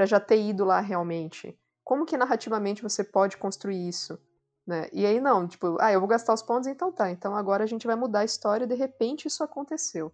já 0.00 0.20
ter 0.20 0.40
ido 0.40 0.64
lá 0.64 0.80
realmente. 0.80 1.58
Como 1.84 2.06
que 2.06 2.16
narrativamente 2.16 2.82
você 2.82 3.02
pode 3.02 3.36
construir 3.36 3.88
isso? 3.88 4.18
Né? 4.66 4.88
E 4.92 5.04
aí 5.04 5.20
não, 5.20 5.48
tipo, 5.48 5.76
ah, 5.80 5.92
eu 5.92 5.98
vou 5.98 6.08
gastar 6.08 6.32
os 6.32 6.42
pontos, 6.42 6.68
então 6.68 6.92
tá. 6.92 7.10
Então 7.10 7.34
agora 7.34 7.64
a 7.64 7.66
gente 7.66 7.86
vai 7.86 7.96
mudar 7.96 8.20
a 8.20 8.24
história 8.24 8.64
e 8.64 8.68
de 8.68 8.74
repente 8.74 9.26
isso 9.26 9.42
aconteceu. 9.42 10.12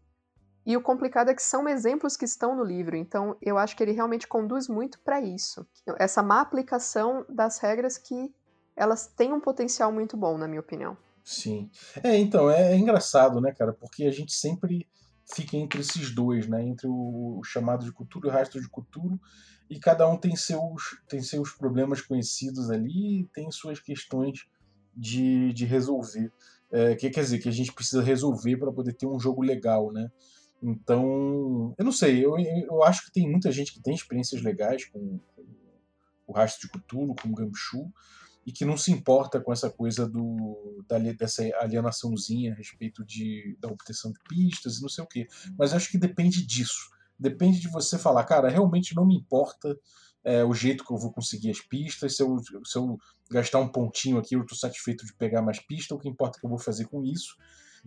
E 0.65 0.77
o 0.77 0.83
complicado 0.83 1.31
é 1.31 1.35
que 1.35 1.43
são 1.43 1.69
exemplos 1.69 2.17
que 2.17 2.25
estão 2.25 2.55
no 2.55 2.63
livro, 2.63 2.95
então 2.97 3.37
eu 3.41 3.57
acho 3.57 3.77
que 3.77 3.83
ele 3.83 3.93
realmente 3.93 4.27
conduz 4.27 4.69
muito 4.69 5.01
para 5.01 5.21
isso. 5.21 5.67
Essa 5.99 6.23
má 6.23 6.41
aplicação 6.41 7.25
das 7.29 7.59
regras 7.59 7.97
que 7.97 8.35
elas 8.77 9.07
têm 9.07 9.33
um 9.33 9.41
potencial 9.41 9.91
muito 9.91 10.17
bom, 10.17 10.39
na 10.39 10.47
minha 10.47 10.61
opinião. 10.61 10.97
Sim. 11.25 11.71
É, 12.03 12.17
então, 12.17 12.51
é, 12.51 12.73
é, 12.73 12.77
engraçado, 12.77 13.41
né, 13.41 13.53
cara? 13.53 13.73
Porque 13.73 14.05
a 14.05 14.11
gente 14.11 14.33
sempre 14.33 14.89
fica 15.35 15.57
entre 15.57 15.81
esses 15.81 16.15
dois, 16.15 16.47
né? 16.47 16.63
Entre 16.63 16.87
o, 16.87 17.43
chamado 17.45 17.85
de 17.85 17.93
cultura 17.93 18.29
e 18.29 18.31
o 18.31 18.33
rastro 18.33 18.61
de 18.61 18.69
cultura, 18.69 19.19
e 19.71 19.79
cada 19.79 20.09
um 20.09 20.17
tem 20.17 20.35
seus, 20.35 20.99
tem 21.09 21.21
seus 21.23 21.53
problemas 21.53 22.01
conhecidos 22.01 22.71
ali 22.71 23.21
e 23.21 23.25
tem 23.27 23.51
suas 23.51 23.79
questões 23.79 24.47
de, 24.97 25.53
de 25.53 25.65
resolver. 25.65 26.33
É, 26.71 26.95
que 26.95 27.09
quer 27.09 27.23
dizer, 27.23 27.39
que 27.39 27.49
a 27.49 27.53
gente 27.53 27.73
precisa 27.73 28.03
resolver 28.03 28.57
para 28.59 28.73
poder 28.73 28.93
ter 28.93 29.07
um 29.07 29.19
jogo 29.19 29.43
legal, 29.43 29.93
né? 29.93 30.11
Então, 30.63 31.75
eu 31.79 31.85
não 31.85 31.93
sei, 31.93 32.25
eu, 32.25 32.37
eu 32.39 32.83
acho 32.83 33.07
que 33.07 33.13
tem 33.13 33.31
muita 33.31 33.51
gente 33.53 33.73
que 33.73 33.81
tem 33.81 33.95
experiências 33.95 34.43
legais 34.43 34.85
com, 34.87 35.19
com 35.35 35.47
o 36.27 36.33
rastro 36.33 36.69
de 36.69 36.79
Cthulhu, 36.79 37.15
com 37.15 37.29
o 37.29 37.35
Gamshu, 37.35 37.91
e 38.45 38.53
que 38.53 38.65
não 38.65 38.77
se 38.77 38.91
importa 38.91 39.41
com 39.41 39.53
essa 39.53 39.71
coisa 39.71 40.09
do, 40.09 40.83
da, 40.89 40.99
dessa 40.99 41.43
alienaçãozinha 41.61 42.53
a 42.53 42.57
respeito 42.57 43.05
de, 43.05 43.57
da 43.61 43.69
obtenção 43.69 44.11
de 44.11 44.19
pistas 44.29 44.79
e 44.79 44.83
não 44.83 44.89
sei 44.89 45.05
o 45.05 45.07
quê. 45.07 45.27
Mas 45.57 45.73
acho 45.73 45.91
que 45.91 45.99
depende 45.99 46.45
disso. 46.45 46.91
Depende 47.19 47.61
de 47.61 47.69
você 47.69 47.99
falar, 47.99 48.25
cara, 48.25 48.49
realmente 48.49 48.95
não 48.95 49.07
me 49.07 49.17
importa 49.17 49.77
é, 50.25 50.45
o 50.45 50.53
jeito 50.53 50.85
que 50.85 50.93
eu 50.93 50.99
vou 50.99 51.13
conseguir 51.13 51.51
as 51.51 51.61
pistas, 51.61 52.17
se 52.17 52.23
eu, 52.23 52.39
se 52.65 52.77
eu 52.77 52.99
gastar 53.31 53.61
um 53.61 53.69
pontinho 53.69 54.19
aqui, 54.19 54.35
eu 54.35 54.43
estou 54.43 54.57
satisfeito 54.57 55.05
de 55.05 55.15
pegar 55.15 55.43
mais 55.43 55.59
pistas, 55.59 55.97
o 55.97 56.01
que 56.01 56.09
importa 56.09 56.39
é 56.39 56.41
que 56.41 56.47
eu 56.47 56.51
vou 56.51 56.59
fazer 56.59 56.87
com 56.87 57.03
isso. 57.05 57.37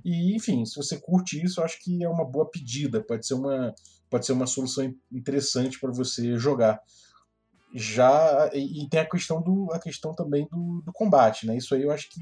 E, 0.03 0.35
enfim, 0.35 0.65
se 0.65 0.75
você 0.75 0.99
curte 0.99 1.41
isso, 1.43 1.61
acho 1.61 1.79
que 1.79 2.03
é 2.03 2.09
uma 2.09 2.25
boa 2.25 2.49
pedida, 2.49 3.03
pode 3.03 3.27
ser 3.27 3.33
uma, 3.33 3.73
pode 4.09 4.25
ser 4.25 4.33
uma 4.33 4.47
solução 4.47 4.93
interessante 5.11 5.79
para 5.79 5.91
você 5.91 6.37
jogar 6.37 6.81
já 7.73 8.49
e, 8.53 8.87
tem 8.89 8.99
a 8.99 9.09
questão 9.09 9.41
do 9.41 9.71
a 9.71 9.79
questão 9.79 10.13
também 10.13 10.47
do, 10.51 10.81
do, 10.81 10.91
combate, 10.91 11.47
né? 11.47 11.55
Isso 11.55 11.73
aí 11.73 11.83
eu 11.83 11.91
acho 11.91 12.09
que, 12.09 12.21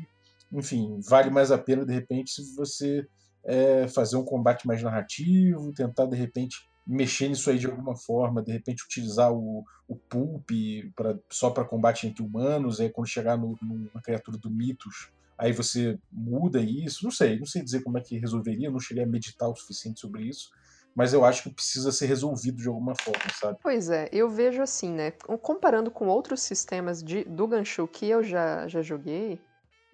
enfim, 0.51 0.99
vale 1.01 1.29
mais 1.29 1.51
a 1.51 1.57
pena 1.57 1.85
de 1.85 1.93
repente 1.93 2.31
se 2.31 2.55
você 2.55 3.07
é, 3.43 3.87
fazer 3.87 4.15
um 4.15 4.23
combate 4.23 4.67
mais 4.67 4.81
narrativo, 4.83 5.73
tentar 5.73 6.05
de 6.05 6.15
repente 6.15 6.68
mexer 6.89 7.29
nisso 7.29 7.51
aí 7.51 7.59
de 7.59 7.67
alguma 7.67 7.95
forma, 7.95 8.41
de 8.41 8.51
repente 8.51 8.83
utilizar 8.83 9.31
o, 9.31 9.63
o 9.87 9.95
pulp 9.95 10.49
pra, 10.95 11.15
só 11.29 11.51
para 11.51 11.63
combate 11.63 12.07
entre 12.07 12.23
humanos, 12.23 12.79
aí 12.79 12.89
quando 12.89 13.07
chegar 13.07 13.37
no, 13.37 13.55
numa 13.61 14.01
criatura 14.01 14.39
do 14.39 14.49
mitos, 14.49 15.11
aí 15.37 15.53
você 15.53 15.99
muda 16.11 16.59
isso, 16.59 17.03
não 17.03 17.11
sei, 17.11 17.37
não 17.37 17.45
sei 17.45 17.63
dizer 17.63 17.83
como 17.83 17.99
é 17.99 18.01
que 18.01 18.17
resolveria, 18.17 18.71
não 18.71 18.79
cheguei 18.79 19.03
a 19.03 19.07
meditar 19.07 19.47
o 19.47 19.55
suficiente 19.55 19.99
sobre 19.99 20.23
isso, 20.23 20.49
mas 20.95 21.13
eu 21.13 21.23
acho 21.23 21.43
que 21.43 21.53
precisa 21.53 21.91
ser 21.91 22.07
resolvido 22.07 22.57
de 22.57 22.67
alguma 22.67 22.95
forma, 22.99 23.21
sabe? 23.39 23.59
Pois 23.61 23.91
é, 23.91 24.09
eu 24.11 24.27
vejo 24.27 24.59
assim, 24.63 24.91
né? 24.91 25.11
Comparando 25.11 25.91
com 25.91 26.07
outros 26.07 26.41
sistemas 26.41 27.03
de, 27.03 27.23
do 27.23 27.47
Ganshu 27.47 27.87
que 27.87 28.07
eu 28.07 28.23
já, 28.23 28.67
já 28.67 28.81
joguei, 28.81 29.39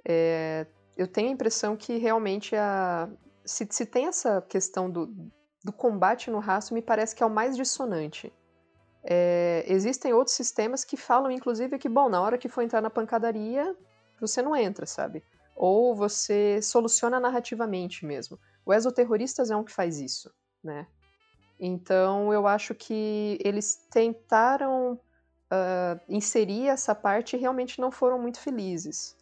é, 0.08 0.66
eu 0.96 1.08
tenho 1.08 1.28
a 1.28 1.34
impressão 1.34 1.76
que 1.76 1.98
realmente 1.98 2.56
a, 2.56 3.10
se, 3.44 3.68
se 3.70 3.86
tem 3.86 4.08
essa 4.08 4.42
questão 4.42 4.90
do, 4.90 5.14
do 5.66 5.74
combate 5.74 6.30
no 6.30 6.40
rastro, 6.40 6.76
me 6.76 6.82
parece 6.82 7.16
que 7.16 7.24
é 7.24 7.26
o 7.26 7.30
mais 7.30 7.58
dissonante. 7.58 8.32
É, 9.04 9.66
existem 9.68 10.14
outros 10.14 10.36
sistemas 10.36 10.86
que 10.86 10.96
falam, 10.96 11.32
inclusive, 11.32 11.78
que, 11.78 11.90
bom, 11.90 12.08
na 12.08 12.22
hora 12.22 12.38
que 12.38 12.48
for 12.48 12.62
entrar 12.62 12.82
na 12.82 12.90
pancadaria, 12.90 13.76
você 14.22 14.42
não 14.42 14.56
entra, 14.56 14.86
sabe? 14.86 15.24
Ou 15.56 15.96
você 15.96 16.62
soluciona 16.62 17.20
narrativamente 17.20 18.06
mesmo. 18.06 18.40
O 18.66 18.74
Exoterroristas 18.74 19.52
é 19.52 19.56
um 19.56 19.64
que 19.64 19.72
faz 19.72 20.00
isso 20.00 20.32
né? 20.66 20.88
Então 21.58 22.34
eu 22.34 22.46
acho 22.48 22.76
que 22.76 23.38
eles 23.42 23.76
tentaram 23.90 24.94
uh, 24.94 26.02
inserir 26.10 26.68
essa 26.68 26.94
parte 26.94 27.36
e 27.36 27.40
realmente 27.40 27.80
não 27.80 27.92
foram 27.92 28.20
muito 28.20 28.40
felizes. 28.40 29.16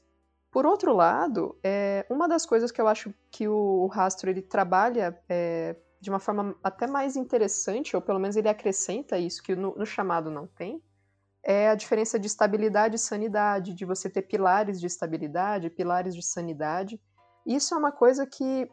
Por 0.49 0.65
outro 0.65 0.93
lado, 0.93 1.57
é, 1.63 2.05
uma 2.09 2.27
das 2.27 2.45
coisas 2.45 2.71
que 2.71 2.79
eu 2.79 2.87
acho 2.87 3.13
que 3.31 3.47
o, 3.47 3.87
rastro 3.87 4.29
ele 4.29 4.41
trabalha 4.41 5.19
é, 5.27 5.75
de 6.03 6.09
uma 6.09 6.19
forma 6.19 6.53
até 6.61 6.85
mais 6.85 7.15
interessante, 7.15 7.95
ou 7.95 8.01
pelo 8.01 8.19
menos 8.19 8.35
ele 8.35 8.49
acrescenta 8.49 9.17
isso 9.17 9.41
que 9.41 9.55
no, 9.55 9.73
no 9.73 9.85
chamado 9.85 10.29
não 10.29 10.45
tem, 10.45 10.83
é 11.41 11.69
a 11.69 11.75
diferença 11.75 12.19
de 12.19 12.27
estabilidade 12.27 12.97
e 12.97 12.99
sanidade, 12.99 13.73
de 13.73 13.85
você 13.85 14.09
ter 14.09 14.23
pilares 14.23 14.81
de 14.81 14.87
estabilidade, 14.87 15.69
pilares 15.69 16.13
de 16.13 16.21
sanidade. 16.21 17.01
Isso 17.45 17.73
é 17.73 17.77
uma 17.77 17.91
coisa 17.91 18.25
que 18.25 18.69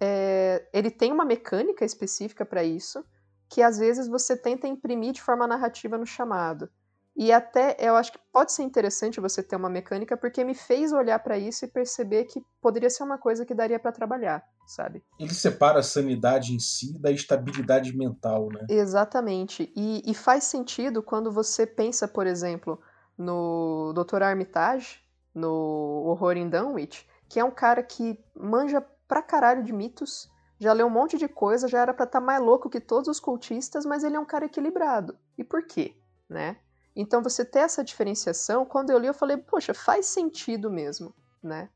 é, 0.00 0.68
ele 0.72 0.90
tem 0.90 1.12
uma 1.12 1.24
mecânica 1.24 1.84
específica 1.84 2.44
para 2.44 2.64
isso, 2.64 3.04
que 3.48 3.62
às 3.62 3.78
vezes 3.78 4.08
você 4.08 4.36
tenta 4.36 4.66
imprimir 4.66 5.12
de 5.12 5.22
forma 5.22 5.46
narrativa 5.46 5.96
no 5.96 6.06
chamado. 6.06 6.68
E 7.16 7.32
até 7.32 7.76
eu 7.80 7.96
acho 7.96 8.12
que 8.12 8.18
pode 8.30 8.52
ser 8.52 8.62
interessante 8.62 9.20
você 9.20 9.42
ter 9.42 9.56
uma 9.56 9.70
mecânica, 9.70 10.18
porque 10.18 10.44
me 10.44 10.54
fez 10.54 10.92
olhar 10.92 11.18
para 11.18 11.38
isso 11.38 11.64
e 11.64 11.68
perceber 11.68 12.24
que 12.24 12.44
poderia 12.60 12.90
ser 12.90 13.04
uma 13.04 13.16
coisa 13.16 13.46
que 13.46 13.54
daria 13.54 13.78
para 13.78 13.90
trabalhar, 13.90 14.44
sabe? 14.66 15.02
Ele 15.18 15.32
separa 15.32 15.78
a 15.78 15.82
sanidade 15.82 16.54
em 16.54 16.58
si 16.58 16.98
da 17.00 17.10
estabilidade 17.10 17.96
mental, 17.96 18.48
né? 18.52 18.66
Exatamente. 18.68 19.72
E, 19.74 20.02
e 20.04 20.12
faz 20.12 20.44
sentido 20.44 21.02
quando 21.02 21.32
você 21.32 21.66
pensa, 21.66 22.06
por 22.06 22.26
exemplo, 22.26 22.78
no 23.16 23.94
Dr. 23.94 24.22
Armitage, 24.22 25.00
no 25.34 26.04
Horror 26.06 26.36
in 26.36 26.50
Dunwich, 26.50 27.08
que 27.30 27.40
é 27.40 27.44
um 27.44 27.50
cara 27.50 27.82
que 27.82 28.22
manja 28.34 28.84
pra 29.08 29.22
caralho 29.22 29.64
de 29.64 29.72
mitos, 29.72 30.28
já 30.58 30.74
leu 30.74 30.86
um 30.86 30.90
monte 30.90 31.16
de 31.16 31.28
coisa, 31.28 31.66
já 31.66 31.80
era 31.80 31.94
pra 31.94 32.04
estar 32.04 32.20
tá 32.20 32.26
mais 32.26 32.42
louco 32.42 32.68
que 32.68 32.80
todos 32.80 33.08
os 33.08 33.20
cultistas, 33.20 33.86
mas 33.86 34.04
ele 34.04 34.16
é 34.16 34.20
um 34.20 34.24
cara 34.26 34.44
equilibrado. 34.44 35.16
E 35.38 35.42
por 35.42 35.66
quê? 35.66 35.96
Né? 36.28 36.58
Então 36.96 37.22
você 37.22 37.44
ter 37.44 37.58
essa 37.58 37.84
diferenciação, 37.84 38.64
quando 38.64 38.88
eu 38.88 38.98
li 38.98 39.06
eu 39.06 39.12
falei, 39.12 39.36
poxa, 39.36 39.74
faz 39.74 40.06
sentido 40.06 40.70
mesmo, 40.70 41.14
né? 41.42 41.68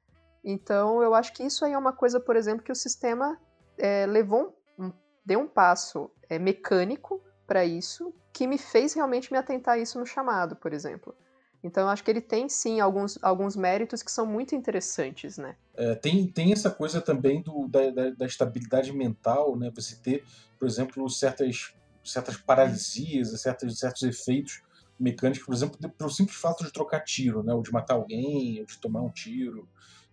Então 0.42 1.02
eu 1.02 1.14
acho 1.14 1.34
que 1.34 1.42
isso 1.42 1.62
aí 1.62 1.72
é 1.72 1.78
uma 1.78 1.92
coisa, 1.92 2.18
por 2.18 2.34
exemplo, 2.34 2.64
que 2.64 2.72
o 2.72 2.74
sistema 2.74 3.38
é, 3.76 4.06
levou 4.06 4.58
um, 4.78 4.90
deu 5.24 5.40
um 5.40 5.46
passo 5.46 6.10
é, 6.30 6.38
mecânico 6.38 7.22
para 7.46 7.66
isso, 7.66 8.14
que 8.32 8.46
me 8.46 8.56
fez 8.56 8.94
realmente 8.94 9.30
me 9.30 9.38
atentar 9.38 9.74
a 9.74 9.78
isso 9.78 9.98
no 9.98 10.06
chamado, 10.06 10.56
por 10.56 10.72
exemplo. 10.72 11.14
Então 11.62 11.82
eu 11.82 11.88
acho 11.90 12.02
que 12.02 12.10
ele 12.10 12.22
tem 12.22 12.48
sim 12.48 12.80
alguns, 12.80 13.18
alguns 13.22 13.54
méritos 13.54 14.02
que 14.02 14.10
são 14.10 14.24
muito 14.24 14.54
interessantes, 14.54 15.36
né? 15.36 15.54
É, 15.74 15.94
tem, 15.94 16.26
tem 16.26 16.52
essa 16.52 16.70
coisa 16.70 17.02
também 17.02 17.42
do, 17.42 17.68
da, 17.68 17.90
da, 17.90 18.10
da, 18.10 18.24
estabilidade 18.24 18.90
mental, 18.94 19.54
né? 19.54 19.70
Você 19.74 19.96
ter, 19.96 20.24
por 20.58 20.66
exemplo, 20.66 21.06
certas, 21.10 21.74
certas 22.02 22.38
paralisias, 22.38 23.38
certos, 23.38 23.78
certos 23.78 24.02
efeitos 24.04 24.62
mecânicos, 25.01 25.44
por 25.44 25.55
exemplo, 25.55 25.90
pelo 25.90 26.11
simples 26.11 26.36
fato 26.36 26.64
de 26.64 26.72
trocar 26.72 27.01
tiro, 27.01 27.42
né? 27.42 27.55
Ou 27.55 27.62
de 27.62 27.72
matar 27.72 27.94
alguém, 27.94 28.61
ou 28.61 28.66
de 28.66 28.78
tomar 28.78 29.03
um 29.03 29.11
tiro. 29.11 29.68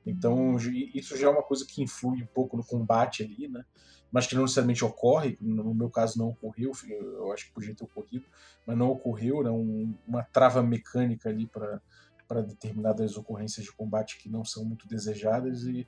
Então 0.06 0.56
isso 0.96 1.18
já 1.18 1.28
é 1.28 1.30
uma 1.30 1.44
coisa 1.44 1.66
que 1.66 1.84
influi 1.84 2.24
um 2.24 2.28
pouco 2.28 2.56
no 2.56 2.64
combate 2.64 3.24
ali, 3.24 3.48
né? 3.48 3.66
mas 4.12 4.26
que 4.26 4.36
não 4.36 4.44
necessariamente 4.44 4.84
ocorre, 4.84 5.38
no 5.42 5.74
meu 5.74 5.90
caso 5.90 6.18
não 6.18 6.30
ocorreu, 6.30 6.72
eu 6.90 7.32
acho 7.32 7.48
que 7.48 7.54
podia 7.54 7.76
ter 7.76 7.84
ocorrido, 7.84 8.26
mas 8.66 8.78
não 8.78 8.90
ocorreu, 8.90 9.44
né, 9.44 9.50
um, 9.50 9.94
uma 10.08 10.24
trava 10.24 10.64
mecânica 10.64 11.30
ali 11.30 11.46
para 11.46 12.42
determinadas 12.42 13.18
ocorrências 13.18 13.66
de 13.66 13.72
combate 13.72 14.18
que 14.18 14.30
não 14.30 14.46
são 14.46 14.64
muito 14.64 14.88
desejadas 14.88 15.64
e 15.64 15.88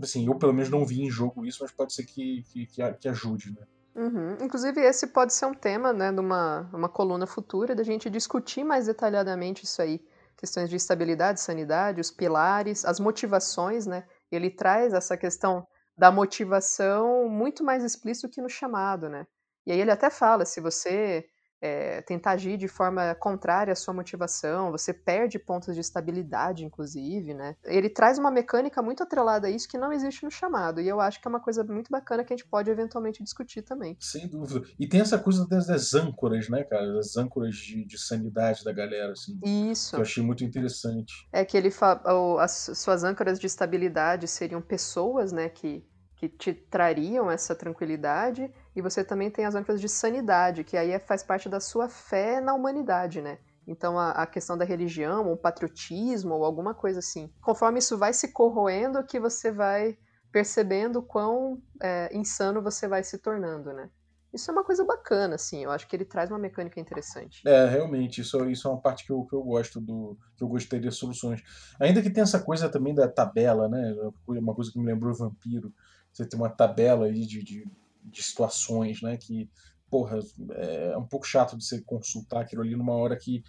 assim, 0.00 0.26
eu 0.26 0.34
pelo 0.36 0.52
menos 0.52 0.70
não 0.70 0.84
vi 0.84 1.02
em 1.02 1.10
jogo 1.10 1.44
isso, 1.44 1.58
mas 1.62 1.70
pode 1.70 1.92
ser 1.92 2.04
que, 2.04 2.42
que, 2.44 2.66
que 2.66 3.08
ajude, 3.08 3.50
né. 3.50 3.66
Uhum. 3.94 4.36
Inclusive, 4.40 4.80
esse 4.80 5.06
pode 5.08 5.32
ser 5.32 5.46
um 5.46 5.54
tema 5.54 5.92
né, 5.92 6.10
de 6.12 6.18
uma, 6.18 6.68
uma 6.72 6.88
coluna 6.88 7.26
futura, 7.26 7.74
da 7.74 7.84
gente 7.84 8.10
discutir 8.10 8.64
mais 8.64 8.86
detalhadamente 8.86 9.64
isso 9.64 9.80
aí. 9.80 10.04
Questões 10.36 10.68
de 10.68 10.76
estabilidade, 10.76 11.40
sanidade, 11.40 12.00
os 12.00 12.10
pilares, 12.10 12.84
as 12.84 12.98
motivações, 12.98 13.86
né? 13.86 14.04
Ele 14.32 14.50
traz 14.50 14.92
essa 14.92 15.16
questão 15.16 15.66
da 15.96 16.10
motivação 16.10 17.28
muito 17.28 17.62
mais 17.62 17.84
explícito 17.84 18.28
que 18.28 18.42
no 18.42 18.48
chamado, 18.48 19.08
né? 19.08 19.26
E 19.64 19.70
aí 19.70 19.80
ele 19.80 19.92
até 19.92 20.10
fala, 20.10 20.44
se 20.44 20.60
você 20.60 21.24
é, 21.64 22.02
tentar 22.02 22.32
agir 22.32 22.58
de 22.58 22.68
forma 22.68 23.14
contrária 23.14 23.72
à 23.72 23.74
sua 23.74 23.94
motivação, 23.94 24.70
você 24.70 24.92
perde 24.92 25.38
pontos 25.38 25.74
de 25.74 25.80
estabilidade, 25.80 26.62
inclusive, 26.62 27.32
né? 27.32 27.56
Ele 27.64 27.88
traz 27.88 28.18
uma 28.18 28.30
mecânica 28.30 28.82
muito 28.82 29.02
atrelada 29.02 29.46
a 29.46 29.50
isso 29.50 29.66
que 29.66 29.78
não 29.78 29.90
existe 29.90 30.24
no 30.24 30.30
chamado, 30.30 30.78
e 30.78 30.86
eu 30.86 31.00
acho 31.00 31.22
que 31.22 31.26
é 31.26 31.30
uma 31.30 31.40
coisa 31.40 31.64
muito 31.64 31.90
bacana 31.90 32.22
que 32.22 32.34
a 32.34 32.36
gente 32.36 32.46
pode 32.46 32.70
eventualmente 32.70 33.22
discutir 33.22 33.62
também. 33.62 33.96
Sem 33.98 34.28
dúvida. 34.28 34.66
E 34.78 34.86
tem 34.86 35.00
essa 35.00 35.18
coisa 35.18 35.48
das, 35.48 35.66
das 35.66 35.94
âncoras, 35.94 36.50
né, 36.50 36.64
cara? 36.64 36.92
Das 36.92 37.16
âncoras 37.16 37.56
de, 37.56 37.86
de, 37.86 37.98
sanidade 37.98 38.62
da 38.62 38.72
galera, 38.72 39.12
assim. 39.12 39.40
Isso. 39.42 39.92
Que 39.92 39.96
eu 39.96 40.02
achei 40.02 40.22
muito 40.22 40.44
interessante. 40.44 41.26
É 41.32 41.46
que 41.46 41.56
ele 41.56 41.70
fala, 41.70 42.02
as 42.42 42.70
suas 42.74 43.04
âncoras 43.04 43.40
de 43.40 43.46
estabilidade 43.46 44.28
seriam 44.28 44.60
pessoas, 44.60 45.32
né, 45.32 45.48
que 45.48 45.82
que 46.24 46.28
te 46.28 46.54
trariam 46.54 47.30
essa 47.30 47.54
tranquilidade, 47.54 48.50
e 48.74 48.80
você 48.80 49.04
também 49.04 49.30
tem 49.30 49.44
as 49.44 49.54
âncoras 49.54 49.80
de 49.80 49.88
sanidade, 49.88 50.64
que 50.64 50.76
aí 50.76 50.90
é, 50.90 50.98
faz 50.98 51.22
parte 51.22 51.48
da 51.48 51.60
sua 51.60 51.88
fé 51.88 52.40
na 52.40 52.54
humanidade, 52.54 53.20
né? 53.20 53.38
Então 53.66 53.98
a, 53.98 54.10
a, 54.10 54.26
questão 54.26 54.56
da 54.56 54.64
religião, 54.64 55.28
ou 55.28 55.36
patriotismo, 55.36 56.34
ou 56.34 56.44
alguma 56.44 56.74
coisa 56.74 56.98
assim. 56.98 57.30
Conforme 57.40 57.78
isso 57.78 57.98
vai 57.98 58.12
se 58.12 58.32
corroendo, 58.32 59.04
que 59.04 59.18
você 59.20 59.50
vai 59.50 59.98
percebendo 60.32 61.02
quão 61.02 61.62
é, 61.80 62.14
insano 62.16 62.62
você 62.62 62.88
vai 62.88 63.02
se 63.04 63.18
tornando, 63.18 63.72
né? 63.72 63.90
Isso 64.32 64.50
é 64.50 64.52
uma 64.52 64.64
coisa 64.64 64.84
bacana, 64.84 65.36
assim. 65.36 65.62
Eu 65.62 65.70
acho 65.70 65.86
que 65.86 65.94
ele 65.94 66.04
traz 66.04 66.28
uma 66.28 66.40
mecânica 66.40 66.80
interessante. 66.80 67.40
É, 67.46 67.66
realmente. 67.66 68.20
Isso, 68.20 68.44
isso 68.50 68.66
é 68.66 68.70
uma 68.72 68.80
parte 68.80 69.06
que 69.06 69.12
eu, 69.12 69.24
que 69.24 69.32
eu 69.32 69.42
gosto 69.44 69.80
do. 69.80 70.18
que 70.36 70.42
eu 70.42 70.48
gostaria 70.48 70.90
de 70.90 70.96
soluções. 70.96 71.40
Ainda 71.80 72.02
que 72.02 72.10
tenha 72.10 72.24
essa 72.24 72.40
coisa 72.40 72.68
também 72.68 72.92
da 72.92 73.06
tabela, 73.06 73.68
né? 73.68 73.94
Uma 74.26 74.52
coisa 74.52 74.72
que 74.72 74.78
me 74.78 74.84
lembrou 74.84 75.14
Vampiro 75.14 75.72
você 76.14 76.26
tem 76.26 76.38
uma 76.38 76.48
tabela 76.48 77.06
aí 77.06 77.26
de, 77.26 77.42
de, 77.42 77.66
de 78.02 78.22
situações, 78.22 79.02
né? 79.02 79.16
Que, 79.16 79.50
porra, 79.90 80.20
é 80.52 80.96
um 80.96 81.06
pouco 81.06 81.26
chato 81.26 81.56
de 81.56 81.64
você 81.64 81.82
consultar 81.82 82.42
aquilo 82.42 82.62
ali 82.62 82.76
numa 82.76 82.94
hora 82.94 83.16
que 83.16 83.42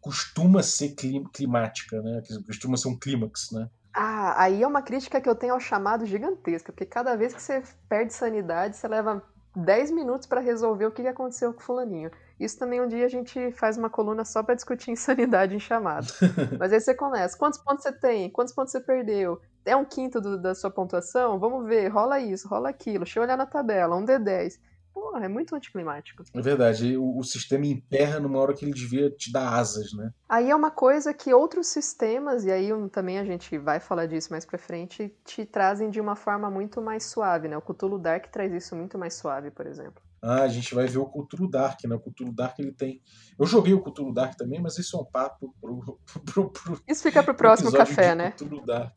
costuma 0.00 0.62
ser 0.62 0.94
climática, 1.32 2.00
né? 2.02 2.22
Que 2.24 2.44
costuma 2.44 2.76
ser 2.76 2.88
um 2.88 2.98
clímax, 2.98 3.50
né? 3.52 3.68
Ah, 3.92 4.42
aí 4.42 4.62
é 4.62 4.66
uma 4.66 4.82
crítica 4.82 5.20
que 5.20 5.28
eu 5.28 5.34
tenho 5.34 5.54
ao 5.54 5.60
chamado 5.60 6.04
gigantesca, 6.04 6.70
porque 6.70 6.84
cada 6.84 7.16
vez 7.16 7.32
que 7.32 7.40
você 7.40 7.62
perde 7.88 8.12
sanidade, 8.12 8.76
você 8.76 8.86
leva 8.86 9.22
10 9.56 9.90
minutos 9.90 10.26
para 10.26 10.40
resolver 10.40 10.84
o 10.84 10.92
que 10.92 11.06
aconteceu 11.06 11.54
com 11.54 11.60
o 11.60 11.64
fulaninho. 11.64 12.10
Isso 12.38 12.58
também 12.58 12.80
um 12.80 12.88
dia 12.88 13.06
a 13.06 13.08
gente 13.08 13.50
faz 13.52 13.78
uma 13.78 13.88
coluna 13.88 14.24
só 14.24 14.42
para 14.42 14.54
discutir 14.54 14.90
insanidade 14.92 15.54
em 15.54 15.60
chamado. 15.60 16.06
Mas 16.58 16.72
aí 16.72 16.80
você 16.80 16.94
começa, 16.94 17.36
quantos 17.36 17.58
pontos 17.62 17.82
você 17.82 17.92
tem? 17.92 18.30
Quantos 18.30 18.54
pontos 18.54 18.72
você 18.72 18.80
perdeu? 18.80 19.40
é 19.66 19.76
um 19.76 19.84
quinto 19.84 20.20
do, 20.20 20.40
da 20.40 20.54
sua 20.54 20.70
pontuação, 20.70 21.38
vamos 21.38 21.66
ver, 21.66 21.88
rola 21.88 22.20
isso, 22.20 22.48
rola 22.48 22.70
aquilo, 22.70 23.04
deixa 23.04 23.18
eu 23.18 23.24
olhar 23.24 23.36
na 23.36 23.44
tabela, 23.44 23.96
um 23.96 24.04
D10. 24.04 24.54
Porra, 24.94 25.26
é 25.26 25.28
muito 25.28 25.54
anticlimático. 25.54 26.22
É 26.32 26.40
verdade, 26.40 26.96
o, 26.96 27.18
o, 27.18 27.22
sistema 27.22 27.66
emperra 27.66 28.18
numa 28.18 28.38
hora 28.38 28.54
que 28.54 28.64
ele 28.64 28.72
devia 28.72 29.10
te 29.10 29.30
dar 29.30 29.52
asas, 29.52 29.92
né? 29.92 30.10
Aí 30.26 30.50
é 30.50 30.56
uma 30.56 30.70
coisa 30.70 31.12
que 31.12 31.34
outros 31.34 31.66
sistemas, 31.66 32.46
e 32.46 32.50
aí 32.50 32.70
também 32.90 33.18
a 33.18 33.24
gente 33.24 33.58
vai 33.58 33.78
falar 33.78 34.06
disso 34.06 34.30
mais 34.30 34.46
pra 34.46 34.56
frente, 34.56 35.14
te 35.22 35.44
trazem 35.44 35.90
de 35.90 36.00
uma 36.00 36.16
forma 36.16 36.50
muito 36.50 36.80
mais 36.80 37.04
suave, 37.04 37.46
né? 37.46 37.58
O 37.58 37.60
Cthulhu 37.60 37.98
Dark 37.98 38.28
traz 38.28 38.54
isso 38.54 38.74
muito 38.74 38.96
mais 38.96 39.12
suave, 39.12 39.50
por 39.50 39.66
exemplo. 39.66 40.02
Ah, 40.22 40.42
a 40.42 40.48
gente 40.48 40.74
vai 40.74 40.86
ver 40.86 40.98
o 40.98 41.06
Cthulhu 41.06 41.48
Dark, 41.48 41.84
né? 41.84 41.94
O 41.94 42.00
Cthulhu 42.00 42.32
Dark 42.32 42.58
ele 42.58 42.72
tem. 42.72 43.02
Eu 43.38 43.46
joguei 43.46 43.74
o 43.74 43.82
Cthulhu 43.82 44.12
Dark 44.12 44.34
também, 44.36 44.60
mas 44.60 44.78
isso 44.78 44.96
é 44.96 45.00
um 45.00 45.04
papo 45.04 45.54
pro. 45.60 46.00
pro, 46.24 46.50
pro 46.50 46.80
isso 46.88 47.02
fica 47.02 47.22
pro 47.22 47.34
próximo 47.34 47.70
café, 47.70 48.14
né? 48.14 48.32
Cthulhu 48.32 48.64
Dark. 48.64 48.92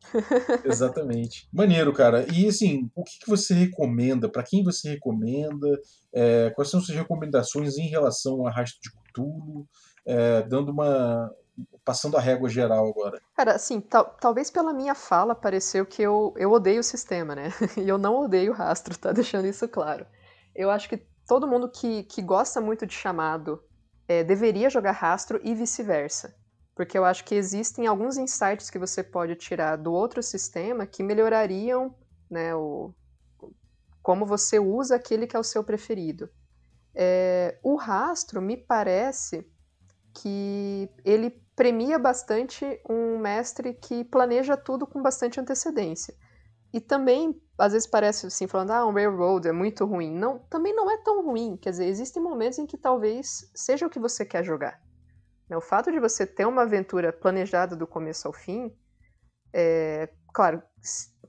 Exatamente. 0.64 1.48
Maneiro, 1.52 1.92
cara. 1.92 2.26
E 2.32 2.48
assim, 2.48 2.90
o 2.94 3.04
que, 3.04 3.18
que 3.20 3.28
você 3.28 3.54
recomenda? 3.54 4.28
Para 4.28 4.42
quem 4.42 4.64
você 4.64 4.90
recomenda? 4.90 5.68
É, 6.12 6.50
quais 6.50 6.70
são 6.70 6.80
suas 6.80 6.96
recomendações 6.96 7.76
em 7.78 7.88
relação 7.88 8.40
ao 8.40 8.46
arrasto 8.46 8.78
de 8.82 8.90
Cthulhu? 8.90 9.66
É, 10.06 10.42
dando 10.42 10.72
uma. 10.72 11.30
Passando 11.84 12.16
a 12.16 12.20
régua 12.20 12.48
geral 12.48 12.88
agora. 12.88 13.20
Cara, 13.36 13.52
assim, 13.52 13.80
tal, 13.80 14.16
talvez 14.18 14.50
pela 14.50 14.72
minha 14.72 14.94
fala 14.94 15.34
pareceu 15.34 15.84
que 15.84 16.00
eu, 16.00 16.32
eu 16.36 16.50
odeio 16.50 16.80
o 16.80 16.84
sistema, 16.84 17.34
né? 17.34 17.52
E 17.76 17.86
eu 17.86 17.98
não 17.98 18.16
odeio 18.16 18.52
o 18.52 18.54
rastro, 18.54 18.96
tá 18.96 19.12
deixando 19.12 19.46
isso 19.46 19.68
claro. 19.68 20.06
Eu 20.54 20.70
acho 20.70 20.88
que 20.88 20.96
todo 21.26 21.46
mundo 21.46 21.70
que, 21.70 22.04
que 22.04 22.22
gosta 22.22 22.60
muito 22.60 22.86
de 22.86 22.94
chamado 22.94 23.62
é, 24.08 24.24
deveria 24.24 24.68
jogar 24.68 24.92
rastro 24.92 25.40
e 25.44 25.54
vice-versa. 25.54 26.34
Porque 26.74 26.96
eu 26.96 27.04
acho 27.04 27.24
que 27.24 27.34
existem 27.34 27.86
alguns 27.86 28.16
insights 28.16 28.70
que 28.70 28.78
você 28.78 29.02
pode 29.02 29.36
tirar 29.36 29.76
do 29.76 29.92
outro 29.92 30.22
sistema 30.22 30.86
que 30.86 31.02
melhorariam 31.02 31.94
né, 32.30 32.54
o, 32.54 32.94
como 34.02 34.24
você 34.26 34.58
usa 34.58 34.96
aquele 34.96 35.26
que 35.26 35.36
é 35.36 35.38
o 35.38 35.44
seu 35.44 35.62
preferido. 35.62 36.28
É, 36.94 37.58
o 37.62 37.76
rastro 37.76 38.40
me 38.42 38.56
parece 38.56 39.46
que 40.14 40.90
ele 41.04 41.30
premia 41.54 41.98
bastante 41.98 42.64
um 42.88 43.18
mestre 43.18 43.74
que 43.74 44.02
planeja 44.04 44.56
tudo 44.56 44.86
com 44.86 45.02
bastante 45.02 45.38
antecedência. 45.38 46.14
E 46.72 46.80
também, 46.80 47.40
às 47.58 47.72
vezes 47.72 47.88
parece 47.88 48.26
assim, 48.26 48.46
falando, 48.46 48.70
ah, 48.70 48.86
um 48.86 48.92
railroad 48.92 49.48
é 49.48 49.52
muito 49.52 49.84
ruim. 49.84 50.14
Não, 50.14 50.38
também 50.50 50.74
não 50.74 50.90
é 50.90 50.96
tão 50.98 51.24
ruim. 51.24 51.56
Quer 51.56 51.70
dizer, 51.70 51.86
existem 51.86 52.22
momentos 52.22 52.58
em 52.58 52.66
que 52.66 52.78
talvez 52.78 53.50
seja 53.54 53.86
o 53.86 53.90
que 53.90 53.98
você 53.98 54.24
quer 54.24 54.44
jogar. 54.44 54.80
Né, 55.48 55.56
o 55.56 55.60
fato 55.60 55.90
de 55.90 55.98
você 55.98 56.24
ter 56.24 56.46
uma 56.46 56.62
aventura 56.62 57.12
planejada 57.12 57.74
do 57.74 57.86
começo 57.86 58.28
ao 58.28 58.32
fim, 58.32 58.72
é, 59.52 60.08
claro, 60.32 60.62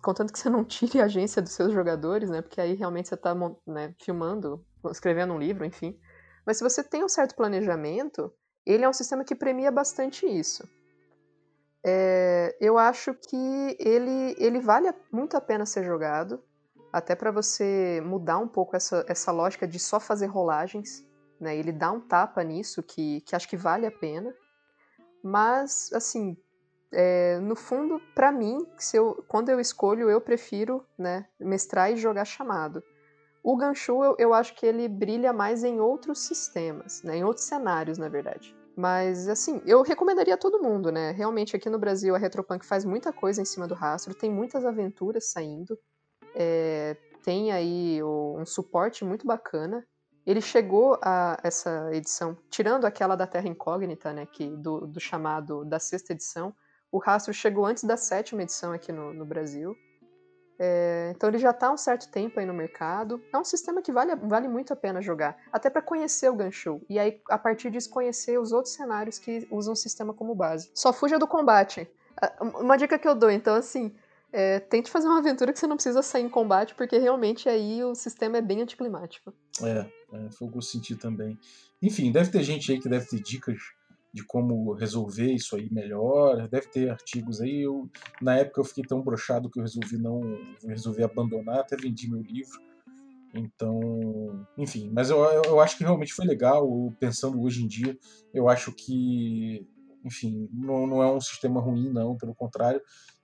contanto 0.01 0.31
que 0.31 0.39
você 0.39 0.49
não 0.49 0.63
tire 0.65 1.01
a 1.01 1.05
agência 1.05 1.41
dos 1.41 1.53
seus 1.53 1.73
jogadores, 1.73 2.29
né? 2.29 2.41
Porque 2.41 2.61
aí 2.61 2.75
realmente 2.75 3.09
você 3.09 3.15
está 3.15 3.33
né, 3.65 3.95
filmando, 3.99 4.63
escrevendo 4.91 5.33
um 5.33 5.39
livro, 5.39 5.65
enfim. 5.65 5.99
Mas 6.45 6.57
se 6.57 6.63
você 6.63 6.83
tem 6.83 7.03
um 7.03 7.09
certo 7.09 7.35
planejamento, 7.35 8.31
ele 8.65 8.83
é 8.83 8.89
um 8.89 8.93
sistema 8.93 9.23
que 9.23 9.35
premia 9.35 9.71
bastante 9.71 10.25
isso. 10.25 10.67
É, 11.83 12.55
eu 12.59 12.77
acho 12.77 13.13
que 13.13 13.75
ele, 13.79 14.35
ele 14.37 14.59
vale 14.59 14.93
muito 15.11 15.35
a 15.35 15.41
pena 15.41 15.65
ser 15.65 15.83
jogado, 15.83 16.43
até 16.93 17.15
para 17.15 17.31
você 17.31 18.01
mudar 18.05 18.37
um 18.37 18.47
pouco 18.47 18.75
essa, 18.75 19.05
essa 19.07 19.31
lógica 19.31 19.67
de 19.67 19.79
só 19.79 19.99
fazer 19.99 20.27
rolagens. 20.27 21.05
Né? 21.39 21.55
Ele 21.55 21.71
dá 21.71 21.91
um 21.91 21.99
tapa 21.99 22.43
nisso 22.43 22.83
que, 22.83 23.21
que 23.21 23.35
acho 23.35 23.47
que 23.47 23.57
vale 23.57 23.85
a 23.85 23.91
pena. 23.91 24.33
Mas, 25.23 25.91
assim, 25.93 26.37
é, 26.91 27.39
no 27.39 27.55
fundo, 27.55 28.01
para 28.13 28.31
mim, 28.31 28.67
se 28.77 28.97
eu, 28.97 29.23
quando 29.27 29.49
eu 29.49 29.59
escolho, 29.59 30.09
eu 30.09 30.19
prefiro 30.19 30.85
né, 30.97 31.25
mestrar 31.39 31.91
e 31.91 31.95
jogar 31.95 32.25
chamado. 32.25 32.83
O 33.43 33.55
Ganchu, 33.55 34.03
eu, 34.03 34.15
eu 34.19 34.33
acho 34.33 34.53
que 34.53 34.65
ele 34.65 34.87
brilha 34.87 35.33
mais 35.33 35.63
em 35.63 35.79
outros 35.79 36.19
sistemas, 36.19 37.01
né, 37.01 37.17
em 37.17 37.23
outros 37.23 37.45
cenários, 37.45 37.97
na 37.97 38.07
verdade. 38.07 38.55
Mas, 38.75 39.27
assim, 39.27 39.61
eu 39.65 39.81
recomendaria 39.81 40.33
a 40.33 40.37
todo 40.37 40.61
mundo, 40.61 40.91
né? 40.91 41.11
Realmente, 41.11 41.55
aqui 41.55 41.69
no 41.69 41.79
Brasil, 41.79 42.15
a 42.15 42.17
Retropunk 42.17 42.65
faz 42.65 42.85
muita 42.85 43.11
coisa 43.11 43.41
em 43.41 43.45
cima 43.45 43.67
do 43.67 43.75
rastro, 43.75 44.13
tem 44.13 44.31
muitas 44.31 44.65
aventuras 44.65 45.29
saindo, 45.31 45.77
é, 46.33 46.95
tem 47.23 47.51
aí 47.51 48.01
um 48.03 48.45
suporte 48.45 49.03
muito 49.03 49.25
bacana. 49.25 49.85
Ele 50.25 50.41
chegou 50.41 50.97
a 51.01 51.37
essa 51.43 51.89
edição, 51.93 52.37
tirando 52.49 52.85
aquela 52.85 53.15
da 53.15 53.27
Terra 53.27 53.47
Incógnita, 53.47 54.13
né, 54.13 54.25
que 54.25 54.49
do, 54.55 54.87
do 54.87 54.99
chamado 54.99 55.65
da 55.65 55.79
sexta 55.79 56.13
edição, 56.13 56.53
o 56.91 56.99
rastro 56.99 57.33
chegou 57.33 57.65
antes 57.65 57.83
da 57.83 57.97
sétima 57.97 58.43
edição 58.43 58.71
aqui 58.71 58.91
no, 58.91 59.13
no 59.13 59.25
Brasil. 59.25 59.75
É, 60.63 61.11
então 61.15 61.27
ele 61.27 61.39
já 61.39 61.49
está 61.49 61.69
há 61.69 61.71
um 61.71 61.77
certo 61.77 62.07
tempo 62.11 62.39
aí 62.39 62.45
no 62.45 62.53
mercado. 62.53 63.19
É 63.33 63.37
um 63.37 63.43
sistema 63.43 63.81
que 63.81 63.91
vale, 63.91 64.15
vale 64.15 64.47
muito 64.47 64.71
a 64.71 64.75
pena 64.75 65.01
jogar, 65.01 65.35
até 65.51 65.71
para 65.71 65.81
conhecer 65.81 66.29
o 66.29 66.35
Ganshou. 66.35 66.83
E 66.87 66.99
aí, 66.99 67.19
a 67.27 67.37
partir 67.37 67.71
disso, 67.71 67.89
conhecer 67.89 68.39
os 68.39 68.51
outros 68.51 68.75
cenários 68.75 69.17
que 69.17 69.47
usam 69.49 69.73
o 69.73 69.75
sistema 69.75 70.13
como 70.13 70.35
base. 70.35 70.69
Só 70.75 70.93
fuja 70.93 71.17
do 71.17 71.25
combate. 71.25 71.89
Uma 72.59 72.77
dica 72.77 72.99
que 72.99 73.07
eu 73.07 73.15
dou, 73.15 73.31
então, 73.31 73.55
assim, 73.55 73.91
é, 74.31 74.59
tente 74.59 74.91
fazer 74.91 75.07
uma 75.07 75.17
aventura 75.17 75.51
que 75.51 75.57
você 75.57 75.65
não 75.65 75.77
precisa 75.77 76.03
sair 76.03 76.25
em 76.25 76.29
combate, 76.29 76.75
porque 76.75 76.99
realmente 76.99 77.49
aí 77.49 77.83
o 77.83 77.95
sistema 77.95 78.37
é 78.37 78.41
bem 78.41 78.61
anticlimático. 78.61 79.33
É, 79.63 79.87
é 80.13 80.29
foi 80.29 80.47
o 80.47 80.51
que 80.51 80.57
eu 80.59 80.61
senti 80.61 80.95
também. 80.95 81.39
Enfim, 81.81 82.11
deve 82.11 82.29
ter 82.29 82.43
gente 82.43 82.71
aí 82.71 82.79
que 82.79 82.87
deve 82.87 83.07
ter 83.07 83.19
dicas 83.19 83.57
de 84.13 84.23
como 84.25 84.73
resolver 84.73 85.31
isso 85.31 85.55
aí 85.55 85.71
melhor. 85.71 86.47
Deve 86.49 86.67
ter 86.67 86.89
artigos 86.89 87.41
aí. 87.41 87.61
Eu, 87.61 87.89
na 88.21 88.35
época 88.37 88.61
eu 88.61 88.65
fiquei 88.65 88.83
tão 88.83 89.01
brochado 89.01 89.49
que 89.49 89.59
eu 89.59 89.63
resolvi 89.63 89.97
não 89.97 90.21
resolvi 90.65 91.03
abandonar, 91.03 91.59
até 91.59 91.75
vendi 91.75 92.09
meu 92.09 92.21
livro. 92.21 92.59
Então, 93.33 94.45
enfim, 94.57 94.89
mas 94.91 95.09
eu, 95.09 95.19
eu 95.45 95.59
acho 95.61 95.77
que 95.77 95.83
realmente 95.83 96.13
foi 96.13 96.25
legal. 96.25 96.67
Pensando 96.99 97.41
hoje 97.41 97.63
em 97.63 97.67
dia, 97.67 97.97
eu 98.33 98.49
acho 98.49 98.73
que, 98.73 99.65
enfim, 100.03 100.49
não, 100.51 100.85
não 100.85 101.01
é 101.01 101.11
um 101.11 101.21
sistema 101.21 101.61
ruim, 101.61 101.89
não, 101.89 102.17
pelo 102.17 102.35
contrário. 102.35 102.81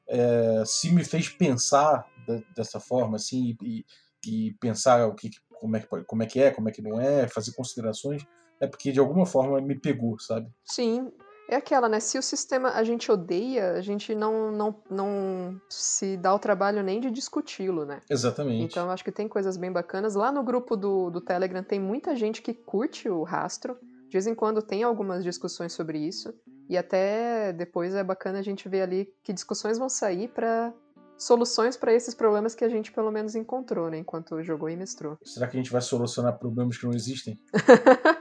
É, 0.08 0.64
se 0.66 0.90
me 0.94 1.04
fez 1.04 1.28
pensar 1.28 2.06
de, 2.26 2.42
dessa 2.56 2.80
forma, 2.80 3.18
assim, 3.18 3.58
e, 3.62 3.86
e 4.26 4.54
pensar 4.62 5.06
o 5.06 5.14
que, 5.14 5.30
como, 5.60 5.76
é 5.76 5.82
que, 5.82 5.88
como 5.88 6.24
é 6.24 6.26
que 6.26 6.40
é, 6.40 6.52
como 6.52 6.70
é 6.70 6.72
que 6.72 6.82
não 6.82 7.00
é, 7.00 7.28
fazer 7.28 7.54
considerações, 7.54 8.24
é 8.60 8.68
porque 8.68 8.92
de 8.92 9.00
alguma 9.00 9.26
forma 9.26 9.60
me 9.62 9.80
pegou, 9.80 10.20
sabe? 10.20 10.50
Sim. 10.66 11.12
É 11.50 11.56
aquela, 11.56 11.88
né? 11.88 12.02
Se 12.02 12.18
o 12.18 12.22
sistema 12.22 12.72
a 12.72 12.84
gente 12.84 13.10
odeia, 13.10 13.72
a 13.72 13.82
gente 13.82 14.14
não, 14.14 14.52
não, 14.52 14.76
não 14.90 15.62
se 15.70 16.18
dá 16.18 16.36
o 16.36 16.40
trabalho 16.40 16.84
nem 16.84 17.00
de 17.00 17.10
discuti-lo, 17.10 17.86
né? 17.86 18.02
Exatamente. 18.10 18.66
Então 18.66 18.90
acho 18.92 19.04
que 19.04 19.14
tem 19.14 19.30
coisas 19.30 19.56
bem 19.56 19.72
bacanas. 19.72 20.14
Lá 20.14 20.30
no 20.30 20.44
grupo 20.44 20.76
do, 20.76 21.10
do 21.10 21.22
Telegram 21.22 21.64
tem 21.64 21.80
muita 21.80 22.16
gente 22.18 22.42
que 22.42 22.54
curte 22.54 23.08
o 23.08 23.24
rastro. 23.24 23.78
De 24.10 24.14
vez 24.14 24.28
em 24.28 24.36
quando 24.36 24.62
tem 24.62 24.84
algumas 24.84 25.24
discussões 25.24 25.72
sobre 25.72 26.00
isso. 26.00 26.34
E 26.70 26.78
até 26.78 27.54
depois 27.54 27.96
é 27.96 28.04
bacana 28.04 28.40
a 28.40 28.42
gente 28.42 28.68
ver 28.68 28.82
ali 28.82 29.08
que 29.24 29.32
discussões 29.32 29.78
vão 29.78 29.88
sair 29.88 30.28
para 30.28 30.74
soluções 31.18 31.76
para 31.76 31.94
esses 31.94 32.14
problemas 32.14 32.54
que 32.54 32.64
a 32.64 32.70
gente 32.70 32.92
pelo 32.92 33.12
menos 33.12 33.36
encontrou, 33.36 33.90
né, 33.90 33.98
enquanto 33.98 34.42
jogou 34.44 34.70
e 34.70 34.78
mestrou. 34.78 35.18
Será 35.24 35.48
que 35.48 35.58
a 35.58 35.60
gente 35.60 35.72
vai 35.72 35.82
solucionar 35.82 36.38
problemas 36.38 36.78
que 36.78 36.86
não 36.86 36.94
existem? 36.94 37.40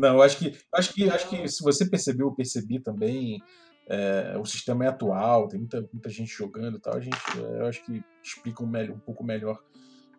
Não, 0.00 0.14
eu 0.14 0.22
acho 0.22 0.38
que, 0.38 0.58
acho 0.74 0.94
que, 0.94 1.10
acho 1.10 1.28
que 1.28 1.46
se 1.46 1.62
você 1.62 1.88
percebeu, 1.88 2.28
eu 2.28 2.34
percebi 2.34 2.80
também. 2.80 3.42
É, 3.86 4.38
o 4.38 4.46
sistema 4.46 4.84
é 4.84 4.88
atual, 4.88 5.48
tem 5.48 5.58
muita, 5.58 5.80
muita 5.92 6.08
gente 6.08 6.32
jogando 6.32 6.78
e 6.78 6.80
tal. 6.80 6.94
A 6.94 7.00
gente, 7.00 7.18
é, 7.36 7.60
eu 7.60 7.66
acho 7.66 7.84
que 7.84 8.02
explica 8.22 8.62
um, 8.62 8.66
um 8.66 8.98
pouco 9.00 9.22
melhor 9.22 9.60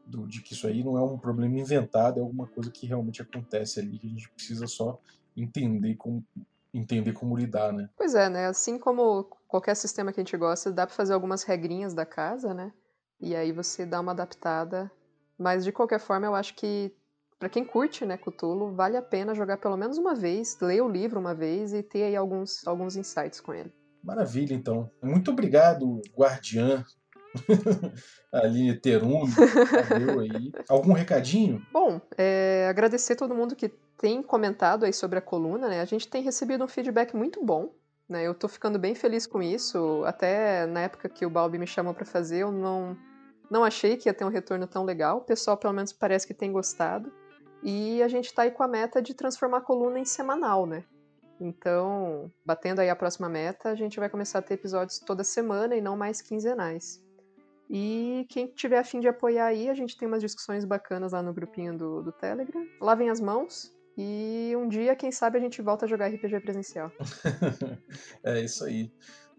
do, 0.06 0.28
de 0.28 0.42
que 0.42 0.54
isso 0.54 0.68
aí 0.68 0.84
não 0.84 0.98
é 0.98 1.02
um 1.02 1.18
problema 1.18 1.58
inventado, 1.58 2.20
é 2.20 2.22
alguma 2.22 2.46
coisa 2.48 2.70
que 2.70 2.86
realmente 2.86 3.22
acontece 3.22 3.80
ali, 3.80 3.98
que 3.98 4.06
a 4.06 4.10
gente 4.10 4.30
precisa 4.30 4.68
só 4.68 5.00
entender 5.36 5.96
como, 5.96 6.24
entender 6.72 7.14
como 7.14 7.36
lidar, 7.36 7.74
né? 7.74 7.90
Pois 7.98 8.14
é, 8.14 8.30
né? 8.30 8.48
Assim 8.48 8.78
como 8.78 9.24
qualquer 9.48 9.76
sistema 9.76 10.14
que 10.14 10.20
a 10.20 10.24
gente 10.24 10.38
gosta, 10.38 10.72
dá 10.72 10.86
para 10.86 10.96
fazer 10.96 11.14
algumas 11.14 11.42
regrinhas 11.42 11.94
da 11.94 12.06
casa, 12.06 12.54
né? 12.54 12.72
E 13.20 13.36
aí 13.36 13.52
você 13.52 13.86
dá 13.86 14.00
uma 14.00 14.12
adaptada. 14.12 14.92
Mas 15.38 15.64
de 15.64 15.72
qualquer 15.72 16.00
forma, 16.00 16.28
eu 16.28 16.36
acho 16.36 16.54
que 16.56 16.94
para 17.42 17.50
quem 17.50 17.66
curte, 17.66 18.06
né, 18.06 18.18
Cthulhu, 18.18 18.72
vale 18.76 18.96
a 18.96 19.02
pena 19.02 19.34
jogar 19.34 19.58
pelo 19.58 19.76
menos 19.76 19.98
uma 19.98 20.14
vez, 20.14 20.56
ler 20.62 20.84
o 20.84 20.88
livro 20.88 21.20
uma 21.20 21.34
vez 21.34 21.74
e 21.74 21.82
ter 21.82 22.04
aí 22.04 22.16
alguns, 22.16 22.68
alguns 22.68 22.96
insights 22.96 23.42
com 23.42 23.52
ele. 23.52 23.74
Maravilha, 24.04 24.54
então. 24.54 24.92
Muito 25.02 25.32
obrigado, 25.32 26.00
Guardiã. 26.16 26.86
Aline 28.32 28.80
Terum, 28.80 29.24
aí. 30.20 30.52
Algum 30.70 30.94
recadinho? 30.94 31.66
Bom, 31.74 32.00
é, 32.16 32.68
agradecer 32.70 33.16
todo 33.16 33.34
mundo 33.34 33.56
que 33.56 33.70
tem 33.98 34.22
comentado 34.22 34.86
aí 34.86 34.94
sobre 34.94 35.18
a 35.18 35.22
coluna, 35.22 35.68
né? 35.68 35.82
A 35.82 35.86
gente 35.86 36.08
tem 36.08 36.22
recebido 36.22 36.64
um 36.64 36.68
feedback 36.68 37.16
muito 37.16 37.44
bom, 37.44 37.74
né? 38.08 38.22
Eu 38.24 38.36
tô 38.36 38.48
ficando 38.48 38.78
bem 38.78 38.94
feliz 38.94 39.26
com 39.26 39.42
isso. 39.42 40.04
Até 40.06 40.68
na 40.68 40.82
época 40.82 41.10
que 41.10 41.26
o 41.26 41.30
Balbi 41.30 41.58
me 41.58 41.66
chamou 41.66 41.96
para 41.96 42.06
fazer, 42.06 42.44
eu 42.44 42.52
não, 42.52 42.96
não 43.50 43.64
achei 43.64 43.98
que 43.98 44.08
ia 44.08 44.14
ter 44.14 44.26
um 44.26 44.30
retorno 44.30 44.68
tão 44.68 44.84
legal. 44.84 45.18
O 45.18 45.22
pessoal, 45.22 45.58
pelo 45.58 45.74
menos, 45.74 45.92
parece 45.92 46.28
que 46.28 46.36
tem 46.36 46.52
gostado. 46.52 47.12
E 47.64 48.02
a 48.02 48.08
gente 48.08 48.26
está 48.26 48.44
aí 48.44 48.52
com 48.52 48.64
a 48.64 48.68
meta 48.68 49.02
de 49.02 49.14
transformar 49.14 49.58
a 49.58 49.62
coluna 49.62 50.00
em 50.00 50.06
semanal, 50.06 50.66
né? 50.66 50.84
Então, 51.40 52.32
batendo 52.46 52.80
aí 52.80 52.90
a 52.90 52.96
próxima 52.96 53.28
meta, 53.28 53.70
a 53.70 53.76
gente 53.76 54.00
vai 54.00 54.10
começar 54.10 54.40
a 54.40 54.42
ter 54.42 54.54
episódios 54.56 55.00
toda 55.00 55.24
semana 55.24 55.76
e 55.76 55.82
não 55.82 55.98
mais 55.98 56.22
quinzenais. 56.22 57.04
E 57.70 58.26
quem 58.30 58.48
tiver 58.48 58.78
afim 58.78 59.00
de 59.00 59.08
apoiar 59.08 59.46
aí, 59.46 59.70
a 59.70 59.74
gente 59.74 59.98
tem 59.98 60.08
umas 60.08 60.22
discussões 60.22 60.66
bacanas 60.66 61.14
lá 61.14 61.24
no 61.24 61.34
grupinho 61.34 61.76
do, 61.78 62.04
do 62.04 62.12
Telegram. 62.12 62.66
Lavem 62.80 63.10
as 63.10 63.20
mãos 63.20 63.74
e 63.98 64.54
um 64.56 64.68
dia, 64.68 64.96
quem 64.96 65.12
sabe, 65.12 65.38
a 65.38 65.42
gente 65.42 65.62
volta 65.62 65.86
a 65.86 65.88
jogar 65.88 66.08
RPG 66.08 66.40
presencial. 66.42 66.92
é 68.24 68.42
isso 68.42 68.64
aí. 68.64 68.92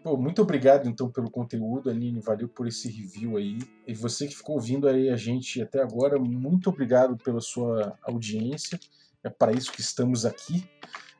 Pô, 0.02 0.16
muito 0.16 0.42
obrigado 0.42 0.88
então 0.88 1.08
pelo 1.08 1.30
conteúdo, 1.30 1.88
Aline. 1.88 2.20
Valeu 2.20 2.48
por 2.48 2.66
esse 2.66 2.90
review 2.90 3.36
aí. 3.36 3.58
E 3.86 3.94
você 3.94 4.26
que 4.26 4.34
ficou 4.34 4.56
ouvindo 4.56 4.88
aí 4.88 5.08
a 5.08 5.16
gente 5.16 5.62
até 5.62 5.80
agora, 5.80 6.18
muito 6.18 6.68
obrigado 6.68 7.16
pela 7.16 7.40
sua 7.40 7.96
audiência. 8.02 8.80
É 9.22 9.30
para 9.30 9.52
isso 9.52 9.70
que 9.70 9.80
estamos 9.80 10.26
aqui. 10.26 10.68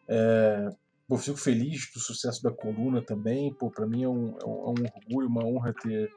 É, 0.08 0.68
eu 1.08 1.16
fico 1.16 1.36
feliz 1.36 1.92
do 1.94 2.00
sucesso 2.00 2.42
da 2.42 2.50
coluna 2.50 3.00
também. 3.00 3.54
Pô, 3.54 3.70
para 3.70 3.86
mim 3.86 4.02
é 4.02 4.08
um, 4.08 4.36
é 4.40 4.44
um, 4.44 4.84
orgulho, 4.96 5.28
uma 5.28 5.44
honra 5.44 5.72
ter, 5.72 6.10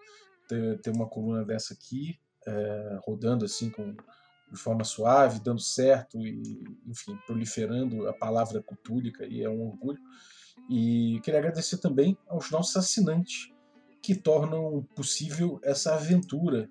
ter, 0.48 0.82
ter 0.82 0.90
uma 0.90 1.08
coluna 1.08 1.46
dessa 1.46 1.76
aqui, 1.76 2.18
é, 2.48 3.00
rodando 3.06 3.46
assim 3.46 3.70
com, 3.70 3.96
de 4.52 4.58
forma 4.58 4.84
suave, 4.84 5.40
dando 5.40 5.62
certo 5.62 6.18
e, 6.26 6.64
enfim, 6.88 7.16
proliferando 7.28 8.08
a 8.08 8.14
palavra 8.14 8.60
cutúlica 8.64 9.24
e 9.24 9.44
é 9.44 9.50
um 9.50 9.68
orgulho. 9.68 10.00
E 10.70 11.20
queria 11.24 11.40
agradecer 11.40 11.78
também 11.78 12.18
aos 12.28 12.50
nossos 12.50 12.76
assinantes 12.76 13.52
que 14.02 14.16
tornam 14.16 14.88
possível 14.96 15.60
essa 15.64 15.96
aventura. 15.96 16.70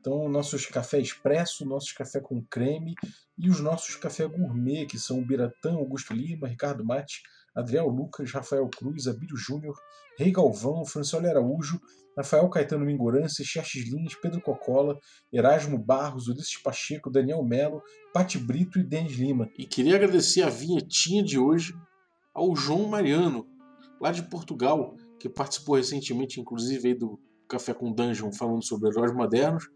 Então, 0.00 0.28
nossos 0.28 0.66
café 0.66 0.98
expresso, 0.98 1.64
nossos 1.64 1.92
café 1.92 2.20
com 2.20 2.42
creme 2.42 2.94
e 3.38 3.48
os 3.48 3.60
nossos 3.60 3.94
café 3.94 4.26
gourmet, 4.26 4.84
que 4.84 4.98
são 4.98 5.20
o 5.20 5.24
Biratã, 5.24 5.74
Augusto 5.74 6.12
Lima, 6.12 6.48
Ricardo 6.48 6.84
Mate, 6.84 7.22
Adriel 7.54 7.86
Lucas, 7.86 8.32
Rafael 8.32 8.68
Cruz, 8.68 9.06
Abílio 9.06 9.36
Júnior, 9.36 9.76
Rei 10.18 10.32
Galvão, 10.32 10.84
Francioli 10.84 11.28
Araújo, 11.28 11.80
Rafael 12.16 12.48
Caetano 12.50 12.84
Mingorance, 12.84 13.44
Xerxes 13.44 13.88
Lins, 13.88 14.14
Pedro 14.16 14.40
Cocola, 14.40 14.98
Erasmo 15.32 15.78
Barros, 15.78 16.26
Ulisses 16.26 16.56
Pacheco, 16.58 17.10
Daniel 17.10 17.42
Melo, 17.44 17.80
Pati 18.12 18.38
Brito 18.38 18.78
e 18.78 18.82
Denis 18.82 19.12
Lima. 19.12 19.48
E 19.56 19.64
queria 19.64 19.94
agradecer 19.94 20.42
a 20.42 20.50
vinhetinha 20.50 21.22
de 21.22 21.38
hoje 21.38 21.72
ao 22.34 22.54
João 22.56 22.88
Mariano, 22.88 23.46
lá 24.00 24.10
de 24.10 24.22
Portugal, 24.22 24.96
que 25.18 25.28
participou 25.28 25.76
recentemente, 25.76 26.40
inclusive, 26.40 26.94
do 26.94 27.20
Café 27.48 27.74
com 27.74 27.92
Dungeon, 27.92 28.32
falando 28.32 28.64
sobre 28.64 28.88
heróis 28.88 29.14
modernos, 29.14 29.68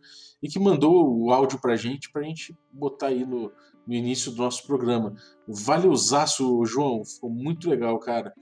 e 0.43 0.49
que 0.49 0.59
mandou 0.59 1.17
o 1.17 1.31
áudio 1.31 1.61
pra 1.61 1.77
gente, 1.77 2.11
pra 2.11 2.23
gente 2.23 2.57
botar 2.73 3.09
aí 3.09 3.25
no, 3.25 3.53
no 3.87 3.95
início 3.95 4.33
do 4.33 4.39
nosso 4.39 4.67
programa. 4.67 5.15
Valeuzaço, 5.47 6.65
João, 6.65 7.05
ficou 7.05 7.31
muito 7.31 7.69
legal, 7.69 7.99
cara. 7.99 8.33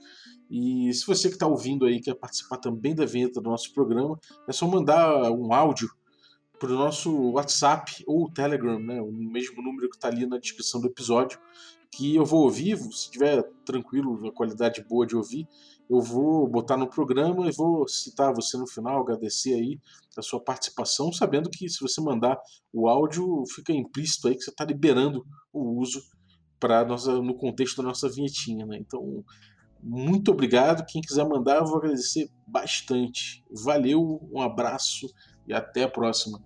E 0.49 0.93
se 0.93 1.05
você 1.05 1.27
que 1.27 1.35
está 1.35 1.47
ouvindo 1.47 1.85
aí 1.85 1.99
quer 1.99 2.15
participar 2.15 2.57
também 2.57 2.95
da 2.95 3.05
vinheta 3.05 3.41
do 3.41 3.49
nosso 3.49 3.73
programa, 3.73 4.19
é 4.47 4.51
só 4.51 4.67
mandar 4.67 5.31
um 5.31 5.53
áudio 5.53 5.89
para 6.59 6.71
o 6.71 6.75
nosso 6.75 7.31
WhatsApp 7.31 8.03
ou 8.07 8.31
Telegram, 8.31 8.79
né? 8.79 9.01
o 9.01 9.11
mesmo 9.11 9.61
número 9.61 9.89
que 9.89 9.97
está 9.97 10.07
ali 10.07 10.25
na 10.25 10.37
descrição 10.37 10.79
do 10.79 10.87
episódio 10.87 11.39
que 11.91 12.15
eu 12.15 12.25
vou 12.25 12.43
ouvir, 12.43 12.77
se 12.77 13.09
tiver 13.09 13.43
tranquilo, 13.65 14.27
a 14.27 14.31
qualidade 14.31 14.83
boa 14.87 15.05
de 15.05 15.15
ouvir, 15.15 15.47
eu 15.89 16.01
vou 16.01 16.47
botar 16.47 16.77
no 16.77 16.89
programa 16.89 17.47
e 17.47 17.51
vou 17.51 17.87
citar 17.87 18.33
você 18.33 18.57
no 18.57 18.67
final, 18.67 19.01
agradecer 19.01 19.53
aí 19.53 19.79
a 20.17 20.21
sua 20.21 20.39
participação, 20.39 21.11
sabendo 21.11 21.49
que 21.49 21.69
se 21.69 21.79
você 21.81 22.01
mandar 22.01 22.39
o 22.73 22.87
áudio, 22.87 23.43
fica 23.53 23.71
implícito 23.71 24.27
aí 24.27 24.35
que 24.35 24.41
você 24.41 24.49
está 24.49 24.65
liberando 24.65 25.25
o 25.53 25.79
uso 25.79 26.01
para 26.59 26.85
no 26.85 27.35
contexto 27.35 27.77
da 27.77 27.89
nossa 27.89 28.09
vinhetinha, 28.09 28.65
né? 28.65 28.77
Então, 28.79 29.23
muito 29.81 30.31
obrigado. 30.31 30.85
Quem 30.85 31.01
quiser 31.01 31.27
mandar, 31.27 31.57
eu 31.57 31.65
vou 31.65 31.77
agradecer 31.77 32.29
bastante. 32.47 33.43
Valeu, 33.63 34.19
um 34.33 34.41
abraço 34.41 35.07
e 35.47 35.53
até 35.53 35.83
a 35.83 35.89
próxima. 35.89 36.41